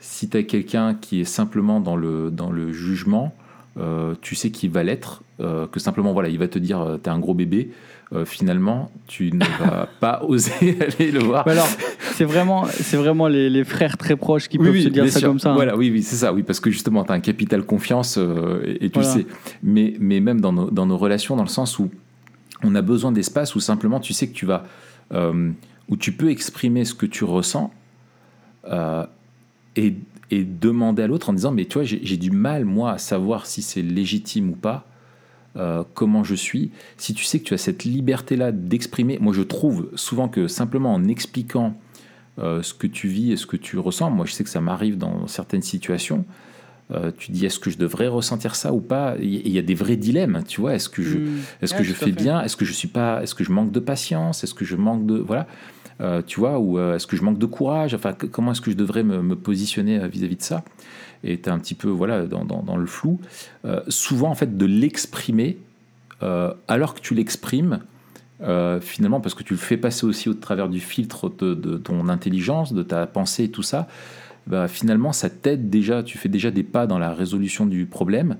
[0.00, 3.32] si tu as quelqu'un qui est simplement dans le, dans le jugement,
[4.22, 7.34] tu sais qu'il va l'être, que simplement, voilà, il va te dire, t'es un gros
[7.34, 7.70] bébé,
[8.14, 11.44] euh, finalement, tu ne vas pas oser aller le voir.
[11.46, 11.68] Mais alors,
[12.12, 15.08] c'est vraiment, c'est vraiment les, les frères très proches qui Oui, peuvent oui, se dire
[15.10, 15.28] ça sûr.
[15.28, 15.50] comme ça.
[15.50, 15.54] hein.
[15.54, 18.62] Voilà, oui, oui, c'est ça, oui, parce que justement, tu as un capital confiance euh,
[18.64, 19.14] et, et tu Voilà.
[19.16, 19.26] le sais.
[19.62, 21.90] Mais, mais même dans nos, dans nos relations, dans le sens où
[22.62, 24.64] on a besoin d'espace où simplement tu sais que tu vas.
[25.12, 25.50] euh,
[25.90, 27.70] où tu peux exprimer ce que tu ressens
[28.70, 29.04] euh,
[29.76, 29.94] et,
[30.30, 33.44] et demander à l'autre en disant Mais tu vois, j'ai du mal, moi, à savoir
[33.46, 34.86] si c'est légitime ou pas.
[35.56, 39.42] Euh, comment je suis, si tu sais que tu as cette liberté-là d'exprimer, moi je
[39.42, 41.74] trouve souvent que simplement en expliquant
[42.40, 44.10] euh, ce que tu vis et ce que tu ressens.
[44.10, 46.24] Moi, je sais que ça m'arrive dans certaines situations.
[46.90, 49.14] Euh, tu dis, est-ce que je devrais ressentir ça ou pas?
[49.20, 50.74] Il y- a des vrais dilemmes, tu vois.
[50.74, 51.28] Est-ce que je, Mm.
[51.62, 52.42] est-ce que je fais bien?
[52.42, 54.42] Est-ce que je suis pas Est-ce que je manque de patience?
[54.44, 55.46] Est-ce que je manque de voilà
[56.26, 57.94] Tu vois Ou est-ce que je manque de courage?
[57.94, 60.64] Enfin, comment est-ce que je devrais me, me positionner vis-à-vis de ça?
[61.24, 63.18] Et tu es un petit peu voilà dans, dans- le flou.
[63.64, 65.56] Euh, souvent, en fait, de l'exprimer
[66.22, 67.80] euh, alors que tu l'exprimes.
[68.42, 72.08] euh, finalement, parce que tu le fais passer aussi au travers du filtre de, ton
[72.08, 73.88] intelligence, de ta pensée et tout ça,
[74.46, 78.36] bah, finalement, ça t'aide déjà, tu fais déjà des pas dans la résolution du problème,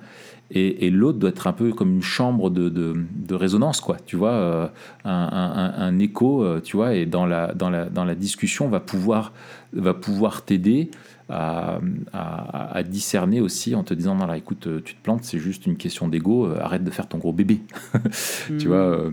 [0.51, 4.73] et, l'autre doit être un peu comme une chambre de, de- résonance, quoi, tu vois,
[5.05, 9.33] un, un- écho, tu vois, et dans la, dans la, dans la discussion va pouvoir,
[9.73, 10.91] va pouvoir t'aider
[11.29, 11.79] à,
[12.13, 15.39] à- à discerner aussi en te disant, non, là, écoute, euh, tu te plantes, c'est
[15.39, 17.61] juste une question d'ego, euh, arrête de faire ton gros bébé,
[18.47, 18.69] tu Mm.
[18.69, 18.77] vois.
[18.77, 19.11] euh,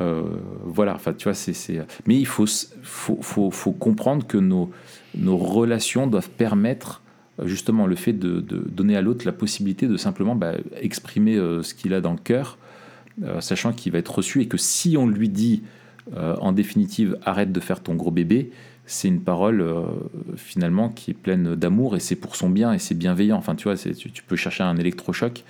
[0.00, 0.22] euh,
[0.64, 1.52] voilà, enfin, tu vois, c'est,
[2.06, 2.46] Mais il faut,
[2.82, 4.70] faut, faut, faut comprendre que nos,
[5.14, 7.02] nos relations doivent permettre
[7.44, 11.74] justement le fait de, de donner à l'autre la possibilité de simplement bah, exprimer ce
[11.74, 12.56] qu'il a dans le cœur,
[13.40, 15.62] sachant qu'il va être reçu et que si on lui dit
[16.16, 18.50] en définitive arrête de faire ton gros bébé,
[18.92, 19.82] c'est une parole euh,
[20.36, 23.36] finalement qui est pleine d'amour et c'est pour son bien et c'est bienveillant.
[23.36, 25.44] Enfin, tu vois, tu, tu peux chercher un électrochoc,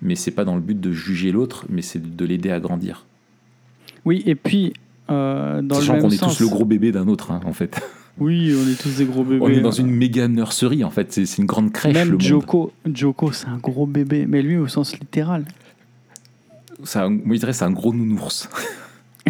[0.00, 3.04] mais c'est pas dans le but de juger l'autre, mais c'est de l'aider à grandir.
[4.06, 4.72] Oui, et puis,
[5.10, 6.38] euh, dans Sachant le qu'on même est sens.
[6.38, 7.78] tous le gros bébé d'un autre, hein, en fait.
[8.18, 9.40] Oui, on est tous des gros bébés.
[9.44, 11.12] On est dans une méga nurserie, en fait.
[11.12, 12.22] C'est c'est une grande crèche, le Même monde.
[12.22, 15.44] Joko, Joko c'est un gros bébé, mais lui au sens littéral.
[16.94, 18.48] Un- moi, je dirais c'est un gros nounours.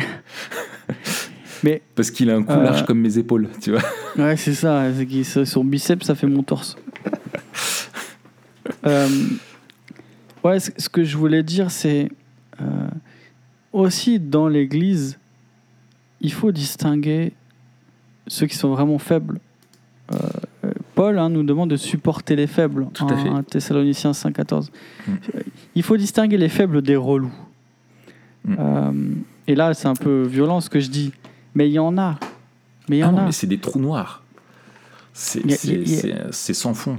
[1.66, 2.62] Mais Parce qu'il a un cou Euh.
[2.62, 3.82] large comme mes épaules, tu vois.
[4.16, 4.84] ouais, c'est ça,
[5.44, 6.76] son biceps, ça fait mon torse.
[8.84, 9.08] Euh,
[10.44, 12.08] ouais, ce que je voulais dire, c'est.
[12.60, 12.88] euh,
[13.72, 15.18] aussi dans l'Église,
[16.20, 17.32] il faut distinguer
[18.28, 19.40] ceux qui sont vraiment faibles.
[20.94, 23.28] Paul hein, nous demande de supporter les faibles Tout à fait.
[23.28, 24.68] 1 Thessaloniciens 5.14.
[25.06, 25.12] Mm.
[25.74, 27.34] Il faut distinguer les faibles des relous.
[28.44, 28.54] Mm.
[28.58, 28.92] Euh,
[29.48, 31.12] et là, c'est un peu violent ce que je dis,
[31.56, 32.18] mais il y en a.
[32.88, 33.24] Mais il y Ah en non, a.
[33.24, 34.22] mais c'est des trous noirs.
[35.12, 36.98] C'est sans fond.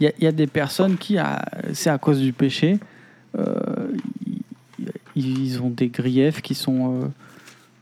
[0.00, 2.78] Il y, a- il y a des personnes qui, à- c'est à cause du péché,
[3.38, 3.54] euh,
[5.16, 7.06] ils, ils ont des griefs qui sont euh,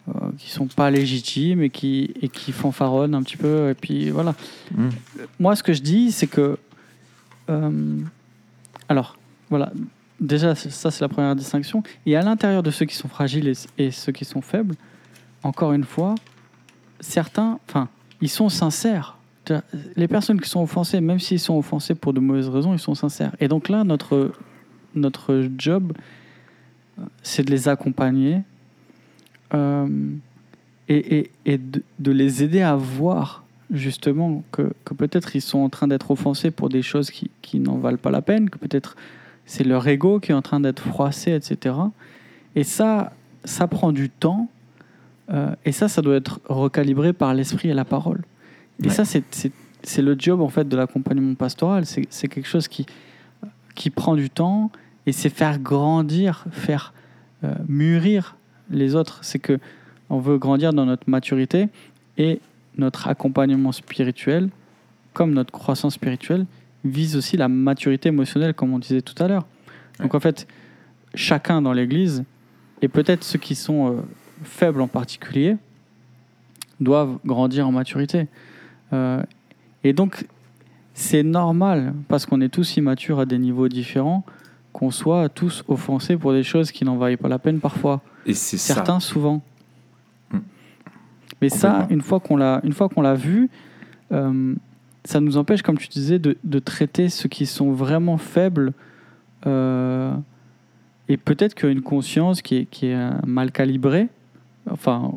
[0.09, 3.71] euh, qui sont pas légitimes et qui et qui fanfaronnent un petit peu.
[3.71, 4.35] Et puis voilà.
[4.75, 4.89] Mm.
[5.39, 6.57] Moi, ce que je dis, c'est que
[8.89, 9.17] alors
[9.49, 9.73] voilà.
[10.21, 11.83] Déjà, ça c'est la première distinction.
[12.07, 13.55] Et à l'intérieur de ceux qui sont fragiles et,
[13.87, 14.75] et ceux qui sont faibles,
[15.43, 16.15] encore une fois,
[17.01, 17.89] certains, enfin,
[18.21, 19.17] ils sont sincères.
[19.97, 22.95] Les personnes qui sont offensées, même s'ils sont offensés pour de mauvaises raisons, ils sont
[22.95, 23.35] sincères.
[23.41, 24.33] Et donc là, notre,
[24.95, 25.93] notre job,
[27.23, 28.43] c'est de les accompagner
[29.55, 29.89] euh,
[30.89, 35.59] et, et- et de, de les aider à voir justement que, que peut-être ils sont
[35.61, 38.59] en train d'être offensés pour des choses qui, qui n'en valent pas la peine, que
[38.59, 38.97] peut-être
[39.47, 41.75] c'est leur ego qui est en train d'être froissé, etc.
[42.55, 43.13] Et ça,
[43.45, 44.49] ça prend du temps.
[45.33, 48.23] Euh, et ça, ça doit être recalibré par l'esprit et la parole.
[48.83, 48.91] Et Ouais.
[48.95, 49.23] ça, c'est-
[50.03, 51.87] le job en fait de l'accompagnement pastoral.
[51.87, 52.85] C'est c'est quelque chose qui,
[53.75, 54.71] qui prend du temps
[55.07, 56.93] et c'est faire grandir, faire
[57.45, 58.37] euh, mûrir
[58.71, 59.21] les autres.
[59.23, 59.59] C'est que
[60.11, 61.69] on veut grandir dans notre maturité
[62.19, 62.41] et
[62.77, 64.51] notre accompagnement spirituel,
[65.15, 66.45] comme notre croissance spirituelle,
[66.85, 69.47] vise aussi la maturité émotionnelle, comme on disait tout à l'heure.
[70.01, 70.47] Donc en fait,
[71.15, 72.25] chacun dans l'Église,
[72.83, 74.01] et peut-être ceux qui sont euh,
[74.43, 75.57] faibles en particulier,
[76.81, 78.27] doivent grandir en maturité.
[78.93, 79.23] Euh,
[79.85, 80.27] et donc,
[80.95, 84.25] c'est normal, parce qu'on est tous immatures à des niveaux différents,
[84.73, 88.01] qu'on soit tous offensés pour des choses qui n'en valent pas la peine parfois.
[88.27, 88.75] Et c'est ça.
[88.75, 89.43] Certains, souvent.
[90.33, 90.39] Mm.
[91.43, 93.49] Mais ça, une fois qu'on l'a, une fois qu'on l'a vu,
[94.13, 94.55] euh,
[95.05, 98.73] ça nous empêche, comme tu disais, de, de traiter ceux qui sont vraiment faibles.
[99.47, 100.15] euh,
[101.09, 104.09] et peut-être qu'une conscience qui est, qui est mal calibrée,
[104.71, 105.13] enfin,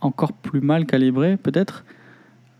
[0.00, 1.84] encore plus mal calibrée, peut-être,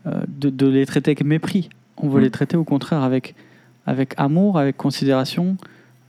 [0.05, 1.69] euh, de, de les traiter avec mépris.
[1.97, 2.23] On veut Mm.
[2.23, 3.35] les traiter au contraire avec,
[3.85, 5.57] avec amour, avec considération,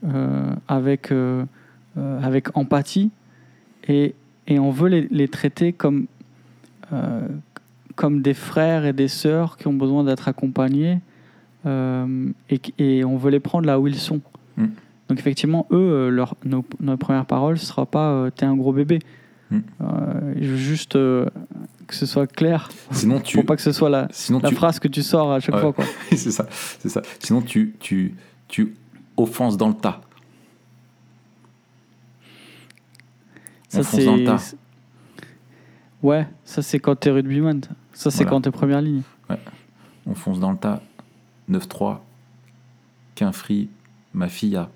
[0.04, 1.44] euh, avec, euh,
[1.96, 3.10] avec empathie.
[3.88, 4.14] Et,
[4.46, 6.06] et on veut les, les traiter comme,
[7.94, 10.98] comme des frères et des sœurs qui ont besoin d'être accompagnés.
[11.66, 14.20] et, et on veut les prendre là où ils sont.
[14.56, 14.66] Mm.
[15.08, 19.00] Donc effectivement, eux, leur, nos, nos premières paroles, ce sera pas t'es un gros bébé.
[19.50, 19.58] Mm.
[19.80, 21.26] Euh, veux juste euh,
[21.86, 22.68] que ce soit clair.
[22.92, 23.36] Sinon, tu.
[23.36, 24.54] Faut pas que ce soit la, Sinon, la tu.
[24.54, 25.60] phrase que tu sors à chaque Ouais.
[25.60, 25.72] fois.
[25.72, 25.84] Quoi.
[26.10, 26.46] c'est ça.
[26.50, 27.02] C'est ça.
[27.18, 28.14] Sinon, tu, tu,
[28.48, 28.74] tu
[29.16, 30.00] offenses dans le tas.
[33.68, 34.38] Ça, On fonce dans le tas.
[34.38, 34.56] c'est.
[36.02, 37.60] Ouais, ça c'est quand t'es rugbyman.
[37.92, 38.30] Ça c'est Voilà.
[38.30, 39.02] quand t'es première ligne.
[40.06, 40.80] On fonce dans le tas.
[41.50, 41.98] 9-3.
[43.14, 43.68] Qu'un free.
[44.14, 44.70] Ma fille a.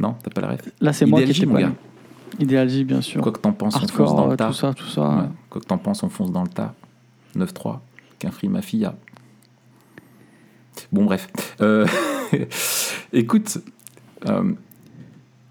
[0.00, 0.68] Non, t'as pas la ref?
[0.80, 1.72] Là c'est moi qui étais pas gars.
[2.38, 3.20] Idéal J, bien sûr.
[3.22, 4.48] Quoi que t'en penses, on fonce dans le tas.
[4.48, 5.08] tout ça, tout ça.
[5.08, 5.28] Ouais.
[5.48, 6.74] Quoi que t'en penses, on fonce dans le tas.
[7.36, 7.80] 9-3.
[8.18, 8.94] Qu'un free, ma fille a.
[10.92, 11.28] Bon, bref.
[11.60, 11.86] Euh,
[13.12, 13.58] écoute,
[14.26, 14.52] euh,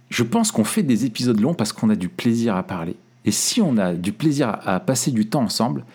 [0.10, 2.96] je pense qu'on fait des épisodes longs parce qu'on a du plaisir à parler.
[3.26, 5.86] Et si on a du plaisir à à passer du temps ensemble,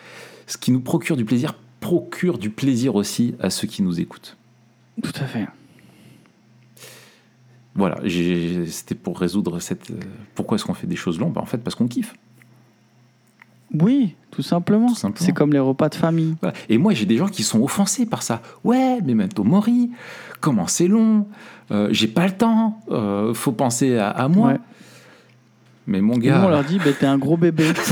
[0.47, 4.36] ce qui nous procure du plaisir procure du plaisir aussi à ceux qui nous écoutent.
[5.02, 5.47] Tout à fait.
[7.77, 7.99] Voilà,
[8.69, 9.91] c'était pour résoudre cette.
[9.91, 9.95] euh,
[10.35, 11.33] Pourquoi est-ce qu'on fait des choses longues?
[11.33, 12.15] Ben, En fait, parce qu'on kiffe.
[13.73, 14.89] Oui, tout simplement.
[15.17, 16.37] C'est comme les repas de famille.
[16.41, 16.57] Voilà.
[16.69, 18.41] Et moi, j'ai des gens qui sont offensés par ça.
[18.63, 19.91] Ouais, mais Memento Mori,
[20.41, 21.27] comment c'est long?
[21.73, 22.79] Euh, J'ai pas le temps.
[22.91, 24.49] euh, faut penser à, à moi.
[24.53, 24.61] Ouais.
[25.89, 27.67] Mais mon gars, nous, on leur dit, bah, t'es un gros bébé.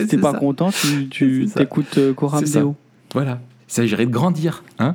[0.00, 0.38] Euh, t'es pas ça.
[0.38, 0.70] content,
[1.10, 2.44] tu, t'écoutes Coram.
[2.44, 2.76] Deo.
[3.14, 4.62] Voilà, il s'agirait de grandir.
[4.78, 4.94] Hein?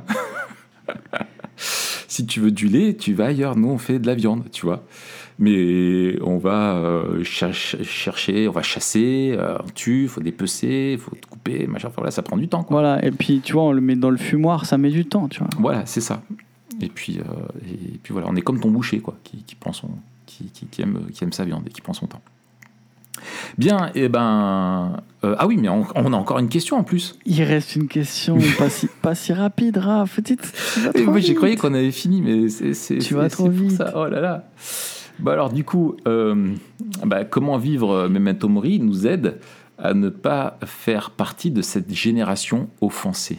[2.14, 3.56] si tu veux du lait, tu vas ailleurs.
[3.56, 4.84] Nous, on fait de la viande, tu vois.
[5.40, 10.92] Mais on va euh, cherch- chercher, on va chasser, euh, on tue, il faut dépecer,
[10.94, 11.88] il faut couper, machin.
[11.88, 12.64] Enfin, voilà, ça prend du temps.
[12.64, 12.80] Quoi.
[12.82, 15.28] Voilà, et puis tu vois, on le met dans le fumoir, ça met du temps,
[15.28, 15.50] tu vois.
[15.60, 16.22] Voilà, c'est ça.
[16.82, 17.24] Et puis, euh,
[17.68, 19.90] et puis voilà, on est comme ton boucher, quoi, qui, qui prend son,
[20.28, 22.22] qui, qui- qui aime, qui aime sa viande et qui prend son temps.
[23.58, 27.18] Bien, et ben, euh, ah oui, mais on, on a encore une question en plus.
[27.26, 30.20] Il reste une question pas si, pas si rapide, Raph.
[30.24, 33.72] Trop moi, j'ai croyé qu'on avait fini, mais c'est Tu vas trop vite.
[33.72, 33.94] ça.
[33.96, 34.50] Oh là là.
[35.20, 36.54] Bah alors du coup, euh,
[37.06, 39.40] bah, comment vivre Memento Mori nous aide
[39.78, 43.38] à ne pas faire partie de cette génération offensée?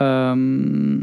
[0.00, 1.00] Euh,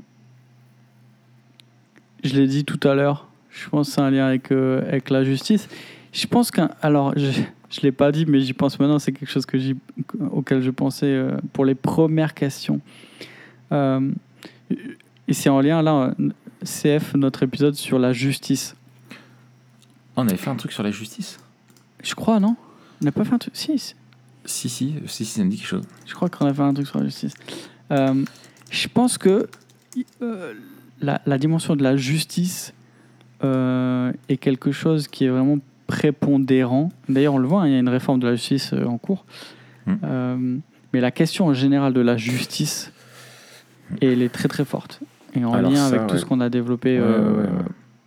[2.24, 5.10] je l'ai dit tout à l'heure, je pense que c'est un lien avec, euh, avec
[5.10, 5.68] la justice.
[6.14, 6.70] Je pense qu'un.
[6.82, 9.00] Alors, je ne l'ai pas dit, mais j'y pense maintenant.
[9.00, 9.58] C'est quelque chose que
[10.32, 12.80] auquel je pensais euh, pour les premières questions.
[13.72, 14.12] Euh,
[15.28, 16.14] et c'est en lien, là,
[16.64, 18.76] CF, notre épisode sur la justice.
[20.16, 21.38] On avait fait un truc sur la justice?
[22.04, 22.56] Je crois, non?
[23.02, 23.96] On n'a pas fait un truc Si, si.
[24.44, 24.70] Si,
[25.08, 25.86] si, ça me dit quelque chose.
[26.06, 27.34] Je crois qu'on a fait un truc sur la justice.
[27.90, 29.48] Je pense que
[31.00, 32.74] la, la dimension de la justice
[33.44, 35.58] euh, est quelque chose qui est vraiment
[35.88, 36.90] prépondérant.
[37.10, 38.98] D'ailleurs, on le voit, hein, il y a une réforme de la justice euh, en
[38.98, 39.26] cours.
[39.86, 39.94] Mm.
[40.04, 40.58] Euh,
[40.94, 42.92] mais la question en général de la justice,
[44.02, 45.02] elle est très très forte.
[45.34, 47.50] Et en Alors lien ça, avec tout ce qu'on a développé Ouais, ouais, ouais.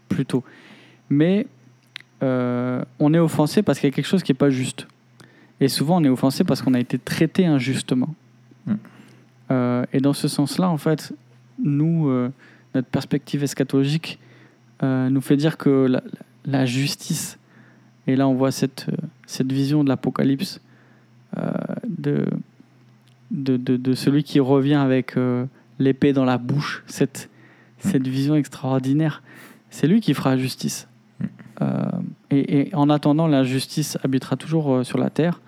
[0.09, 0.45] plus tôt.
[1.11, 1.47] Mais
[2.23, 4.87] on est offensé parce qu'il y a quelque chose qui n'est pas juste.
[5.61, 8.15] Et souvent, on est offensé parce qu'on a été traité injustement.
[8.67, 8.75] Mm.
[9.51, 11.13] Euh, et dans ce sens-là, en fait,
[11.63, 12.31] nous, euh,
[12.75, 14.19] notre perspective eschatologique
[14.85, 16.01] euh, nous fait dire que
[16.45, 17.39] la, justice,
[18.07, 18.97] et là on voit cette, euh,
[19.27, 20.61] cette vision de l'Apocalypse,
[21.39, 21.51] euh,
[21.89, 22.27] de,
[23.31, 25.17] de, de, celui qui revient avec
[25.79, 27.31] l'épée dans la bouche, cette,
[27.79, 29.23] cette vision extraordinaire,
[29.71, 30.87] c'est lui qui fera justice.
[32.31, 35.41] Et, en attendant, la justice habitera toujours sur la terre,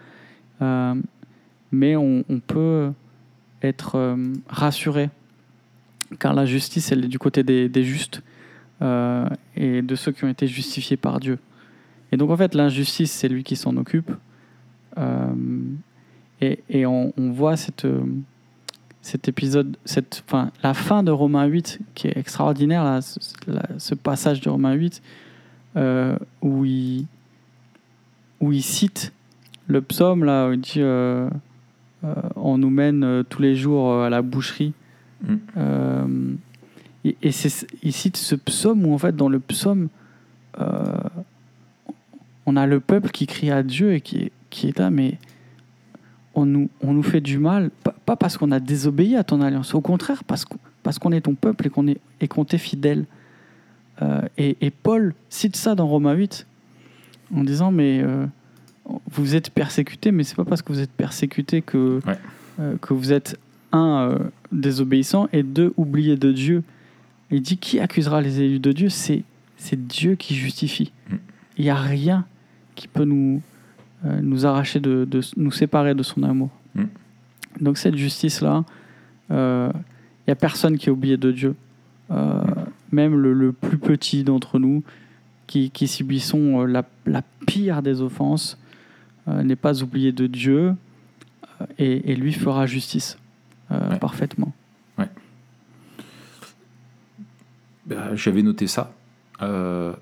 [1.71, 2.91] mais on, peut
[3.63, 4.17] être
[4.49, 5.11] rassuré,
[6.19, 8.23] car la justice, elle est du côté des justes
[8.83, 9.27] euh,
[9.57, 11.39] et de ceux qui ont été justifiés par Dieu.
[12.13, 14.11] Et donc en fait, l'injustice, c'est lui qui s'en occupe.
[14.99, 15.35] Euh,
[16.41, 18.03] et et on, on voit cette, euh,
[19.03, 24.41] cet épisode, cette, enfin, la fin de Romains 8, qui est extraordinaire, là, ce, passage
[24.41, 25.03] de Romains 8,
[25.77, 27.07] euh, où, il,
[28.41, 29.13] où il cite
[29.67, 30.83] le psaume, là, où il dit
[32.37, 34.75] On nous mène tous les jours à la boucherie.
[35.23, 36.37] Mm.
[37.07, 37.31] Et et
[37.83, 39.89] il cite ce psaume où, en fait, dans le psaume,
[40.61, 40.85] euh,
[42.47, 45.19] on a le peuple qui crie à Dieu et qui est, qui est là, mais
[46.35, 49.41] on nous, on nous fait du mal, pas, pas parce qu'on a désobéi à ton
[49.41, 52.45] alliance, au contraire, parce qu'on, parce qu'on est ton peuple et qu'on, est, et qu'on
[52.45, 53.05] t'est fidèle.
[54.03, 56.47] Euh, et, et Paul cite ça dans Romains 8,
[57.35, 58.27] en disant, mais euh,
[59.11, 62.19] vous êtes persécutés, mais c'est pas parce que vous êtes persécutés que, Ouais.
[62.61, 63.39] euh, que vous êtes,
[63.73, 64.19] un,
[64.53, 66.63] désobéissant, et deux, oubliés de Dieu.
[67.31, 68.89] Il dit, qui accusera les élus de Dieu?
[68.89, 69.23] C'est,
[69.57, 70.93] c'est Dieu qui justifie.
[71.11, 71.15] Mm.
[71.59, 72.25] Il n'y a rien
[72.75, 73.43] qui peut nous,
[74.05, 76.51] euh, nous arracher, de, de- nous séparer de son amour.
[76.75, 76.85] Mm.
[77.61, 78.65] Donc cette justice-là,
[79.31, 81.55] euh, il n'y a personne qui est oublié de Dieu.
[82.11, 82.43] Euh,
[82.93, 84.85] même le, le plus petit d'entre nous,
[85.49, 88.59] qui, qui subissons euh, la, la pire des offenses,
[89.29, 90.75] euh, n'est pas oublié de Dieu
[91.61, 93.19] euh, et, et lui fera justice
[93.73, 93.99] euh, Ouais.
[93.99, 94.53] parfaitement.
[97.87, 98.93] Bah, J'avais noté ça.
[99.43, 99.93] Euh,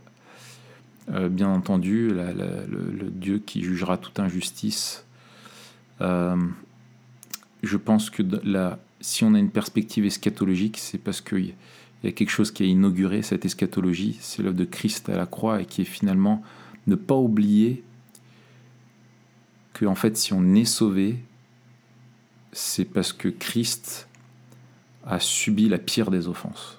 [1.12, 5.04] euh, bien entendu, le, Dieu qui jugera toute injustice.
[6.00, 6.36] Euh,
[7.62, 8.22] je pense que
[9.00, 11.54] si on a une perspective eschatologique, c'est parce qu'il
[12.02, 15.26] y a quelque chose qui a inauguré cette eschatologie, c'est l'œuvre de Christ à la
[15.26, 16.42] croix, et qui est finalement
[16.86, 17.82] ne pas oublier
[19.74, 21.18] que en fait, si on est sauvé,
[22.52, 24.08] c'est parce que Christ
[25.04, 26.78] a subi la pire des offenses.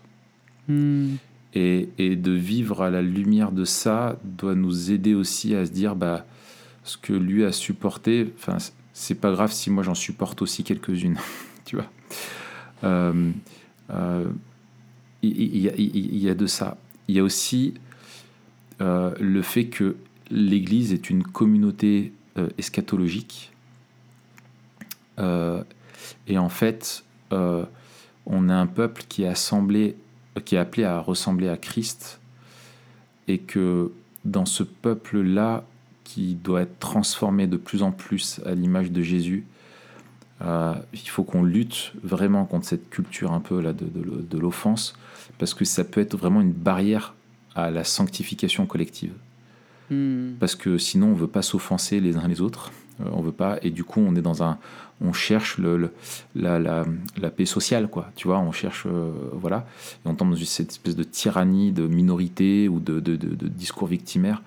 [0.68, 1.16] Hmm.
[1.54, 5.72] Et, et de vivre à la lumière de ça doit nous aider aussi à se
[5.72, 6.26] dire bah,
[6.84, 8.58] ce que lui a supporté, enfin,
[8.94, 11.18] c'est pas grave si moi j'en supporte aussi quelques-unes,
[11.66, 11.90] tu vois.
[12.84, 13.32] Euh,
[13.92, 14.26] euh,
[15.22, 16.78] Il il y, a- il- il y a de ça.
[17.08, 17.74] Il y a aussi
[18.82, 19.96] euh, le fait que
[20.32, 23.52] l'Église est une communauté euh, eschatologique.
[25.20, 25.64] Euh,
[26.28, 27.64] et en fait, euh,
[28.26, 29.96] on a un peuple qui est assemblé
[30.44, 32.20] qui est appelé à ressembler à Christ
[33.28, 33.92] et que
[34.26, 35.64] dans ce peuple-là
[36.04, 39.46] qui doit être transformé de plus en plus à l'image de Jésus,
[40.42, 44.38] euh, il faut qu'on lutte vraiment contre cette culture un peu là de, de- de
[44.38, 44.94] l'offense
[45.40, 47.14] parce que ça peut être vraiment une barrière
[47.56, 49.14] à la sanctification collective
[49.92, 50.32] Hmm.
[50.40, 52.72] parce que sinon on veut pas s'offenser les uns les autres
[53.12, 54.58] on veut pas et du coup on est dans un
[55.02, 55.92] on cherche le, le-
[56.36, 56.86] la, la,
[57.18, 59.66] la paix sociale quoi tu vois on cherche euh, voilà
[60.06, 63.48] et on tombe dans cette espèce de tyrannie de minorité ou de, de, de- de
[63.50, 64.42] discours victimaire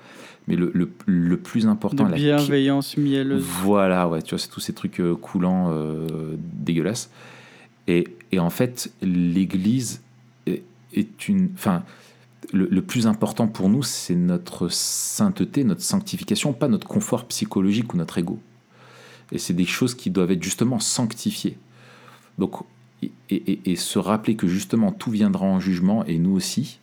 [0.47, 3.43] mais le, le, le plus important De la bienveillance mielleuse.
[3.43, 6.07] voilà, ouais, tu vois, c'est tous ces trucs euh, coulants, euh,
[6.39, 7.11] dégueulasses.
[7.87, 10.01] Et, et en fait, l'Église
[10.47, 10.63] est,
[10.95, 11.51] est une.
[11.55, 11.83] Enfin,
[12.53, 17.97] le, plus important pour nous, c'est notre sainteté, notre sanctification, pas notre confort psychologique ou
[17.97, 18.39] notre ego.
[19.33, 21.59] Et c'est des choses qui doivent être justement sanctifiées.
[22.39, 22.63] Donc,
[23.31, 26.79] et, se rappeler que justement tout viendra en jugement, et nous aussi,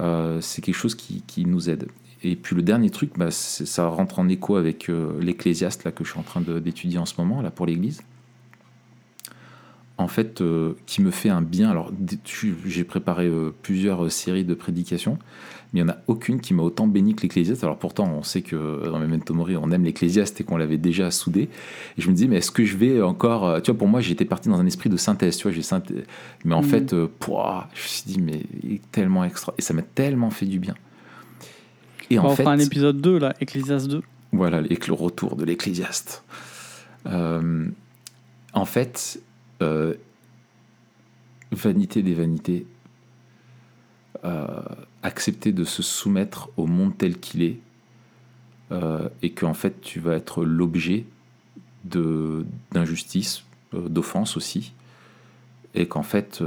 [0.00, 1.88] euh, c'est quelque chose qui, nous aide.
[2.22, 6.04] Et puis le dernier truc, bah, ça rentre en écho avec euh, l'Ecclésiaste là, que
[6.04, 8.02] je suis en train d'étudier en ce moment là, pour l'Église.
[9.98, 11.70] En fait, euh, qui me fait un bien.
[11.70, 11.90] Alors,
[12.66, 15.18] j'ai préparé euh, plusieurs euh, séries de prédications,
[15.72, 17.64] mais il n'y en a aucune qui m'a autant béni que l'Ecclésiaste.
[17.64, 21.10] Alors pourtant, on sait que dans Memento Mori, on aime l'Ecclésiaste et qu'on l'avait déjà
[21.10, 21.48] soudé.
[21.96, 23.62] Et je me disais, mais est-ce que je vais encore...
[23.62, 26.04] Tu vois, pour moi, j'étais parti dans un esprit de synthèse, tu vois, j'ai synthé-
[26.44, 26.68] Mais en Mhm.
[26.68, 29.54] fait, euh, pouah, je me suis dit, mais il est tellement extra...
[29.56, 30.74] Et ça m'a tellement fait du bien.
[32.10, 32.42] Et Bon, en on fait...
[32.42, 34.02] fera un épisode 2, là, Ecclésiaste 2.
[34.32, 36.22] Voilà, le retour de l'Ecclésiaste.
[38.52, 39.20] En fait,
[39.62, 39.94] euh,
[41.52, 42.66] vanité des vanités,
[44.24, 44.46] euh,
[45.02, 47.58] accepter de se soumettre au monde tel qu'il est,
[48.72, 51.04] euh, et qu'en fait tu vas être l'objet
[51.84, 54.72] d'injustice, d'offense aussi,
[55.74, 56.42] et qu'en fait,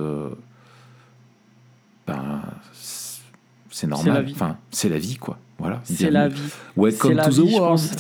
[2.06, 2.41] ben,
[2.73, 4.27] c'est- normal.
[4.31, 5.38] Enfin, c'est la vie, quoi.
[5.60, 5.80] Voilà.
[5.86, 6.41] C'est la vie.
[6.76, 7.81] Welcome C'est la to the vie, world.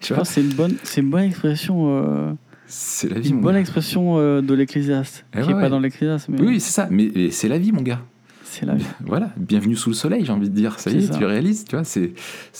[0.00, 2.36] Tu vois, vois c'est une bonne, c'est une bonne expression,
[2.66, 3.30] c'est la vie.
[3.30, 3.60] une mon bonne gars.
[3.60, 5.60] expression euh, de l'Ecclésiaste, Eh qui ouais, est ouais.
[5.60, 6.88] pas dans l'Ecclésiaste, mais Oui, c'est ça.
[6.90, 8.00] Mais c'est la vie, mon gars.
[8.44, 8.86] c'est la vie.
[9.00, 9.30] Voilà.
[9.36, 10.78] Bienvenue sous le soleil, j'ai envie de dire.
[10.80, 11.16] Ça y est, ça.
[11.18, 11.84] tu réalises, tu vois.
[11.84, 12.12] C'est,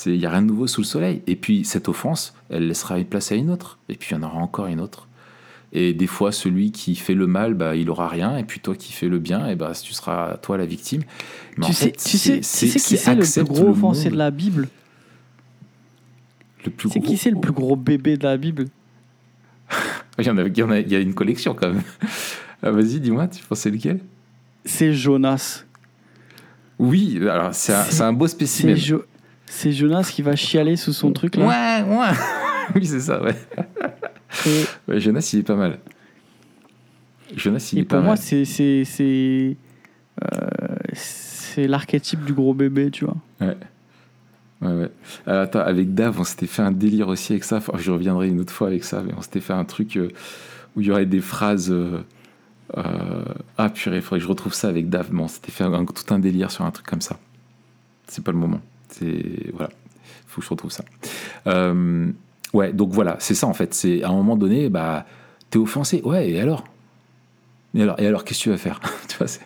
[0.07, 1.23] il y a rien de nouveau sous le soleil.
[1.27, 3.79] Et puis cette offense, elle laissera une place à une autre.
[3.89, 5.09] Et puis il y en aura encore une autre.
[5.77, 8.37] Et des fois, celui qui fait le mal, bah, il aura rien.
[8.37, 11.03] Et puis toi qui fais le bien, et bah, tu seras toi la victime.
[11.57, 13.65] Mais Tu en sais, fait, tu sais, c'est- tu sais qui c'est le plus gros
[13.65, 14.69] le offensé de la Bible?
[16.65, 18.67] Le plus C'est qui c'est le plus gros bébé de la Bible?
[20.19, 21.83] Il y en a, il y en a, il y a une collection quand même.
[22.63, 23.99] Ah, vas-y, dis-moi, tu pensais lequel?
[24.65, 25.65] C'est Jonas.
[26.79, 28.77] Oui, alors c'est un, un beau C'est spécimen.
[28.77, 29.05] Jo-
[29.47, 31.47] c'est Jonas qui va chialer sous son truc là.
[31.87, 32.09] Ouais, ouais.
[32.75, 33.35] oui, c'est ça, ouais.
[34.47, 35.79] Et, Ouais, Jonas, il est pas mal.
[37.37, 38.19] Jonas, il et est pas pour moi, mal.
[38.23, 39.57] c'est c'est c'est
[40.23, 40.47] euh,
[40.93, 43.17] c'est l'archétype du gros bébé, tu vois.
[43.41, 43.57] Ouais.
[44.65, 44.91] Ouais, ouais.
[45.27, 47.57] Alors, attends, avec Dave, on s'était fait un délire aussi avec ça.
[47.59, 50.09] Enfin, je reviendrai une autre fois avec ça, mais on s'était fait un truc euh,
[50.75, 51.71] où il y aurait des phrases.
[51.71, 51.99] euh,
[52.77, 53.25] euh,
[53.59, 55.11] Ah, purée, il faudrait que je retrouve ça avec Dave.
[55.11, 57.19] Bon, on s'était fait tout un délire sur un truc comme ça.
[58.07, 58.61] C'est pas le moment.
[58.89, 59.53] C'est.
[59.53, 59.71] Voilà.
[60.27, 60.85] Faut que je retrouve ça.
[61.47, 62.11] Euh,
[62.53, 63.75] ouais, donc voilà, c'est ça en fait.
[63.75, 65.07] C'est à un moment donné, bah,
[65.51, 66.01] t'es offensé.
[66.05, 66.65] Ouais, et alors?
[67.75, 69.41] Et alors, et alors qu'est-ce que tu vas faire tu vois, c'est,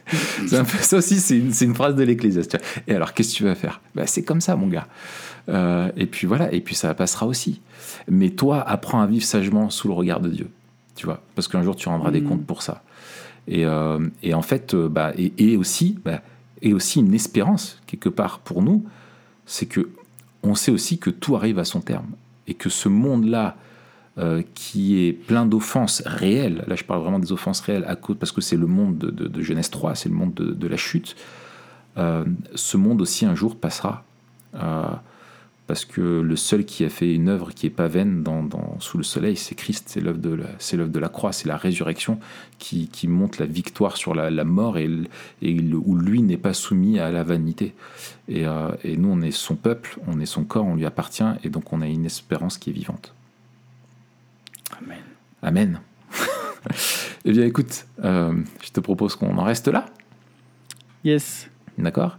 [0.46, 2.58] c'est un peu, Ça aussi, c'est une, phrase de vois.
[2.86, 3.80] Et alors, qu'est-ce que tu vas faire?
[3.94, 4.86] Bah, C'est comme ça, mon gars.
[5.48, 7.60] Euh, et puis voilà, et puis ça passera aussi.
[8.08, 10.48] Mais toi, apprends à vivre sagement sous le regard de Dieu.
[10.94, 12.28] Tu vois, parce qu'un jour, tu rendras des Mhm.
[12.28, 12.82] comptes pour ça.
[13.46, 16.20] Et, euh, et en fait, euh, bah, et, et aussi, bah,
[16.60, 18.84] et aussi une espérance, quelque part, pour nous,
[19.46, 19.88] c'est que
[20.42, 22.06] on sait aussi que tout arrive à son terme.
[22.46, 23.56] Et que ce monde-là,
[24.18, 28.16] euh, qui est plein d'offenses réelles, là je parle vraiment des offenses réelles, à cause,
[28.18, 31.14] parce que c'est le monde de, Genèse 3, c'est le monde de, la chute,
[31.98, 32.24] euh,
[32.56, 34.02] ce monde aussi un jour passera.
[34.56, 34.88] Euh,
[35.68, 38.24] parce que le seul qui a fait une œuvre qui est pas vaine
[38.80, 42.18] sous le soleil, c'est Christ, c'est l'œuvre de, la- croix, c'est la résurrection
[42.58, 44.88] qui, qui montre la victoire sur la, mort et,
[45.42, 47.74] où lui n'est pas soumis à la vanité.
[48.28, 48.46] Et
[48.96, 51.82] nous, on est son peuple, on est son corps, on lui appartient, et donc on
[51.82, 53.12] a une espérance qui est vivante.
[54.76, 54.98] Amen.
[55.42, 55.80] Amen.
[57.24, 58.32] eh bien, écoute, euh,
[58.62, 59.86] je te propose qu'on en reste là,
[61.04, 61.48] Yes.
[61.78, 62.18] d'accord?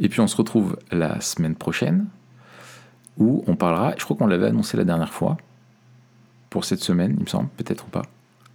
[0.00, 2.06] Et puis on se retrouve la semaine prochaine,
[3.16, 5.36] où on parlera, je crois qu'on l'avait annoncé la dernière fois,
[6.50, 8.02] pour cette semaine, il me semble, peut-être ou pas,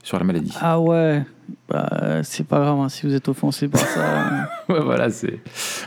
[0.03, 0.53] sur la maladie.
[0.61, 1.23] Ah ouais.
[1.69, 4.49] Bah, c'est pas grave hein, si vous êtes offensé par ça.
[4.69, 5.39] Ouais, voilà, c'est.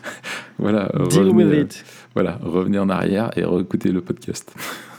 [0.59, 1.85] voilà, Deal revenez, with euh, it.
[2.15, 4.55] Voilà, revenez en arrière et réécoutez le podcast.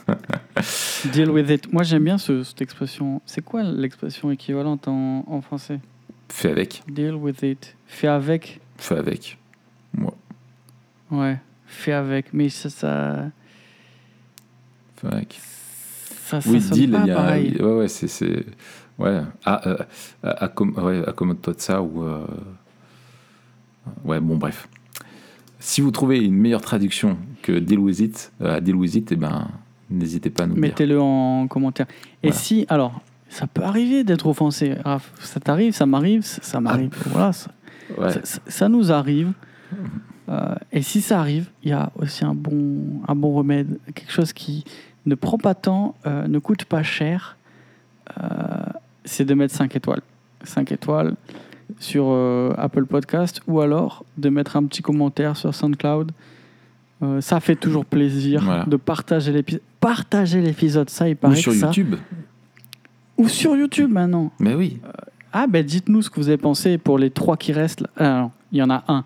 [1.12, 1.72] Deal with it.
[1.72, 3.20] Moi, j'aime bien ce- cette expression.
[3.26, 5.80] C'est quoi l'expression équivalente en, en français?
[6.28, 7.74] Fais avec, Deal with it.
[7.86, 8.60] Fais avec.
[8.76, 9.38] fais avec.
[9.94, 10.14] Moi,
[11.10, 11.38] Ouais.
[11.66, 12.32] Fais avec.
[12.32, 13.30] Mais ça, ça,
[14.96, 15.40] fais avec.
[16.26, 17.14] ça, ça Oui, sonne deal, pas il y a.
[17.14, 17.56] pareil.
[17.60, 18.44] Ouais, ouais, c'est.
[18.98, 19.76] Ouais, ah, euh,
[20.24, 22.02] accom- ouais, accommode-toi de ça ou.
[22.02, 22.26] euh,
[24.04, 24.68] Ouais, bon, bref.
[25.60, 29.16] Si vous trouvez une meilleure traduction que deal with it, euh, deal with it, eh
[29.16, 29.48] ben,
[29.90, 30.56] n'hésitez pas à nous.
[30.56, 31.86] Mettez-le en commentaire.
[32.22, 32.36] Et Voilà.
[32.40, 34.74] si, alors, ça peut arriver d'être offensé.
[34.84, 35.10] Raph.
[35.20, 36.90] Ça t'arrive, ça m'arrive, ça, m'arrive.
[37.06, 37.50] Voilà, ça,
[37.98, 38.12] Ouais.
[38.12, 39.32] ça- ça- ça nous arrive.
[40.28, 44.12] Euh, et si ça arrive, il y a aussi un bon, un bon remède, quelque
[44.12, 44.64] chose qui
[45.06, 47.36] ne prend pas tant, euh, ne coûte pas cher.
[48.22, 48.24] euh,
[49.04, 50.00] c'est de mettre 5 étoiles.
[50.42, 51.14] 5 étoiles
[51.78, 56.12] sur euh, Apple Podcast ou alors de mettre un petit commentaire sur SoundCloud.
[57.20, 58.64] Ça fait toujours plaisir Voilà.
[58.64, 59.60] de partager l'épisode.
[59.80, 61.94] Partager l'épisode, ça, il paraît Ou sur que ça- YouTube.
[63.16, 64.32] Ou sur YouTube maintenant.
[64.40, 64.80] Mais oui.
[65.32, 67.84] Ah ben dites-nous ce que vous avez pensé pour les trois qui restent.
[67.96, 69.04] Ah, non, il y en a un.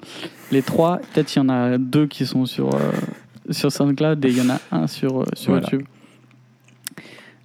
[0.51, 2.93] les trois, peut-être il y en a deux qui sont sur, euh,
[3.51, 5.67] sur SoundCloud et il y en a un sur, euh, sur Voilà.
[5.71, 5.87] YouTube.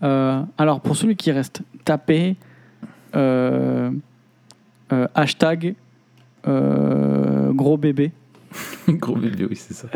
[0.03, 2.35] Euh, alors, pour celui qui reste, tapez
[3.15, 3.89] euh,
[4.93, 5.73] euh, hashtag
[6.47, 8.11] euh, gros bébé.
[8.87, 9.87] Gros bébé, oui, c'est ça.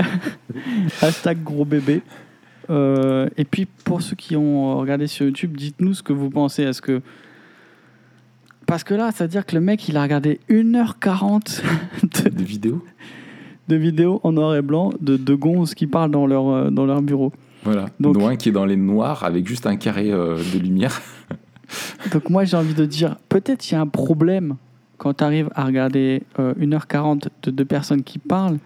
[1.01, 2.01] Hashtag gros bébé.
[2.71, 6.63] Euh, et puis, pour ceux qui ont regardé sur YouTube, dites-nous ce que vous pensez.
[6.63, 7.01] Est-ce que.
[8.65, 11.61] Parce que là, ça veut dire que le mec, il a regardé 1h40
[12.31, 12.83] de, vidéos
[13.67, 16.85] de vidéos en noir et blanc de deux gonzes qui parlent dans leur, euh, dans
[16.85, 17.33] leur bureau.
[17.63, 17.87] Voilà.
[17.99, 21.01] Donc- un qui est dans les noirs avec juste un carré euh, de lumière.
[22.11, 24.55] Donc, moi, j'ai envie de dire, peut-être il y a un problème
[24.97, 28.57] quand tu arrives à regarder euh, 1h40 de deux personnes qui parlent.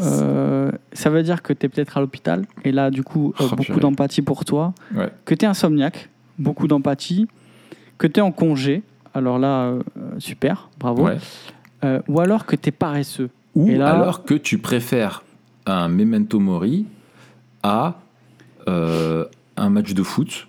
[0.00, 2.46] Euh, ça veut dire que tu es peut-être à l'hôpital.
[2.64, 4.74] Et là, du coup, euh, Oh, beaucoup d'empathie pour toi.
[4.94, 5.10] Ouais.
[5.24, 6.08] que tu es insomniaque,
[6.38, 7.28] beaucoup d'empathie,
[7.98, 8.82] que tu es en congé,
[9.14, 9.82] alors là, euh,
[10.18, 11.18] super, bravo, Ouais.
[12.08, 13.28] Ou alors que tu es paresseux.
[13.54, 15.22] Ou Et là- alors que tu préfères
[15.66, 16.86] un memento mori
[17.62, 17.98] à
[18.66, 20.48] un match de foot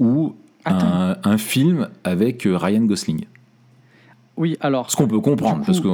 [0.00, 0.34] ou
[0.66, 3.26] un, un film avec Ryan Gosling.
[4.36, 5.88] Oui, alors, Ce qu'on peut comprendre, coup- parce que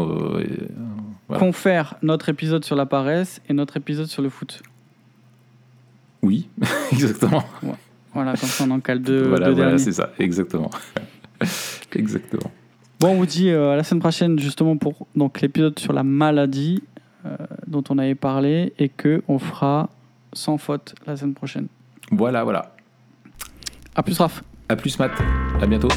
[1.33, 1.47] voilà.
[1.47, 4.63] confère notre épisode sur la paresse et notre épisode sur le foot.
[6.23, 6.49] oui,
[6.93, 7.45] exactement.
[8.15, 10.71] Voilà, comme ça on en cale deux, voilà, deux voilà, c'est ça, exactement.
[11.95, 12.51] exactement.
[13.01, 16.03] Bon, on vous dit euh, à la semaine prochaine justement pour donc l'épisode sur la
[16.03, 16.83] maladie
[17.25, 17.37] euh,
[17.67, 19.89] dont on avait parlé et que on fera
[20.33, 21.67] sans faute la semaine prochaine.
[22.11, 22.75] Voilà, voilà.
[23.95, 24.43] À plus Raph.
[24.69, 25.13] À plus, Matt.
[25.61, 25.89] À bientôt.